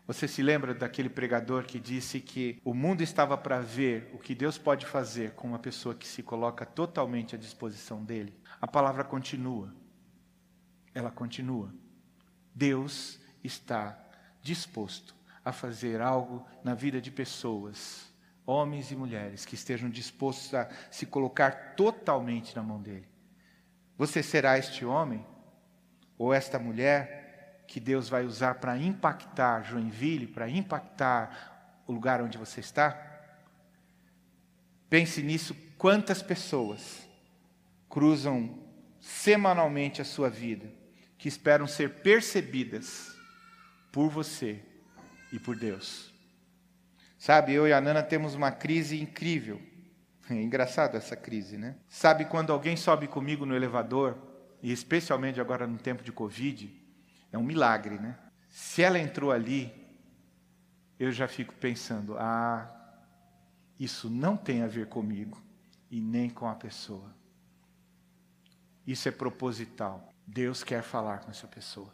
Você 0.07 0.27
se 0.27 0.42
lembra 0.42 0.75
daquele 0.75 1.09
pregador 1.09 1.64
que 1.64 1.81
disse 1.81 2.21
que 2.21 2.61
o 2.64 2.75
mundo 2.75 3.03
estava 3.03 3.37
para 3.37 3.61
ver 3.61 4.11
o 4.12 4.19
que 4.19 4.35
Deus 4.35 4.59
pode 4.59 4.87
fazer 4.87 5.33
com 5.33 5.49
uma 5.49 5.59
pessoa 5.59 5.95
que 5.95 6.07
se 6.07 6.23
coloca 6.23 6.66
totalmente 6.66 7.35
à 7.35 7.38
disposição 7.38 8.05
dele? 8.05 8.37
A 8.61 8.66
palavra 8.66 9.05
continua. 9.05 9.75
Ela 10.95 11.11
continua. 11.11 11.73
Deus 12.55 13.21
está 13.42 13.99
disposto 14.42 15.14
a 15.45 15.53
fazer 15.53 16.01
algo 16.01 16.47
na 16.64 16.75
vida 16.75 17.01
de 17.01 17.11
pessoas 17.11 18.12
homens 18.46 18.90
e 18.92 18.96
mulheres 18.96 19.44
que 19.44 19.56
estejam 19.56 19.90
dispostos 19.90 20.54
a 20.54 20.68
se 20.90 21.04
colocar 21.04 21.74
totalmente 21.74 22.54
na 22.54 22.62
mão 22.62 22.80
dele. 22.80 23.09
Você 23.98 24.22
será 24.22 24.56
este 24.56 24.85
homem 24.85 25.26
ou 26.16 26.32
esta 26.32 26.59
mulher 26.59 27.64
que 27.66 27.80
Deus 27.80 28.09
vai 28.09 28.24
usar 28.24 28.54
para 28.54 28.78
impactar 28.78 29.64
Joinville, 29.64 30.28
para 30.28 30.48
impactar 30.48 31.82
o 31.87 31.92
lugar 31.92 32.22
onde 32.22 32.38
você 32.38 32.61
está? 32.61 33.02
Pense 34.88 35.20
nisso, 35.22 35.54
quantas 35.76 36.22
pessoas 36.22 37.09
cruzam 37.88 38.62
semanalmente 39.00 40.00
a 40.00 40.04
sua 40.04 40.30
vida 40.30 40.72
que 41.18 41.28
esperam 41.28 41.66
ser 41.66 42.02
percebidas 42.02 43.16
por 43.90 44.09
você 44.09 44.62
e 45.32 45.38
por 45.38 45.56
Deus. 45.56 46.15
Sabe, 47.18 47.52
eu 47.52 47.66
e 47.66 47.72
a 47.72 47.81
Nana 47.81 48.02
temos 48.02 48.35
uma 48.35 48.50
crise 48.50 49.00
incrível. 49.00 49.61
É 50.29 50.35
engraçado 50.35 50.96
essa 50.96 51.14
crise, 51.14 51.57
né? 51.57 51.76
Sabe 51.88 52.24
quando 52.24 52.52
alguém 52.52 52.76
sobe 52.76 53.07
comigo 53.07 53.46
no 53.46 53.55
elevador, 53.55 54.18
e 54.61 54.72
especialmente 54.72 55.40
agora 55.40 55.68
no 55.68 55.79
tempo 55.79 56.02
de 56.02 56.11
Covid, 56.11 56.68
é 57.31 57.38
um 57.38 57.44
milagre, 57.44 57.96
né? 58.00 58.18
Se 58.50 58.83
ela 58.83 58.98
entrou 58.98 59.31
ali, 59.31 59.72
eu 60.98 61.12
já 61.12 61.29
fico 61.29 61.55
pensando: 61.55 62.16
ah, 62.18 62.68
isso 63.79 64.11
não 64.11 64.37
tem 64.37 64.62
a 64.62 64.66
ver 64.66 64.88
comigo 64.88 65.40
e 65.90 66.00
nem 66.00 66.29
com 66.29 66.48
a 66.48 66.57
pessoa. 66.57 67.14
Isso 68.87 69.09
é 69.09 69.12
proposital. 69.12 70.12
Deus 70.26 70.64
quer 70.64 70.83
falar 70.83 71.18
com 71.20 71.31
essa 71.31 71.46
pessoa 71.46 71.92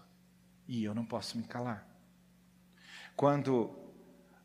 e 0.67 0.85
eu 0.85 0.95
não 0.95 1.05
posso 1.05 1.37
me 1.37 1.45
calar. 1.45 1.87
Quando 3.17 3.82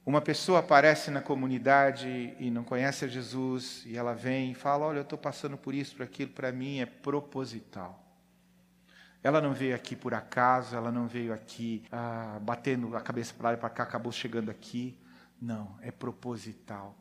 uma 0.07 0.21
pessoa 0.21 0.59
aparece 0.59 1.11
na 1.11 1.21
comunidade 1.21 2.33
e 2.39 2.49
não 2.49 2.63
conhece 2.63 3.03
a 3.03 3.09
Jesus, 3.09 3.83
e 3.85 3.97
ela 3.97 4.13
vem 4.13 4.51
e 4.51 4.55
fala: 4.55 4.85
Olha, 4.85 4.99
eu 4.99 5.01
estou 5.01 5.19
passando 5.19 5.57
por 5.57 5.75
isso, 5.75 5.97
por 5.97 6.03
aquilo, 6.03 6.31
para 6.31 6.49
mim 6.49 6.79
é 6.79 6.85
proposital. 6.85 8.01
Ela 9.21 9.41
não 9.41 9.53
veio 9.53 9.75
aqui 9.75 9.97
por 9.97 10.13
acaso, 10.13 10.77
ela 10.77 10.93
não 10.93 11.09
veio 11.09 11.33
aqui 11.33 11.83
ah, 11.91 12.39
batendo 12.41 12.95
a 12.95 13.01
cabeça 13.01 13.33
para 13.33 13.49
lá 13.49 13.53
e 13.55 13.57
para 13.57 13.69
cá, 13.69 13.83
acabou 13.83 14.09
chegando 14.13 14.49
aqui. 14.49 14.97
Não, 15.41 15.77
é 15.81 15.91
proposital. 15.91 16.97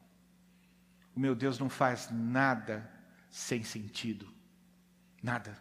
O 1.14 1.20
meu 1.20 1.36
Deus 1.36 1.60
não 1.60 1.70
faz 1.70 2.08
nada 2.10 2.90
sem 3.30 3.62
sentido. 3.62 4.26
Nada. 5.22 5.56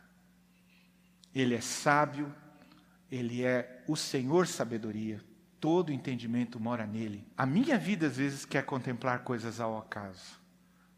Ele 1.34 1.54
é 1.54 1.62
sábio, 1.62 2.34
ele 3.12 3.46
é 3.46 3.84
o 3.88 3.96
Senhor 3.96 4.48
sabedoria 4.48 5.22
todo 5.66 5.92
entendimento 5.92 6.60
mora 6.60 6.86
nele. 6.86 7.26
A 7.36 7.44
minha 7.44 7.76
vida 7.76 8.06
às 8.06 8.18
vezes 8.18 8.46
quer 8.46 8.64
contemplar 8.64 9.24
coisas 9.24 9.60
ao 9.60 9.80
acaso, 9.80 10.40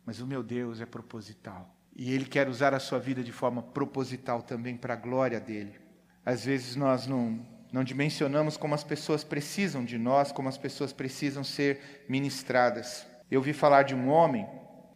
mas 0.06 0.20
o 0.20 0.28
meu 0.28 0.44
Deus 0.44 0.82
é 0.82 0.86
proposital. 0.86 1.74
E 1.96 2.12
ele 2.12 2.26
quer 2.26 2.50
usar 2.50 2.74
a 2.74 2.80
sua 2.80 3.00
vida 3.00 3.24
de 3.24 3.32
forma 3.32 3.62
proposital 3.62 4.42
também 4.42 4.76
para 4.76 4.94
a 4.94 4.98
glória 4.98 5.40
dele. 5.40 5.80
Às 6.26 6.44
vezes 6.44 6.76
nós 6.76 7.08
não, 7.08 7.40
não 7.72 7.82
dimensionamos 7.82 8.58
como 8.58 8.76
as 8.76 8.84
pessoas 8.84 9.24
precisam 9.24 9.86
de 9.86 9.98
nós, 9.98 10.34
como 10.34 10.50
as 10.50 10.58
pessoas 10.58 10.92
precisam 10.92 11.46
ser 11.46 12.04
ministradas. 12.10 13.08
Eu 13.32 13.40
ouvi 13.40 13.54
falar 13.54 13.84
de 13.84 13.96
um 13.96 14.10
homem 14.10 14.46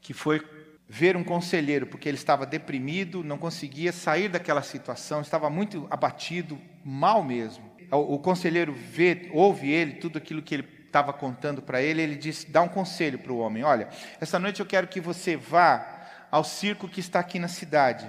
que 0.02 0.14
foi 0.14 0.46
ver 0.86 1.16
um 1.16 1.24
conselheiro 1.24 1.88
porque 1.88 2.10
ele 2.10 2.18
estava 2.18 2.46
deprimido, 2.46 3.24
não 3.24 3.38
conseguia 3.38 3.94
sair 3.94 4.28
daquela 4.28 4.64
situação, 4.64 5.22
estava 5.22 5.50
muito 5.50 5.88
abatido, 5.90 6.60
mal 6.84 7.24
mesmo 7.24 7.71
o, 7.98 8.20
conselheiro 8.20 8.74
vê, 8.74 9.30
ouve 9.34 9.70
ele, 9.70 9.94
tudo 9.94 10.18
aquilo 10.18 10.42
que 10.42 10.56
ele 10.56 10.68
estava 10.86 11.12
contando 11.12 11.62
para 11.62 11.82
ele, 11.82 12.02
ele 12.02 12.16
diz, 12.16 12.46
dá 12.46 12.62
um 12.62 12.68
conselho 12.68 13.20
para 13.20 13.32
o 13.32 13.40
homem: 13.40 13.64
Olha, 13.64 13.90
essa 14.20 14.40
noite 14.40 14.60
eu 14.60 14.66
quero 14.66 14.88
que 14.88 15.00
você 15.00 15.36
vá 15.36 16.00
ao 16.30 16.44
circo 16.44 16.88
que 16.88 17.00
está 17.00 17.20
aqui 17.20 17.38
na 17.38 17.48
cidade, 17.48 18.08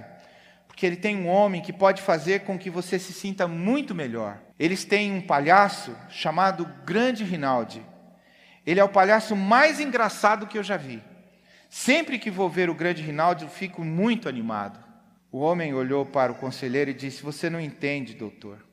porque 0.66 0.86
ele 0.86 0.96
tem 0.96 1.16
um 1.16 1.28
homem 1.28 1.60
que 1.60 1.72
pode 1.72 2.00
fazer 2.00 2.40
com 2.40 2.58
que 2.58 2.70
você 2.70 2.98
se 2.98 3.12
sinta 3.12 3.48
muito 3.48 3.94
melhor. 3.94 4.38
Eles 4.58 4.84
têm 4.84 5.12
um 5.12 5.20
palhaço 5.20 5.96
chamado 6.08 6.64
Grande 6.84 7.24
Rinaldi. 7.24 7.82
Ele 8.64 8.78
é 8.78 8.84
o 8.84 8.88
palhaço 8.88 9.34
mais 9.34 9.80
engraçado 9.80 10.46
que 10.46 10.56
eu 10.56 10.62
já 10.62 10.76
vi. 10.76 11.02
Sempre 11.68 12.18
que 12.18 12.30
vou 12.30 12.48
ver 12.48 12.70
o 12.70 12.74
Grande 12.74 13.02
Rinaldi, 13.02 13.44
eu 13.44 13.50
fico 13.50 13.82
muito 13.82 14.28
animado. 14.28 14.78
O 15.32 15.38
homem 15.38 15.74
olhou 15.74 16.04
para 16.04 16.30
o 16.30 16.36
conselheiro 16.36 16.90
e 16.90 16.94
disse: 16.94 17.22
Você 17.22 17.48
não 17.48 17.60
entende, 17.60 18.14
doutor. 18.14 18.71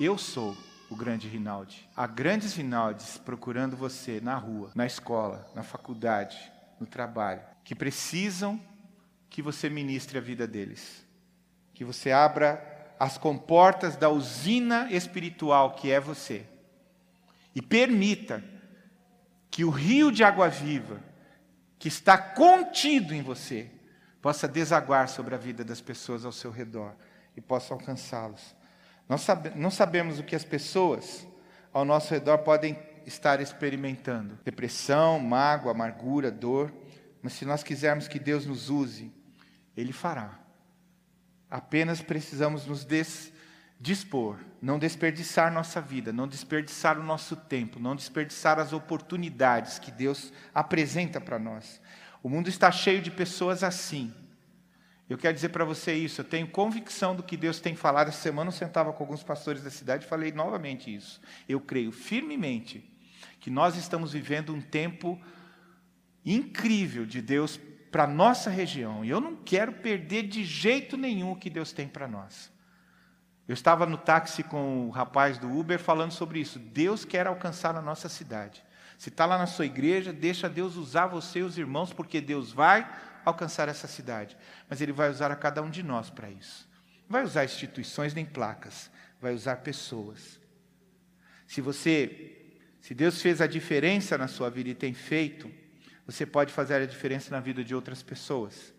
Eu 0.00 0.16
sou 0.16 0.56
o 0.88 0.94
grande 0.94 1.26
Rinaldi. 1.26 1.88
Há 1.96 2.06
grandes 2.06 2.54
Rinaldes 2.54 3.18
procurando 3.18 3.76
você 3.76 4.20
na 4.20 4.36
rua, 4.36 4.70
na 4.72 4.86
escola, 4.86 5.50
na 5.56 5.64
faculdade, 5.64 6.38
no 6.78 6.86
trabalho, 6.86 7.42
que 7.64 7.74
precisam 7.74 8.60
que 9.28 9.42
você 9.42 9.68
ministre 9.68 10.16
a 10.16 10.20
vida 10.20 10.46
deles. 10.46 11.04
Que 11.74 11.84
você 11.84 12.12
abra 12.12 12.94
as 12.96 13.18
comportas 13.18 13.96
da 13.96 14.08
usina 14.08 14.88
espiritual 14.92 15.74
que 15.74 15.90
é 15.90 15.98
você. 15.98 16.46
E 17.52 17.60
permita 17.60 18.44
que 19.50 19.64
o 19.64 19.70
rio 19.70 20.12
de 20.12 20.22
água 20.22 20.48
viva, 20.48 21.02
que 21.76 21.88
está 21.88 22.16
contido 22.16 23.12
em 23.12 23.22
você, 23.22 23.68
possa 24.22 24.46
desaguar 24.46 25.08
sobre 25.08 25.34
a 25.34 25.38
vida 25.38 25.64
das 25.64 25.80
pessoas 25.80 26.24
ao 26.24 26.30
seu 26.30 26.52
redor 26.52 26.94
e 27.36 27.40
possa 27.40 27.74
alcançá-los. 27.74 28.56
Nós 29.08 29.26
não 29.54 29.70
sabemos 29.70 30.18
o 30.18 30.22
que 30.22 30.36
as 30.36 30.44
pessoas 30.44 31.26
ao 31.72 31.84
nosso 31.84 32.12
redor 32.12 32.38
podem 32.38 32.78
estar 33.06 33.40
experimentando: 33.40 34.38
depressão, 34.44 35.18
mágoa, 35.18 35.72
amargura, 35.72 36.30
dor. 36.30 36.72
Mas 37.22 37.32
se 37.32 37.44
nós 37.44 37.62
quisermos 37.62 38.06
que 38.06 38.18
Deus 38.18 38.46
nos 38.46 38.70
use, 38.70 39.12
Ele 39.76 39.92
fará. 39.92 40.38
Apenas 41.50 42.00
precisamos 42.00 42.66
nos 42.66 42.84
des, 42.84 43.32
dispor, 43.80 44.38
não 44.60 44.78
desperdiçar 44.78 45.52
nossa 45.52 45.80
vida, 45.80 46.12
não 46.12 46.28
desperdiçar 46.28 46.98
o 46.98 47.02
nosso 47.02 47.34
tempo, 47.34 47.80
não 47.80 47.96
desperdiçar 47.96 48.58
as 48.58 48.72
oportunidades 48.72 49.78
que 49.78 49.90
Deus 49.90 50.32
apresenta 50.54 51.20
para 51.20 51.38
nós. 51.38 51.80
O 52.22 52.28
mundo 52.28 52.48
está 52.48 52.70
cheio 52.70 53.00
de 53.00 53.10
pessoas 53.10 53.64
assim. 53.64 54.12
Eu 55.08 55.16
quero 55.16 55.34
dizer 55.34 55.48
para 55.48 55.64
você 55.64 55.94
isso, 55.94 56.20
eu 56.20 56.24
tenho 56.24 56.46
convicção 56.48 57.16
do 57.16 57.22
que 57.22 57.36
Deus 57.36 57.60
tem 57.60 57.74
falado. 57.74 58.08
Essa 58.08 58.20
semana 58.20 58.48
eu 58.48 58.52
sentava 58.52 58.92
com 58.92 59.02
alguns 59.02 59.22
pastores 59.22 59.62
da 59.62 59.70
cidade 59.70 60.04
e 60.04 60.08
falei 60.08 60.32
novamente 60.32 60.94
isso. 60.94 61.20
Eu 61.48 61.60
creio 61.60 61.90
firmemente 61.90 62.84
que 63.40 63.50
nós 63.50 63.76
estamos 63.76 64.12
vivendo 64.12 64.54
um 64.54 64.60
tempo 64.60 65.18
incrível 66.26 67.06
de 67.06 67.22
Deus 67.22 67.58
para 67.90 68.04
a 68.04 68.06
nossa 68.06 68.50
região. 68.50 69.02
E 69.02 69.08
eu 69.08 69.20
não 69.20 69.34
quero 69.34 69.72
perder 69.72 70.24
de 70.24 70.44
jeito 70.44 70.96
nenhum 70.96 71.32
o 71.32 71.36
que 71.36 71.48
Deus 71.48 71.72
tem 71.72 71.88
para 71.88 72.06
nós. 72.06 72.52
Eu 73.46 73.54
estava 73.54 73.86
no 73.86 73.96
táxi 73.96 74.42
com 74.42 74.88
o 74.88 74.90
rapaz 74.90 75.38
do 75.38 75.50
Uber 75.50 75.78
falando 75.78 76.12
sobre 76.12 76.38
isso. 76.38 76.58
Deus 76.58 77.06
quer 77.06 77.26
alcançar 77.26 77.74
a 77.74 77.80
nossa 77.80 78.06
cidade. 78.10 78.62
Se 78.98 79.08
está 79.08 79.24
lá 79.24 79.38
na 79.38 79.46
sua 79.46 79.64
igreja, 79.64 80.12
deixa 80.12 80.50
Deus 80.50 80.76
usar 80.76 81.06
você 81.06 81.38
e 81.38 81.42
os 81.42 81.56
irmãos, 81.56 81.92
porque 81.92 82.20
Deus 82.20 82.52
vai 82.52 82.86
alcançar 83.28 83.68
essa 83.68 83.86
cidade. 83.86 84.36
Mas 84.68 84.80
Ele 84.80 84.92
vai 84.92 85.10
usar 85.10 85.30
a 85.30 85.36
cada 85.36 85.62
um 85.62 85.70
de 85.70 85.82
nós 85.82 86.10
para 86.10 86.30
isso. 86.30 86.68
Não 87.08 87.14
vai 87.14 87.24
usar 87.24 87.44
instituições 87.44 88.14
nem 88.14 88.24
placas, 88.24 88.90
vai 89.20 89.32
usar 89.32 89.56
pessoas. 89.56 90.40
Se 91.46 91.60
você, 91.60 92.58
se 92.80 92.94
Deus 92.94 93.22
fez 93.22 93.40
a 93.40 93.46
diferença 93.46 94.18
na 94.18 94.28
sua 94.28 94.50
vida 94.50 94.68
e 94.68 94.74
tem 94.74 94.92
feito, 94.92 95.50
você 96.06 96.26
pode 96.26 96.52
fazer 96.52 96.76
a 96.76 96.86
diferença 96.86 97.30
na 97.30 97.40
vida 97.40 97.64
de 97.64 97.74
outras 97.74 98.02
pessoas. 98.02 98.72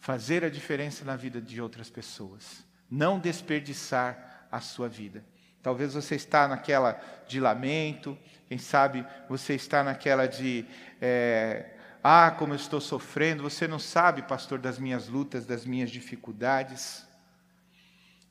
Fazer 0.00 0.44
a 0.44 0.50
diferença 0.50 1.04
na 1.04 1.16
vida 1.16 1.40
de 1.40 1.60
outras 1.60 1.90
pessoas. 1.90 2.64
Não 2.90 3.18
desperdiçar 3.18 4.48
a 4.50 4.60
sua 4.60 4.88
vida. 4.88 5.24
Talvez 5.62 5.94
você 5.94 6.14
está 6.14 6.46
naquela 6.46 7.00
de 7.26 7.40
lamento, 7.40 8.18
quem 8.48 8.58
sabe 8.58 9.04
você 9.28 9.54
está 9.54 9.82
naquela 9.82 10.26
de 10.26 10.66
é, 11.00 11.73
ah, 12.06 12.30
como 12.30 12.52
eu 12.52 12.56
estou 12.56 12.82
sofrendo. 12.82 13.42
Você 13.42 13.66
não 13.66 13.78
sabe, 13.78 14.20
pastor, 14.20 14.58
das 14.58 14.78
minhas 14.78 15.08
lutas, 15.08 15.46
das 15.46 15.64
minhas 15.64 15.90
dificuldades. 15.90 17.02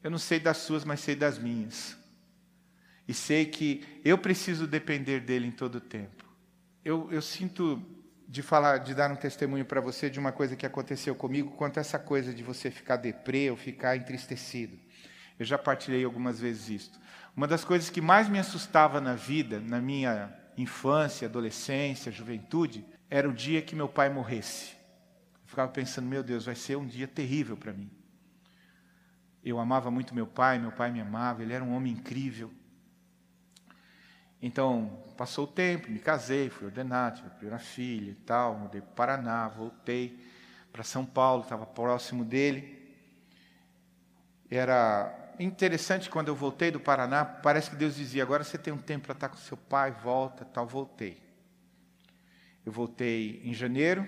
Eu 0.04 0.12
não 0.12 0.20
sei 0.20 0.40
das 0.40 0.58
suas, 0.58 0.86
mas 0.86 1.00
sei 1.00 1.16
das 1.16 1.40
minhas. 1.40 1.98
E 3.08 3.16
sei 3.16 3.48
que 3.48 3.84
eu 4.06 4.16
preciso 4.16 4.68
depender 4.68 5.22
dele 5.22 5.48
em 5.48 5.52
todo 5.52 5.76
o 5.76 5.82
tempo. 5.82 6.24
Eu, 6.86 7.12
eu 7.12 7.20
sinto 7.20 7.82
de 8.28 8.44
falar, 8.44 8.78
de 8.78 8.94
dar 8.94 9.12
um 9.12 9.16
testemunho 9.16 9.66
para 9.66 9.82
você 9.82 10.08
de 10.08 10.20
uma 10.20 10.32
coisa 10.32 10.56
que 10.56 10.68
aconteceu 10.68 11.16
comigo, 11.16 11.56
quanto 11.58 11.80
a 11.80 11.82
essa 11.82 11.98
coisa 11.98 12.32
de 12.32 12.44
você 12.44 12.70
ficar 12.70 12.98
deprê 12.98 13.50
ou 13.50 13.58
ficar 13.58 13.98
entristecido. 13.98 14.78
Eu 15.40 15.46
já 15.48 15.58
partilhei 15.58 16.04
algumas 16.04 16.40
vezes 16.40 16.70
isso. 16.70 17.02
Uma 17.36 17.48
das 17.48 17.66
coisas 17.66 17.90
que 17.90 18.02
mais 18.02 18.30
me 18.30 18.38
assustava 18.38 19.02
na 19.02 19.16
vida, 19.16 19.60
na 19.60 19.82
minha 19.82 20.32
infância, 20.56 21.28
adolescência, 21.28 22.12
juventude, 22.12 22.86
era 23.10 23.28
o 23.28 23.34
dia 23.34 23.62
que 23.62 23.76
meu 23.76 23.88
pai 23.88 24.10
morresse. 24.10 24.74
Eu 25.44 25.48
ficava 25.48 25.72
pensando, 25.72 26.08
meu 26.08 26.24
Deus, 26.24 26.46
vai 26.46 26.56
ser 26.56 26.76
um 26.76 26.88
dia 26.88 27.08
terrível 27.08 27.56
para 27.56 27.74
mim. 27.74 27.92
Eu 29.44 29.60
amava 29.60 29.92
muito 29.92 30.16
meu 30.16 30.26
pai, 30.26 30.58
meu 30.58 30.72
pai 30.72 30.90
me 30.90 31.02
amava, 31.02 31.44
ele 31.44 31.54
era 31.54 31.64
um 31.64 31.76
homem 31.76 31.94
incrível. 31.94 32.52
Então, 34.42 35.02
passou 35.16 35.46
o 35.46 35.48
tempo, 35.48 35.90
me 35.90 36.00
casei, 36.00 36.50
fui 36.50 36.68
ordenado, 36.68 37.16
tive 37.16 37.28
a 37.28 37.32
primeira 37.32 37.60
filha 37.60 38.12
e 38.12 38.16
tal, 38.16 38.58
mudei 38.58 38.82
para 38.82 38.90
o 38.90 38.94
Paraná, 38.94 39.48
voltei 39.48 40.20
para 40.72 40.84
São 40.84 41.06
Paulo, 41.06 41.44
estava 41.44 41.66
próximo 41.66 42.26
dele. 42.26 42.94
Era 44.52 45.34
interessante 45.40 46.10
quando 46.10 46.28
eu 46.28 46.36
voltei 46.36 46.72
do 46.72 46.80
Paraná, 46.80 47.24
parece 47.24 47.70
que 47.70 47.78
Deus 47.78 47.96
dizia: 47.96 48.22
agora 48.22 48.44
você 48.44 48.58
tem 48.58 48.74
um 48.74 48.78
tempo 48.78 49.06
para 49.06 49.14
estar 49.14 49.30
com 49.30 49.38
seu 49.38 49.56
pai, 49.56 49.92
volta, 49.92 50.44
tal. 50.44 50.68
Voltei. 50.68 51.23
Eu 52.66 52.72
voltei 52.72 53.42
em 53.44 53.54
janeiro. 53.54 54.08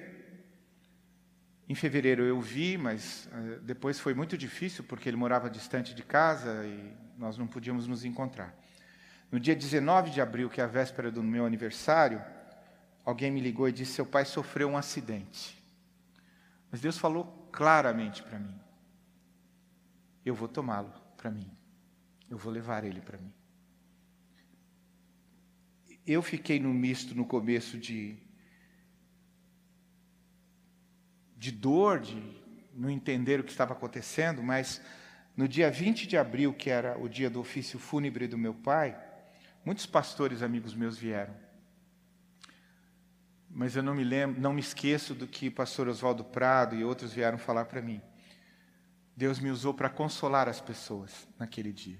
Em 1.67 1.75
fevereiro 1.75 2.23
eu 2.23 2.39
vi, 2.39 2.77
mas 2.77 3.27
uh, 3.27 3.59
depois 3.61 3.99
foi 3.99 4.13
muito 4.13 4.37
difícil 4.37 4.83
porque 4.83 5.09
ele 5.09 5.17
morava 5.17 5.49
distante 5.49 5.95
de 5.95 6.03
casa 6.03 6.65
e 6.65 6.95
nós 7.17 7.37
não 7.37 7.47
podíamos 7.47 7.87
nos 7.87 8.05
encontrar. 8.05 8.55
No 9.31 9.39
dia 9.39 9.55
19 9.55 10.11
de 10.11 10.21
abril, 10.21 10.49
que 10.49 10.61
é 10.61 10.63
a 10.63 10.67
véspera 10.67 11.11
do 11.11 11.23
meu 11.23 11.45
aniversário, 11.45 12.23
alguém 13.03 13.31
me 13.31 13.41
ligou 13.41 13.67
e 13.67 13.71
disse: 13.71 13.93
Seu 13.93 14.05
pai 14.05 14.25
sofreu 14.25 14.69
um 14.69 14.77
acidente. 14.77 15.61
Mas 16.71 16.81
Deus 16.81 16.97
falou 16.97 17.49
claramente 17.51 18.21
para 18.21 18.39
mim: 18.39 18.59
Eu 20.23 20.35
vou 20.35 20.47
tomá-lo 20.47 20.93
para 21.17 21.31
mim. 21.31 21.49
Eu 22.29 22.37
vou 22.37 22.51
levar 22.51 22.83
ele 22.83 23.01
para 23.01 23.17
mim. 23.17 23.33
Eu 26.05 26.21
fiquei 26.21 26.59
no 26.59 26.73
misto 26.73 27.15
no 27.15 27.25
começo 27.25 27.79
de, 27.79 28.15
de 31.35 31.51
dor, 31.51 31.99
de 31.99 32.21
não 32.73 32.89
entender 32.89 33.39
o 33.39 33.43
que 33.43 33.51
estava 33.51 33.73
acontecendo, 33.73 34.41
mas 34.43 34.81
no 35.35 35.47
dia 35.47 35.69
20 35.69 36.07
de 36.07 36.17
abril, 36.17 36.53
que 36.53 36.69
era 36.69 36.97
o 36.97 37.09
dia 37.09 37.29
do 37.29 37.39
ofício 37.39 37.77
fúnebre 37.77 38.27
do 38.27 38.37
meu 38.37 38.53
pai, 38.53 38.97
Muitos 39.65 39.87
pastores 39.87 40.43
amigos 40.43 40.75
meus 40.75 40.95
vieram. 40.95 41.35
Mas 43.49 43.75
eu 43.75 43.81
não 43.81 43.95
me 43.95 44.03
lembro, 44.03 44.39
não 44.39 44.53
me 44.53 44.61
esqueço 44.61 45.15
do 45.15 45.25
que 45.25 45.47
o 45.47 45.51
pastor 45.51 45.87
Oswaldo 45.87 46.23
Prado 46.23 46.75
e 46.75 46.83
outros 46.83 47.11
vieram 47.13 47.39
falar 47.39 47.65
para 47.65 47.81
mim. 47.81 47.99
Deus 49.17 49.39
me 49.39 49.49
usou 49.49 49.73
para 49.73 49.89
consolar 49.89 50.47
as 50.47 50.61
pessoas 50.61 51.27
naquele 51.39 51.73
dia. 51.73 51.97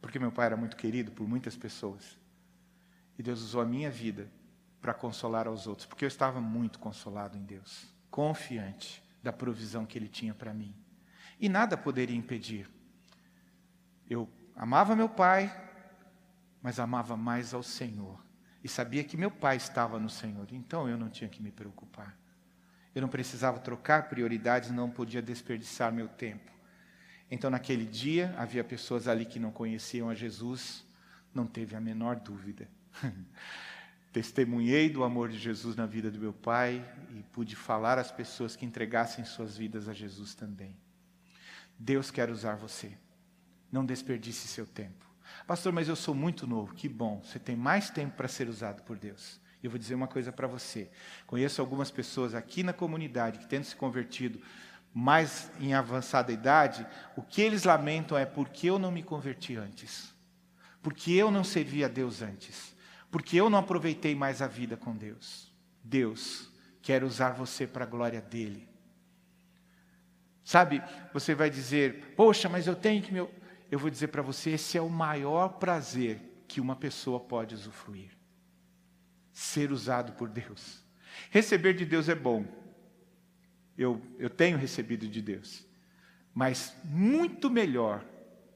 Porque 0.00 0.18
meu 0.18 0.32
pai 0.32 0.46
era 0.46 0.56
muito 0.56 0.76
querido 0.76 1.12
por 1.12 1.28
muitas 1.28 1.54
pessoas. 1.54 2.18
E 3.16 3.22
Deus 3.22 3.40
usou 3.40 3.60
a 3.60 3.66
minha 3.66 3.90
vida 3.90 4.28
para 4.80 4.92
consolar 4.92 5.46
aos 5.46 5.66
outros, 5.68 5.86
porque 5.86 6.04
eu 6.04 6.08
estava 6.08 6.40
muito 6.40 6.78
consolado 6.78 7.36
em 7.36 7.44
Deus, 7.44 7.86
confiante 8.18 9.00
da 9.22 9.32
provisão 9.32 9.86
que 9.86 9.96
ele 9.96 10.08
tinha 10.08 10.34
para 10.34 10.52
mim. 10.52 10.74
E 11.38 11.48
nada 11.48 11.76
poderia 11.76 12.16
impedir. 12.16 12.68
Eu 14.10 14.28
amava 14.56 14.96
meu 14.96 15.08
pai, 15.08 15.48
mas 16.60 16.80
amava 16.80 17.16
mais 17.16 17.54
ao 17.54 17.62
Senhor. 17.62 18.20
E 18.64 18.68
sabia 18.68 19.04
que 19.04 19.16
meu 19.16 19.30
pai 19.30 19.56
estava 19.56 20.00
no 20.00 20.10
Senhor, 20.10 20.48
então 20.50 20.88
eu 20.88 20.98
não 20.98 21.08
tinha 21.08 21.30
que 21.30 21.40
me 21.40 21.52
preocupar. 21.52 22.18
Eu 22.92 23.02
não 23.02 23.08
precisava 23.08 23.60
trocar 23.60 24.08
prioridades, 24.08 24.72
não 24.72 24.90
podia 24.90 25.22
desperdiçar 25.22 25.92
meu 25.92 26.08
tempo. 26.08 26.50
Então, 27.30 27.48
naquele 27.48 27.84
dia, 27.84 28.34
havia 28.36 28.64
pessoas 28.64 29.06
ali 29.06 29.26
que 29.26 29.38
não 29.38 29.52
conheciam 29.52 30.10
a 30.10 30.14
Jesus, 30.16 30.84
não 31.32 31.46
teve 31.46 31.76
a 31.76 31.80
menor 31.80 32.16
dúvida. 32.16 32.68
Testemunhei 34.18 34.90
do 34.90 35.04
amor 35.04 35.28
de 35.28 35.38
Jesus 35.38 35.76
na 35.76 35.86
vida 35.86 36.10
do 36.10 36.18
meu 36.18 36.32
pai 36.32 36.84
e 37.14 37.22
pude 37.32 37.54
falar 37.54 38.00
às 38.00 38.10
pessoas 38.10 38.56
que 38.56 38.66
entregassem 38.66 39.24
suas 39.24 39.56
vidas 39.56 39.88
a 39.88 39.92
Jesus 39.92 40.34
também. 40.34 40.76
Deus 41.78 42.10
quer 42.10 42.28
usar 42.28 42.56
você. 42.56 42.98
Não 43.70 43.84
desperdice 43.84 44.48
seu 44.48 44.66
tempo. 44.66 45.08
Pastor, 45.46 45.72
mas 45.72 45.86
eu 45.86 45.94
sou 45.94 46.16
muito 46.16 46.48
novo. 46.48 46.74
Que 46.74 46.88
bom, 46.88 47.22
você 47.22 47.38
tem 47.38 47.54
mais 47.54 47.90
tempo 47.90 48.16
para 48.16 48.26
ser 48.26 48.48
usado 48.48 48.82
por 48.82 48.98
Deus. 48.98 49.40
Eu 49.62 49.70
vou 49.70 49.78
dizer 49.78 49.94
uma 49.94 50.08
coisa 50.08 50.32
para 50.32 50.48
você. 50.48 50.90
Conheço 51.24 51.60
algumas 51.60 51.88
pessoas 51.88 52.34
aqui 52.34 52.64
na 52.64 52.72
comunidade 52.72 53.38
que 53.38 53.46
tendo 53.46 53.66
se 53.66 53.76
convertido 53.76 54.42
mais 54.92 55.48
em 55.60 55.74
avançada 55.74 56.32
idade, 56.32 56.84
o 57.14 57.22
que 57.22 57.40
eles 57.40 57.62
lamentam 57.62 58.18
é 58.18 58.26
porque 58.26 58.68
eu 58.68 58.80
não 58.80 58.90
me 58.90 59.04
converti 59.04 59.54
antes. 59.54 60.12
Porque 60.82 61.12
eu 61.12 61.30
não 61.30 61.44
servi 61.44 61.84
a 61.84 61.88
Deus 61.88 62.20
antes. 62.20 62.76
Porque 63.10 63.36
eu 63.36 63.48
não 63.48 63.58
aproveitei 63.58 64.14
mais 64.14 64.42
a 64.42 64.46
vida 64.46 64.76
com 64.76 64.94
Deus. 64.94 65.52
Deus 65.82 66.50
quer 66.82 67.02
usar 67.02 67.30
você 67.30 67.66
para 67.66 67.84
a 67.84 67.88
glória 67.88 68.20
dele. 68.20 68.68
Sabe, 70.44 70.82
você 71.12 71.34
vai 71.34 71.50
dizer, 71.50 72.14
poxa, 72.16 72.48
mas 72.48 72.66
eu 72.66 72.74
tenho 72.74 73.02
que 73.02 73.12
me 73.12 73.20
eu 73.70 73.78
vou 73.78 73.90
dizer 73.90 74.08
para 74.08 74.22
você: 74.22 74.50
esse 74.50 74.78
é 74.78 74.82
o 74.82 74.88
maior 74.88 75.58
prazer 75.58 76.42
que 76.46 76.60
uma 76.60 76.74
pessoa 76.74 77.20
pode 77.20 77.54
usufruir. 77.54 78.10
Ser 79.32 79.70
usado 79.70 80.12
por 80.12 80.28
Deus. 80.28 80.82
Receber 81.30 81.74
de 81.74 81.84
Deus 81.84 82.08
é 82.08 82.14
bom. 82.14 82.46
Eu, 83.76 84.00
eu 84.18 84.30
tenho 84.30 84.58
recebido 84.58 85.06
de 85.06 85.22
Deus. 85.22 85.64
Mas 86.34 86.74
muito 86.84 87.50
melhor 87.50 88.04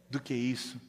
do 0.08 0.20
que 0.20 0.34
isso 0.34 0.80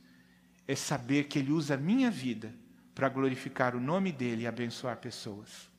é 0.68 0.76
saber 0.76 1.26
que 1.26 1.38
Ele 1.38 1.52
usa 1.52 1.76
a 1.76 1.78
minha 1.78 2.10
vida 2.10 2.54
para 2.94 3.10
glorificar 3.10 3.76
o 3.76 3.80
nome 3.80 4.12
dEle 4.12 4.44
e 4.44 4.48
abençoar 4.48 4.98
pessoas. 4.98 5.70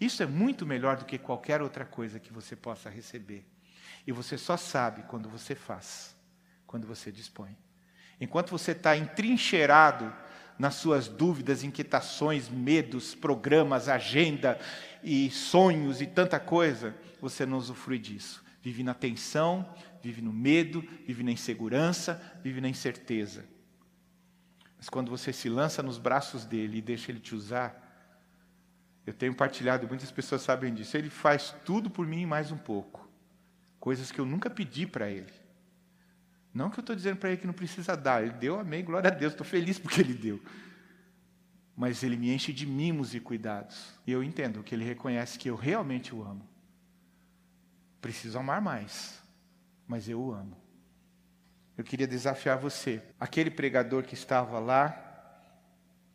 Isso 0.00 0.22
é 0.22 0.26
muito 0.26 0.64
melhor 0.64 0.96
do 0.96 1.04
que 1.04 1.18
qualquer 1.18 1.60
outra 1.60 1.84
coisa 1.84 2.20
que 2.20 2.32
você 2.32 2.54
possa 2.54 2.88
receber. 2.88 3.44
E 4.06 4.12
você 4.12 4.38
só 4.38 4.56
sabe 4.56 5.02
quando 5.02 5.28
você 5.28 5.54
faz 5.54 6.16
quando 6.68 6.86
você 6.86 7.10
dispõe. 7.10 7.56
Enquanto 8.20 8.50
você 8.50 8.72
está 8.72 8.96
entrincheirado 8.96 10.14
nas 10.58 10.74
suas 10.74 11.08
dúvidas, 11.08 11.64
inquietações, 11.64 12.48
medos, 12.48 13.14
programas, 13.14 13.88
agenda 13.88 14.60
e 15.02 15.30
sonhos 15.30 16.00
e 16.00 16.06
tanta 16.06 16.38
coisa, 16.38 16.94
você 17.20 17.46
não 17.46 17.56
usufrui 17.56 17.98
disso. 17.98 18.44
Vive 18.62 18.82
na 18.82 18.92
tensão, 18.92 19.68
vive 20.02 20.20
no 20.20 20.32
medo, 20.32 20.82
vive 21.06 21.22
na 21.22 21.32
insegurança, 21.32 22.20
vive 22.44 22.60
na 22.60 22.68
incerteza. 22.68 23.44
Mas 24.78 24.88
quando 24.88 25.10
você 25.10 25.32
se 25.32 25.48
lança 25.48 25.82
nos 25.82 25.98
braços 25.98 26.44
dele 26.44 26.78
e 26.78 26.82
deixa 26.82 27.10
ele 27.10 27.18
te 27.18 27.34
usar, 27.34 27.84
eu 29.04 29.12
tenho 29.12 29.34
partilhado, 29.34 29.88
muitas 29.88 30.10
pessoas 30.12 30.42
sabem 30.42 30.72
disso, 30.72 30.96
ele 30.96 31.10
faz 31.10 31.54
tudo 31.64 31.90
por 31.90 32.06
mim 32.06 32.22
e 32.22 32.26
mais 32.26 32.52
um 32.52 32.56
pouco. 32.56 33.08
Coisas 33.80 34.12
que 34.12 34.20
eu 34.20 34.24
nunca 34.24 34.48
pedi 34.48 34.86
para 34.86 35.10
ele. 35.10 35.32
Não 36.54 36.70
que 36.70 36.78
eu 36.78 36.82
estou 36.82 36.94
dizendo 36.94 37.16
para 37.16 37.30
ele 37.30 37.40
que 37.40 37.46
não 37.46 37.54
precisa 37.54 37.96
dar, 37.96 38.22
ele 38.22 38.32
deu, 38.32 38.58
amém, 38.58 38.84
glória 38.84 39.10
a 39.10 39.14
Deus, 39.14 39.32
estou 39.32 39.46
feliz 39.46 39.78
porque 39.78 40.00
ele 40.00 40.14
deu. 40.14 40.40
Mas 41.76 42.02
ele 42.02 42.16
me 42.16 42.32
enche 42.32 42.52
de 42.52 42.66
mimos 42.66 43.14
e 43.14 43.20
cuidados. 43.20 43.94
E 44.06 44.12
eu 44.12 44.22
entendo 44.22 44.62
que 44.62 44.74
ele 44.74 44.84
reconhece 44.84 45.38
que 45.38 45.48
eu 45.48 45.56
realmente 45.56 46.14
o 46.14 46.22
amo. 46.22 46.46
Preciso 48.00 48.38
amar 48.38 48.60
mais, 48.60 49.20
mas 49.86 50.08
eu 50.08 50.20
o 50.20 50.32
amo. 50.32 50.56
Eu 51.78 51.84
queria 51.84 52.08
desafiar 52.08 52.58
você. 52.58 53.00
Aquele 53.20 53.52
pregador 53.52 54.02
que 54.02 54.14
estava 54.14 54.58
lá 54.58 55.04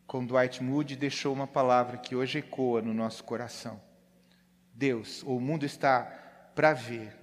com 0.06 0.26
Dwight 0.26 0.62
Moody 0.62 0.98
deixou 0.98 1.34
uma 1.34 1.48
palavra 1.48 1.98
que 1.98 2.18
hoje 2.18 2.40
ecoa 2.40 2.82
no 2.82 2.94
nosso 2.94 3.24
coração. 3.24 3.82
Deus, 4.74 5.24
o 5.24 5.40
mundo 5.40 5.66
está 5.66 6.04
para 6.54 6.74
ver 6.74 7.18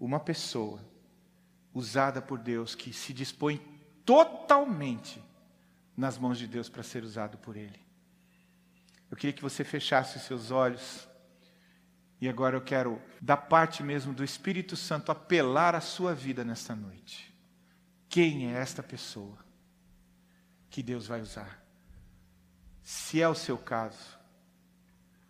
uma 0.00 0.18
pessoa 0.18 0.80
usada 1.72 2.20
por 2.20 2.36
Deus 2.40 2.74
que 2.74 2.92
se 2.92 3.12
dispõe 3.12 3.58
totalmente 4.04 5.22
nas 5.96 6.18
mãos 6.18 6.36
de 6.36 6.48
Deus 6.48 6.68
para 6.68 6.82
ser 6.82 7.04
usado 7.04 7.38
por 7.38 7.56
Ele. 7.56 7.80
Eu 9.08 9.16
queria 9.16 9.32
que 9.32 9.42
você 9.42 9.62
fechasse 9.62 10.16
os 10.16 10.24
seus 10.24 10.50
olhos. 10.50 11.08
E 12.20 12.28
agora 12.28 12.56
eu 12.56 12.60
quero, 12.60 13.00
da 13.20 13.36
parte 13.36 13.84
mesmo 13.84 14.12
do 14.12 14.24
Espírito 14.24 14.74
Santo, 14.74 15.12
apelar 15.12 15.76
à 15.76 15.80
sua 15.80 16.12
vida 16.12 16.44
nesta 16.44 16.74
noite. 16.74 17.33
Quem 18.14 18.46
é 18.46 18.52
esta 18.60 18.80
pessoa 18.80 19.36
que 20.70 20.84
Deus 20.84 21.08
vai 21.08 21.20
usar? 21.20 21.60
Se 22.80 23.20
é 23.20 23.28
o 23.28 23.34
seu 23.34 23.58
caso, 23.58 24.16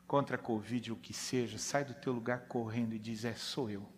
contra 0.06 0.36
a 0.36 0.38
Covid 0.38 0.90
ou 0.90 0.98
o 0.98 1.00
que 1.00 1.14
seja, 1.14 1.56
sai 1.56 1.82
do 1.82 1.94
teu 1.94 2.12
lugar 2.12 2.40
correndo 2.40 2.94
e 2.94 2.98
diz: 2.98 3.24
É, 3.24 3.32
sou 3.32 3.70
eu. 3.70 3.90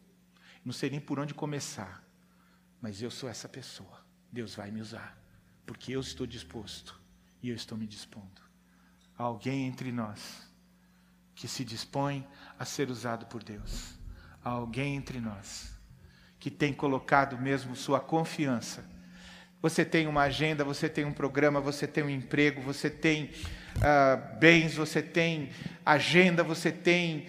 Não 0.64 0.72
sei 0.72 0.88
nem 0.88 1.00
por 1.00 1.18
onde 1.18 1.34
começar, 1.34 2.00
mas 2.80 3.02
eu 3.02 3.10
sou 3.10 3.28
essa 3.28 3.48
pessoa. 3.48 4.06
Deus 4.30 4.54
vai 4.54 4.70
me 4.70 4.80
usar, 4.80 5.20
porque 5.66 5.90
eu 5.90 6.00
estou 6.00 6.24
disposto 6.24 6.96
e 7.42 7.48
eu 7.48 7.56
estou 7.56 7.76
me 7.76 7.88
dispondo. 7.88 8.40
Há 9.18 9.24
alguém 9.24 9.66
entre 9.66 9.90
nós 9.90 10.48
que 11.34 11.48
se 11.48 11.64
dispõe 11.64 12.24
a 12.56 12.64
ser 12.64 12.88
usado 12.88 13.26
por 13.26 13.42
Deus. 13.42 13.98
Há 14.44 14.50
alguém 14.50 14.94
entre 14.94 15.20
nós 15.20 15.75
que 16.38 16.50
tem 16.50 16.72
colocado 16.72 17.38
mesmo 17.38 17.74
sua 17.74 18.00
confiança. 18.00 18.84
Você 19.62 19.84
tem 19.84 20.06
uma 20.06 20.22
agenda, 20.22 20.62
você 20.64 20.88
tem 20.88 21.04
um 21.04 21.12
programa, 21.12 21.60
você 21.60 21.86
tem 21.86 22.04
um 22.04 22.10
emprego, 22.10 22.60
você 22.60 22.88
tem 22.88 23.30
uh, 23.76 24.38
bens, 24.38 24.74
você 24.74 25.02
tem 25.02 25.50
agenda, 25.84 26.44
você 26.44 26.70
tem 26.70 27.26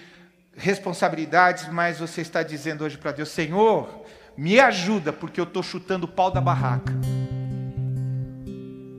responsabilidades, 0.56 1.68
mas 1.70 2.00
você 2.00 2.22
está 2.22 2.44
dizendo 2.44 2.84
hoje 2.84 2.98
para 2.98 3.12
Deus: 3.12 3.30
Senhor, 3.30 4.06
me 4.38 4.60
ajuda, 4.60 5.14
porque 5.14 5.40
eu 5.40 5.46
estou 5.46 5.64
chutando 5.64 6.06
o 6.06 6.10
pau 6.10 6.30
da 6.30 6.42
barraca. 6.42 6.94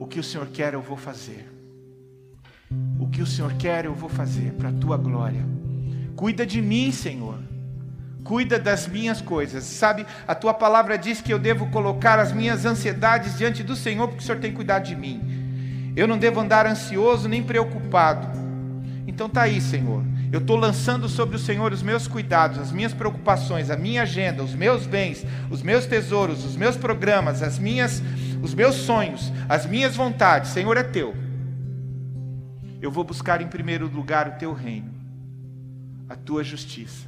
O 0.01 0.07
que 0.07 0.19
o 0.19 0.25
Senhor 0.25 0.47
quer, 0.49 0.75
eu 0.75 0.83
vou 0.83 0.97
fazer. 0.97 1.47
O 2.99 3.09
que 3.09 3.23
o 3.23 3.27
Senhor 3.27 3.53
quer, 3.55 3.85
eu 3.85 3.95
vou 3.95 4.09
fazer 4.09 4.53
para 4.55 4.71
a 4.71 4.73
tua 4.73 4.97
glória. 4.97 5.45
Cuida 6.17 6.45
de 6.45 6.61
mim, 6.61 6.91
Senhor. 6.91 7.39
Cuida 8.25 8.59
das 8.59 8.87
minhas 8.87 9.21
coisas. 9.21 9.65
Sabe, 9.65 10.07
a 10.27 10.35
tua 10.35 10.53
palavra 10.53 10.99
diz 10.99 11.21
que 11.21 11.33
eu 11.33 11.39
devo 11.39 11.71
colocar 11.71 12.19
as 12.19 12.33
minhas 12.33 12.65
ansiedades 12.65 13.39
diante 13.39 13.63
do 13.63 13.77
Senhor, 13.77 14.09
porque 14.09 14.23
o 14.23 14.27
Senhor 14.27 14.41
tem 14.41 14.53
cuidado 14.53 14.85
de 14.85 14.95
mim. 14.95 15.93
Eu 15.97 16.07
não 16.07 16.19
devo 16.19 16.41
andar 16.41 16.67
ansioso 16.67 17.29
nem 17.29 17.43
preocupado. 17.43 18.29
Então 19.07 19.29
tá 19.29 19.43
aí, 19.43 19.61
Senhor. 19.61 20.05
Eu 20.31 20.41
estou 20.41 20.57
lançando 20.57 21.09
sobre 21.09 21.37
o 21.37 21.39
Senhor 21.39 21.73
os 21.73 21.83
meus 21.83 22.07
cuidados, 22.07 22.59
as 22.59 22.71
minhas 22.71 22.93
preocupações, 22.93 23.71
a 23.71 23.77
minha 23.77 24.03
agenda, 24.03 24.43
os 24.43 24.55
meus 24.55 24.87
bens, 24.87 25.25
os 25.51 25.63
meus 25.63 25.87
tesouros, 25.87 26.45
os 26.45 26.55
meus 26.55 26.77
programas, 26.77 27.43
as 27.43 27.59
minhas, 27.59 28.03
os 28.43 28.55
meus 28.55 28.75
sonhos, 28.75 29.33
as 29.49 29.65
minhas 29.65 29.97
vontades. 29.97 30.51
Senhor 30.51 30.77
é 30.77 30.83
teu. 30.83 31.17
Eu 32.81 32.91
vou 32.91 33.03
buscar 33.03 33.41
em 33.41 33.49
primeiro 33.49 33.89
lugar 33.89 34.29
o 34.29 34.39
teu 34.39 34.53
reino, 34.53 34.95
a 36.09 36.15
tua 36.15 36.45
justiça, 36.45 37.08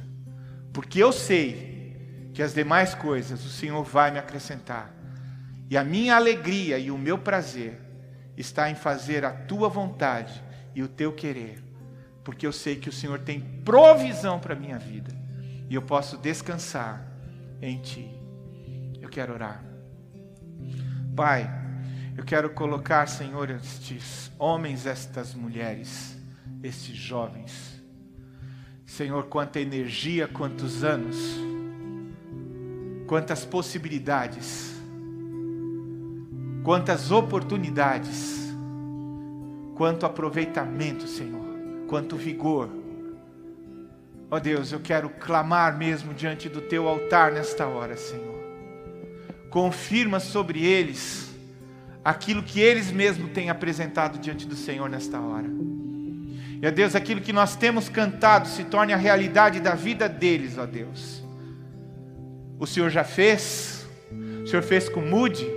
porque 0.73 1.01
eu 1.01 1.11
sei 1.11 2.29
que 2.33 2.41
as 2.41 2.53
demais 2.53 2.93
coisas 2.93 3.43
o 3.45 3.49
Senhor 3.49 3.83
vai 3.83 4.11
me 4.11 4.19
acrescentar. 4.19 4.93
E 5.69 5.77
a 5.77 5.83
minha 5.83 6.15
alegria 6.15 6.77
e 6.77 6.91
o 6.91 6.97
meu 6.97 7.17
prazer 7.17 7.79
está 8.37 8.69
em 8.69 8.75
fazer 8.75 9.23
a 9.25 9.31
tua 9.31 9.69
vontade 9.69 10.43
e 10.73 10.81
o 10.81 10.87
teu 10.87 11.13
querer, 11.13 11.61
porque 12.23 12.45
eu 12.45 12.51
sei 12.51 12.75
que 12.75 12.89
o 12.89 12.93
Senhor 12.93 13.19
tem 13.19 13.41
provisão 13.63 14.39
para 14.39 14.53
a 14.53 14.57
minha 14.57 14.77
vida 14.77 15.13
e 15.69 15.75
eu 15.75 15.81
posso 15.81 16.17
descansar 16.17 17.05
em 17.61 17.79
Ti. 17.79 18.09
Eu 19.01 19.09
quero 19.09 19.33
orar. 19.33 19.63
Pai, 21.15 21.49
eu 22.17 22.23
quero 22.23 22.49
colocar, 22.51 23.07
Senhor, 23.07 23.49
estes 23.49 24.31
homens, 24.37 24.85
estas 24.85 25.33
mulheres, 25.33 26.17
estes 26.61 26.95
jovens. 26.95 27.80
Senhor, 28.91 29.23
quanta 29.27 29.57
energia, 29.57 30.27
quantos 30.27 30.83
anos, 30.83 31.15
quantas 33.07 33.45
possibilidades, 33.45 34.75
quantas 36.61 37.09
oportunidades, 37.09 38.53
quanto 39.75 40.05
aproveitamento, 40.05 41.07
Senhor, 41.07 41.41
quanto 41.87 42.17
vigor. 42.17 42.69
Ó 44.29 44.35
oh 44.35 44.39
Deus, 44.41 44.73
eu 44.73 44.81
quero 44.81 45.09
clamar 45.09 45.77
mesmo 45.77 46.13
diante 46.13 46.49
do 46.49 46.59
teu 46.59 46.85
altar 46.89 47.31
nesta 47.31 47.65
hora, 47.65 47.95
Senhor. 47.95 48.43
Confirma 49.49 50.19
sobre 50.19 50.65
eles 50.65 51.33
aquilo 52.03 52.43
que 52.43 52.59
eles 52.59 52.91
mesmos 52.91 53.31
têm 53.31 53.49
apresentado 53.49 54.19
diante 54.19 54.45
do 54.45 54.55
Senhor 54.55 54.89
nesta 54.89 55.17
hora. 55.17 55.49
E, 56.61 56.67
ó 56.67 56.71
Deus, 56.71 56.95
aquilo 56.95 57.21
que 57.21 57.33
nós 57.33 57.55
temos 57.55 57.89
cantado 57.89 58.47
se 58.47 58.63
torne 58.65 58.93
a 58.93 58.97
realidade 58.97 59.59
da 59.59 59.73
vida 59.73 60.07
deles, 60.07 60.57
ó 60.57 60.65
Deus. 60.65 61.23
O 62.59 62.67
Senhor 62.67 62.89
já 62.89 63.03
fez, 63.03 63.87
o 64.43 64.47
Senhor 64.47 64.61
fez 64.61 64.87
com 64.87 65.01
Mude, 65.01 65.47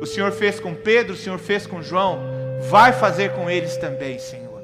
o 0.00 0.06
Senhor 0.06 0.32
fez 0.32 0.58
com 0.58 0.74
Pedro, 0.74 1.12
o 1.12 1.16
Senhor 1.16 1.38
fez 1.38 1.66
com 1.66 1.82
João, 1.82 2.20
vai 2.70 2.92
fazer 2.92 3.32
com 3.32 3.50
eles 3.50 3.76
também, 3.76 4.18
Senhor. 4.18 4.62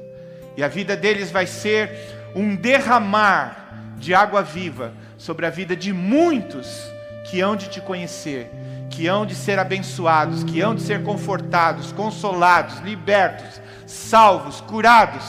E 0.57 0.63
a 0.63 0.67
vida 0.67 0.97
deles 0.97 1.29
vai 1.29 1.45
ser 1.45 1.91
um 2.35 2.55
derramar 2.55 3.93
de 3.97 4.15
água 4.15 4.41
viva 4.41 4.93
sobre 5.17 5.45
a 5.45 5.51
vida 5.51 5.75
de 5.75 5.93
muitos 5.93 6.91
que 7.29 7.39
hão 7.39 7.55
de 7.55 7.69
te 7.69 7.79
conhecer 7.79 8.49
que 8.91 9.07
hão 9.07 9.25
de 9.25 9.33
ser 9.33 9.57
abençoados, 9.57 10.43
que 10.43 10.61
hão 10.61 10.75
de 10.75 10.81
ser 10.81 11.01
confortados, 11.01 11.91
consolados, 11.93 12.79
libertos, 12.79 13.61
salvos, 13.87 14.59
curados, 14.61 15.23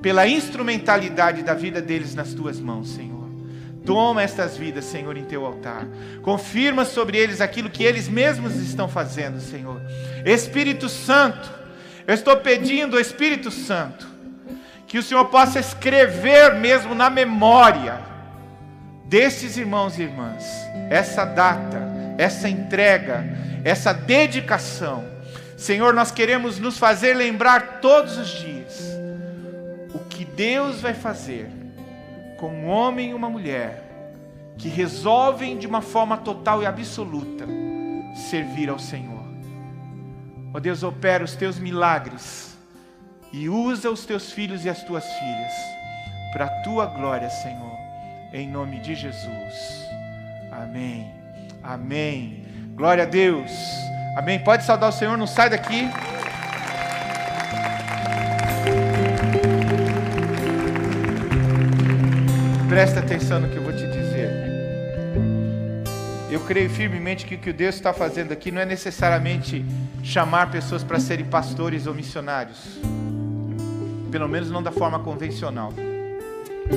pela 0.00 0.26
instrumentalidade 0.26 1.42
da 1.42 1.54
vida 1.54 1.80
deles 1.80 2.14
nas 2.14 2.34
tuas 2.34 2.60
mãos, 2.60 2.90
Senhor. 2.90 3.28
Toma 3.84 4.22
estas 4.22 4.56
vidas, 4.56 4.84
Senhor, 4.84 5.16
em 5.16 5.24
teu 5.24 5.46
altar. 5.46 5.86
Confirma 6.22 6.84
sobre 6.84 7.16
eles 7.16 7.40
aquilo 7.40 7.70
que 7.70 7.82
eles 7.82 8.08
mesmos 8.08 8.56
estão 8.56 8.88
fazendo, 8.88 9.40
Senhor. 9.40 9.80
Espírito 10.24 10.88
Santo, 10.88 11.50
eu 12.06 12.14
estou 12.14 12.36
pedindo, 12.36 13.00
Espírito 13.00 13.50
Santo, 13.50 14.06
que 14.86 14.98
o 14.98 15.02
Senhor 15.02 15.24
possa 15.26 15.58
escrever 15.58 16.54
mesmo 16.54 16.94
na 16.94 17.08
memória 17.08 18.00
destes 19.06 19.56
irmãos 19.56 19.98
e 19.98 20.02
irmãs 20.02 20.44
essa 20.90 21.24
data 21.24 21.98
essa 22.18 22.48
entrega, 22.48 23.24
essa 23.64 23.94
dedicação. 23.94 25.08
Senhor, 25.56 25.94
nós 25.94 26.10
queremos 26.10 26.58
nos 26.58 26.76
fazer 26.76 27.14
lembrar 27.14 27.78
todos 27.80 28.18
os 28.18 28.28
dias 28.28 28.97
o 29.94 29.98
que 30.00 30.24
Deus 30.24 30.80
vai 30.80 30.94
fazer 30.94 31.50
com 32.38 32.48
um 32.48 32.68
homem 32.68 33.10
e 33.10 33.14
uma 33.14 33.28
mulher 33.28 33.84
que 34.56 34.68
resolvem 34.68 35.56
de 35.56 35.66
uma 35.66 35.80
forma 35.80 36.16
total 36.16 36.62
e 36.62 36.66
absoluta 36.66 37.46
servir 38.30 38.68
ao 38.68 38.78
Senhor. 38.78 39.18
Ó 40.52 40.56
oh 40.56 40.60
Deus, 40.60 40.82
opera 40.82 41.24
os 41.24 41.36
teus 41.36 41.58
milagres 41.58 42.56
e 43.32 43.48
usa 43.48 43.90
os 43.90 44.04
teus 44.04 44.32
filhos 44.32 44.64
e 44.64 44.68
as 44.68 44.82
tuas 44.82 45.04
filhas 45.04 45.52
para 46.32 46.46
a 46.46 46.62
tua 46.62 46.86
glória, 46.86 47.28
Senhor, 47.30 47.78
em 48.32 48.48
nome 48.48 48.80
de 48.80 48.94
Jesus. 48.94 49.88
Amém. 50.50 51.12
Amém. 51.62 52.44
Glória 52.74 53.04
a 53.04 53.06
Deus. 53.06 53.50
Amém. 54.16 54.38
Pode 54.38 54.64
saudar 54.64 54.88
o 54.88 54.92
Senhor, 54.92 55.16
não 55.16 55.26
sai 55.26 55.50
daqui. 55.50 55.88
Presta 62.68 63.00
atenção 63.00 63.40
no 63.40 63.48
que 63.48 63.56
eu 63.56 63.62
vou 63.62 63.72
te 63.72 63.86
dizer. 63.86 64.30
Eu 66.30 66.40
creio 66.40 66.68
firmemente 66.68 67.24
que 67.24 67.34
o 67.34 67.38
que 67.38 67.50
Deus 67.50 67.74
está 67.74 67.94
fazendo 67.94 68.30
aqui 68.30 68.50
não 68.50 68.60
é 68.60 68.66
necessariamente 68.66 69.64
chamar 70.02 70.50
pessoas 70.50 70.84
para 70.84 71.00
serem 71.00 71.24
pastores 71.24 71.86
ou 71.86 71.94
missionários, 71.94 72.78
pelo 74.10 74.28
menos 74.28 74.50
não 74.50 74.62
da 74.62 74.70
forma 74.70 74.98
convencional. 74.98 75.72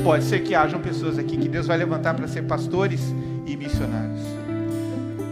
Pode 0.02 0.24
ser 0.24 0.40
que 0.40 0.56
hajam 0.56 0.80
pessoas 0.80 1.20
aqui 1.20 1.36
que 1.36 1.50
Deus 1.50 1.68
vai 1.68 1.76
levantar 1.76 2.14
para 2.14 2.26
ser 2.26 2.44
pastores 2.44 3.02
e 3.46 3.58
missionários. 3.58 4.22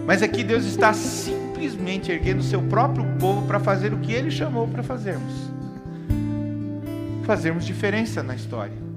Mas 0.05 0.21
aqui 0.21 0.43
Deus 0.43 0.65
está 0.65 0.91
simplesmente 0.91 2.11
erguendo 2.11 2.39
o 2.39 2.43
seu 2.43 2.61
próprio 2.63 3.05
povo 3.17 3.47
para 3.47 3.61
fazer 3.61 3.93
o 3.93 3.99
que 3.99 4.11
ele 4.11 4.29
chamou 4.29 4.67
para 4.67 4.83
fazermos. 4.83 5.33
Fazermos 7.23 7.65
diferença 7.65 8.21
na 8.21 8.35
história. 8.35 8.88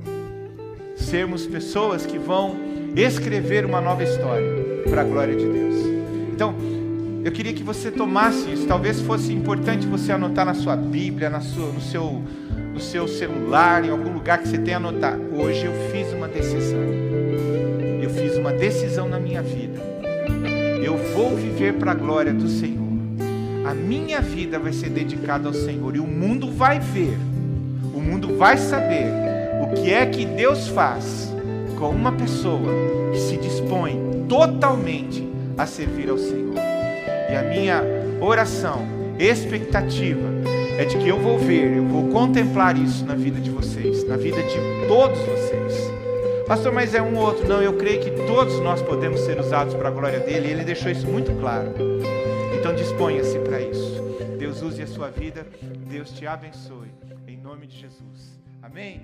Sermos 0.96 1.46
pessoas 1.46 2.06
que 2.06 2.18
vão 2.18 2.56
escrever 2.96 3.64
uma 3.64 3.80
nova 3.80 4.02
história 4.02 4.82
para 4.88 5.00
a 5.00 5.04
glória 5.04 5.34
de 5.34 5.46
Deus. 5.46 5.76
Então, 6.32 6.54
eu 7.24 7.30
queria 7.30 7.52
que 7.52 7.62
você 7.62 7.90
tomasse 7.90 8.52
isso. 8.52 8.66
Talvez 8.66 9.00
fosse 9.00 9.32
importante 9.32 9.86
você 9.86 10.12
anotar 10.12 10.44
na 10.44 10.54
sua 10.54 10.76
Bíblia, 10.76 11.30
na 11.30 11.40
sua, 11.40 11.72
no 11.72 11.80
seu 11.80 12.22
no 12.72 12.80
seu 12.80 13.06
celular, 13.06 13.84
em 13.84 13.90
algum 13.90 14.12
lugar 14.12 14.38
que 14.38 14.48
você 14.48 14.58
tenha 14.58 14.78
anotar. 14.78 15.18
Hoje 15.32 15.66
eu 15.66 15.72
fiz 15.90 16.12
uma 16.12 16.26
decisão. 16.26 16.80
Eu 18.00 18.10
fiz 18.10 18.36
uma 18.36 18.52
decisão 18.52 19.08
na 19.08 19.20
minha 19.20 19.42
vida. 19.42 19.80
Eu 20.82 20.96
vou 21.14 21.36
viver 21.36 21.74
para 21.74 21.92
a 21.92 21.94
glória 21.94 22.32
do 22.32 22.48
Senhor. 22.48 22.82
A 23.66 23.74
minha 23.74 24.20
vida 24.20 24.58
vai 24.58 24.72
ser 24.72 24.88
dedicada 24.88 25.48
ao 25.48 25.54
Senhor 25.54 25.94
e 25.94 26.00
o 26.00 26.06
mundo 26.06 26.50
vai 26.50 26.80
ver. 26.80 27.16
O 27.94 28.00
mundo 28.00 28.36
vai 28.36 28.56
saber 28.56 29.31
o 29.72 29.74
que 29.74 29.92
é 29.92 30.04
que 30.04 30.26
Deus 30.26 30.68
faz 30.68 31.32
com 31.78 31.88
uma 31.88 32.12
pessoa 32.12 32.70
que 33.10 33.18
se 33.18 33.38
dispõe 33.38 34.26
totalmente 34.28 35.26
a 35.56 35.64
servir 35.64 36.10
ao 36.10 36.18
Senhor. 36.18 36.54
E 37.30 37.34
a 37.34 37.42
minha 37.42 37.82
oração, 38.20 38.86
expectativa 39.18 40.28
é 40.78 40.84
de 40.84 40.98
que 40.98 41.08
eu 41.08 41.18
vou 41.18 41.38
ver, 41.38 41.74
eu 41.74 41.84
vou 41.84 42.08
contemplar 42.10 42.76
isso 42.76 43.04
na 43.06 43.14
vida 43.14 43.40
de 43.40 43.50
vocês, 43.50 44.06
na 44.06 44.16
vida 44.16 44.42
de 44.42 44.56
todos 44.86 45.18
vocês. 45.20 45.90
Pastor, 46.46 46.72
mas 46.72 46.94
é 46.94 47.00
um 47.00 47.16
ou 47.16 47.24
outro. 47.24 47.48
Não, 47.48 47.62
eu 47.62 47.72
creio 47.74 48.00
que 48.00 48.10
todos 48.26 48.58
nós 48.60 48.82
podemos 48.82 49.20
ser 49.20 49.40
usados 49.40 49.72
para 49.74 49.88
a 49.88 49.90
glória 49.90 50.20
dele, 50.20 50.48
e 50.48 50.50
ele 50.50 50.64
deixou 50.64 50.90
isso 50.90 51.06
muito 51.06 51.32
claro. 51.40 51.72
Então 52.58 52.74
disponha-se 52.74 53.38
para 53.38 53.60
isso. 53.60 54.02
Deus 54.38 54.60
use 54.60 54.82
a 54.82 54.86
sua 54.86 55.08
vida, 55.08 55.46
Deus 55.88 56.10
te 56.10 56.26
abençoe. 56.26 56.90
Em 57.26 57.38
nome 57.38 57.66
de 57.66 57.78
Jesus. 57.78 58.38
Amém? 58.62 59.00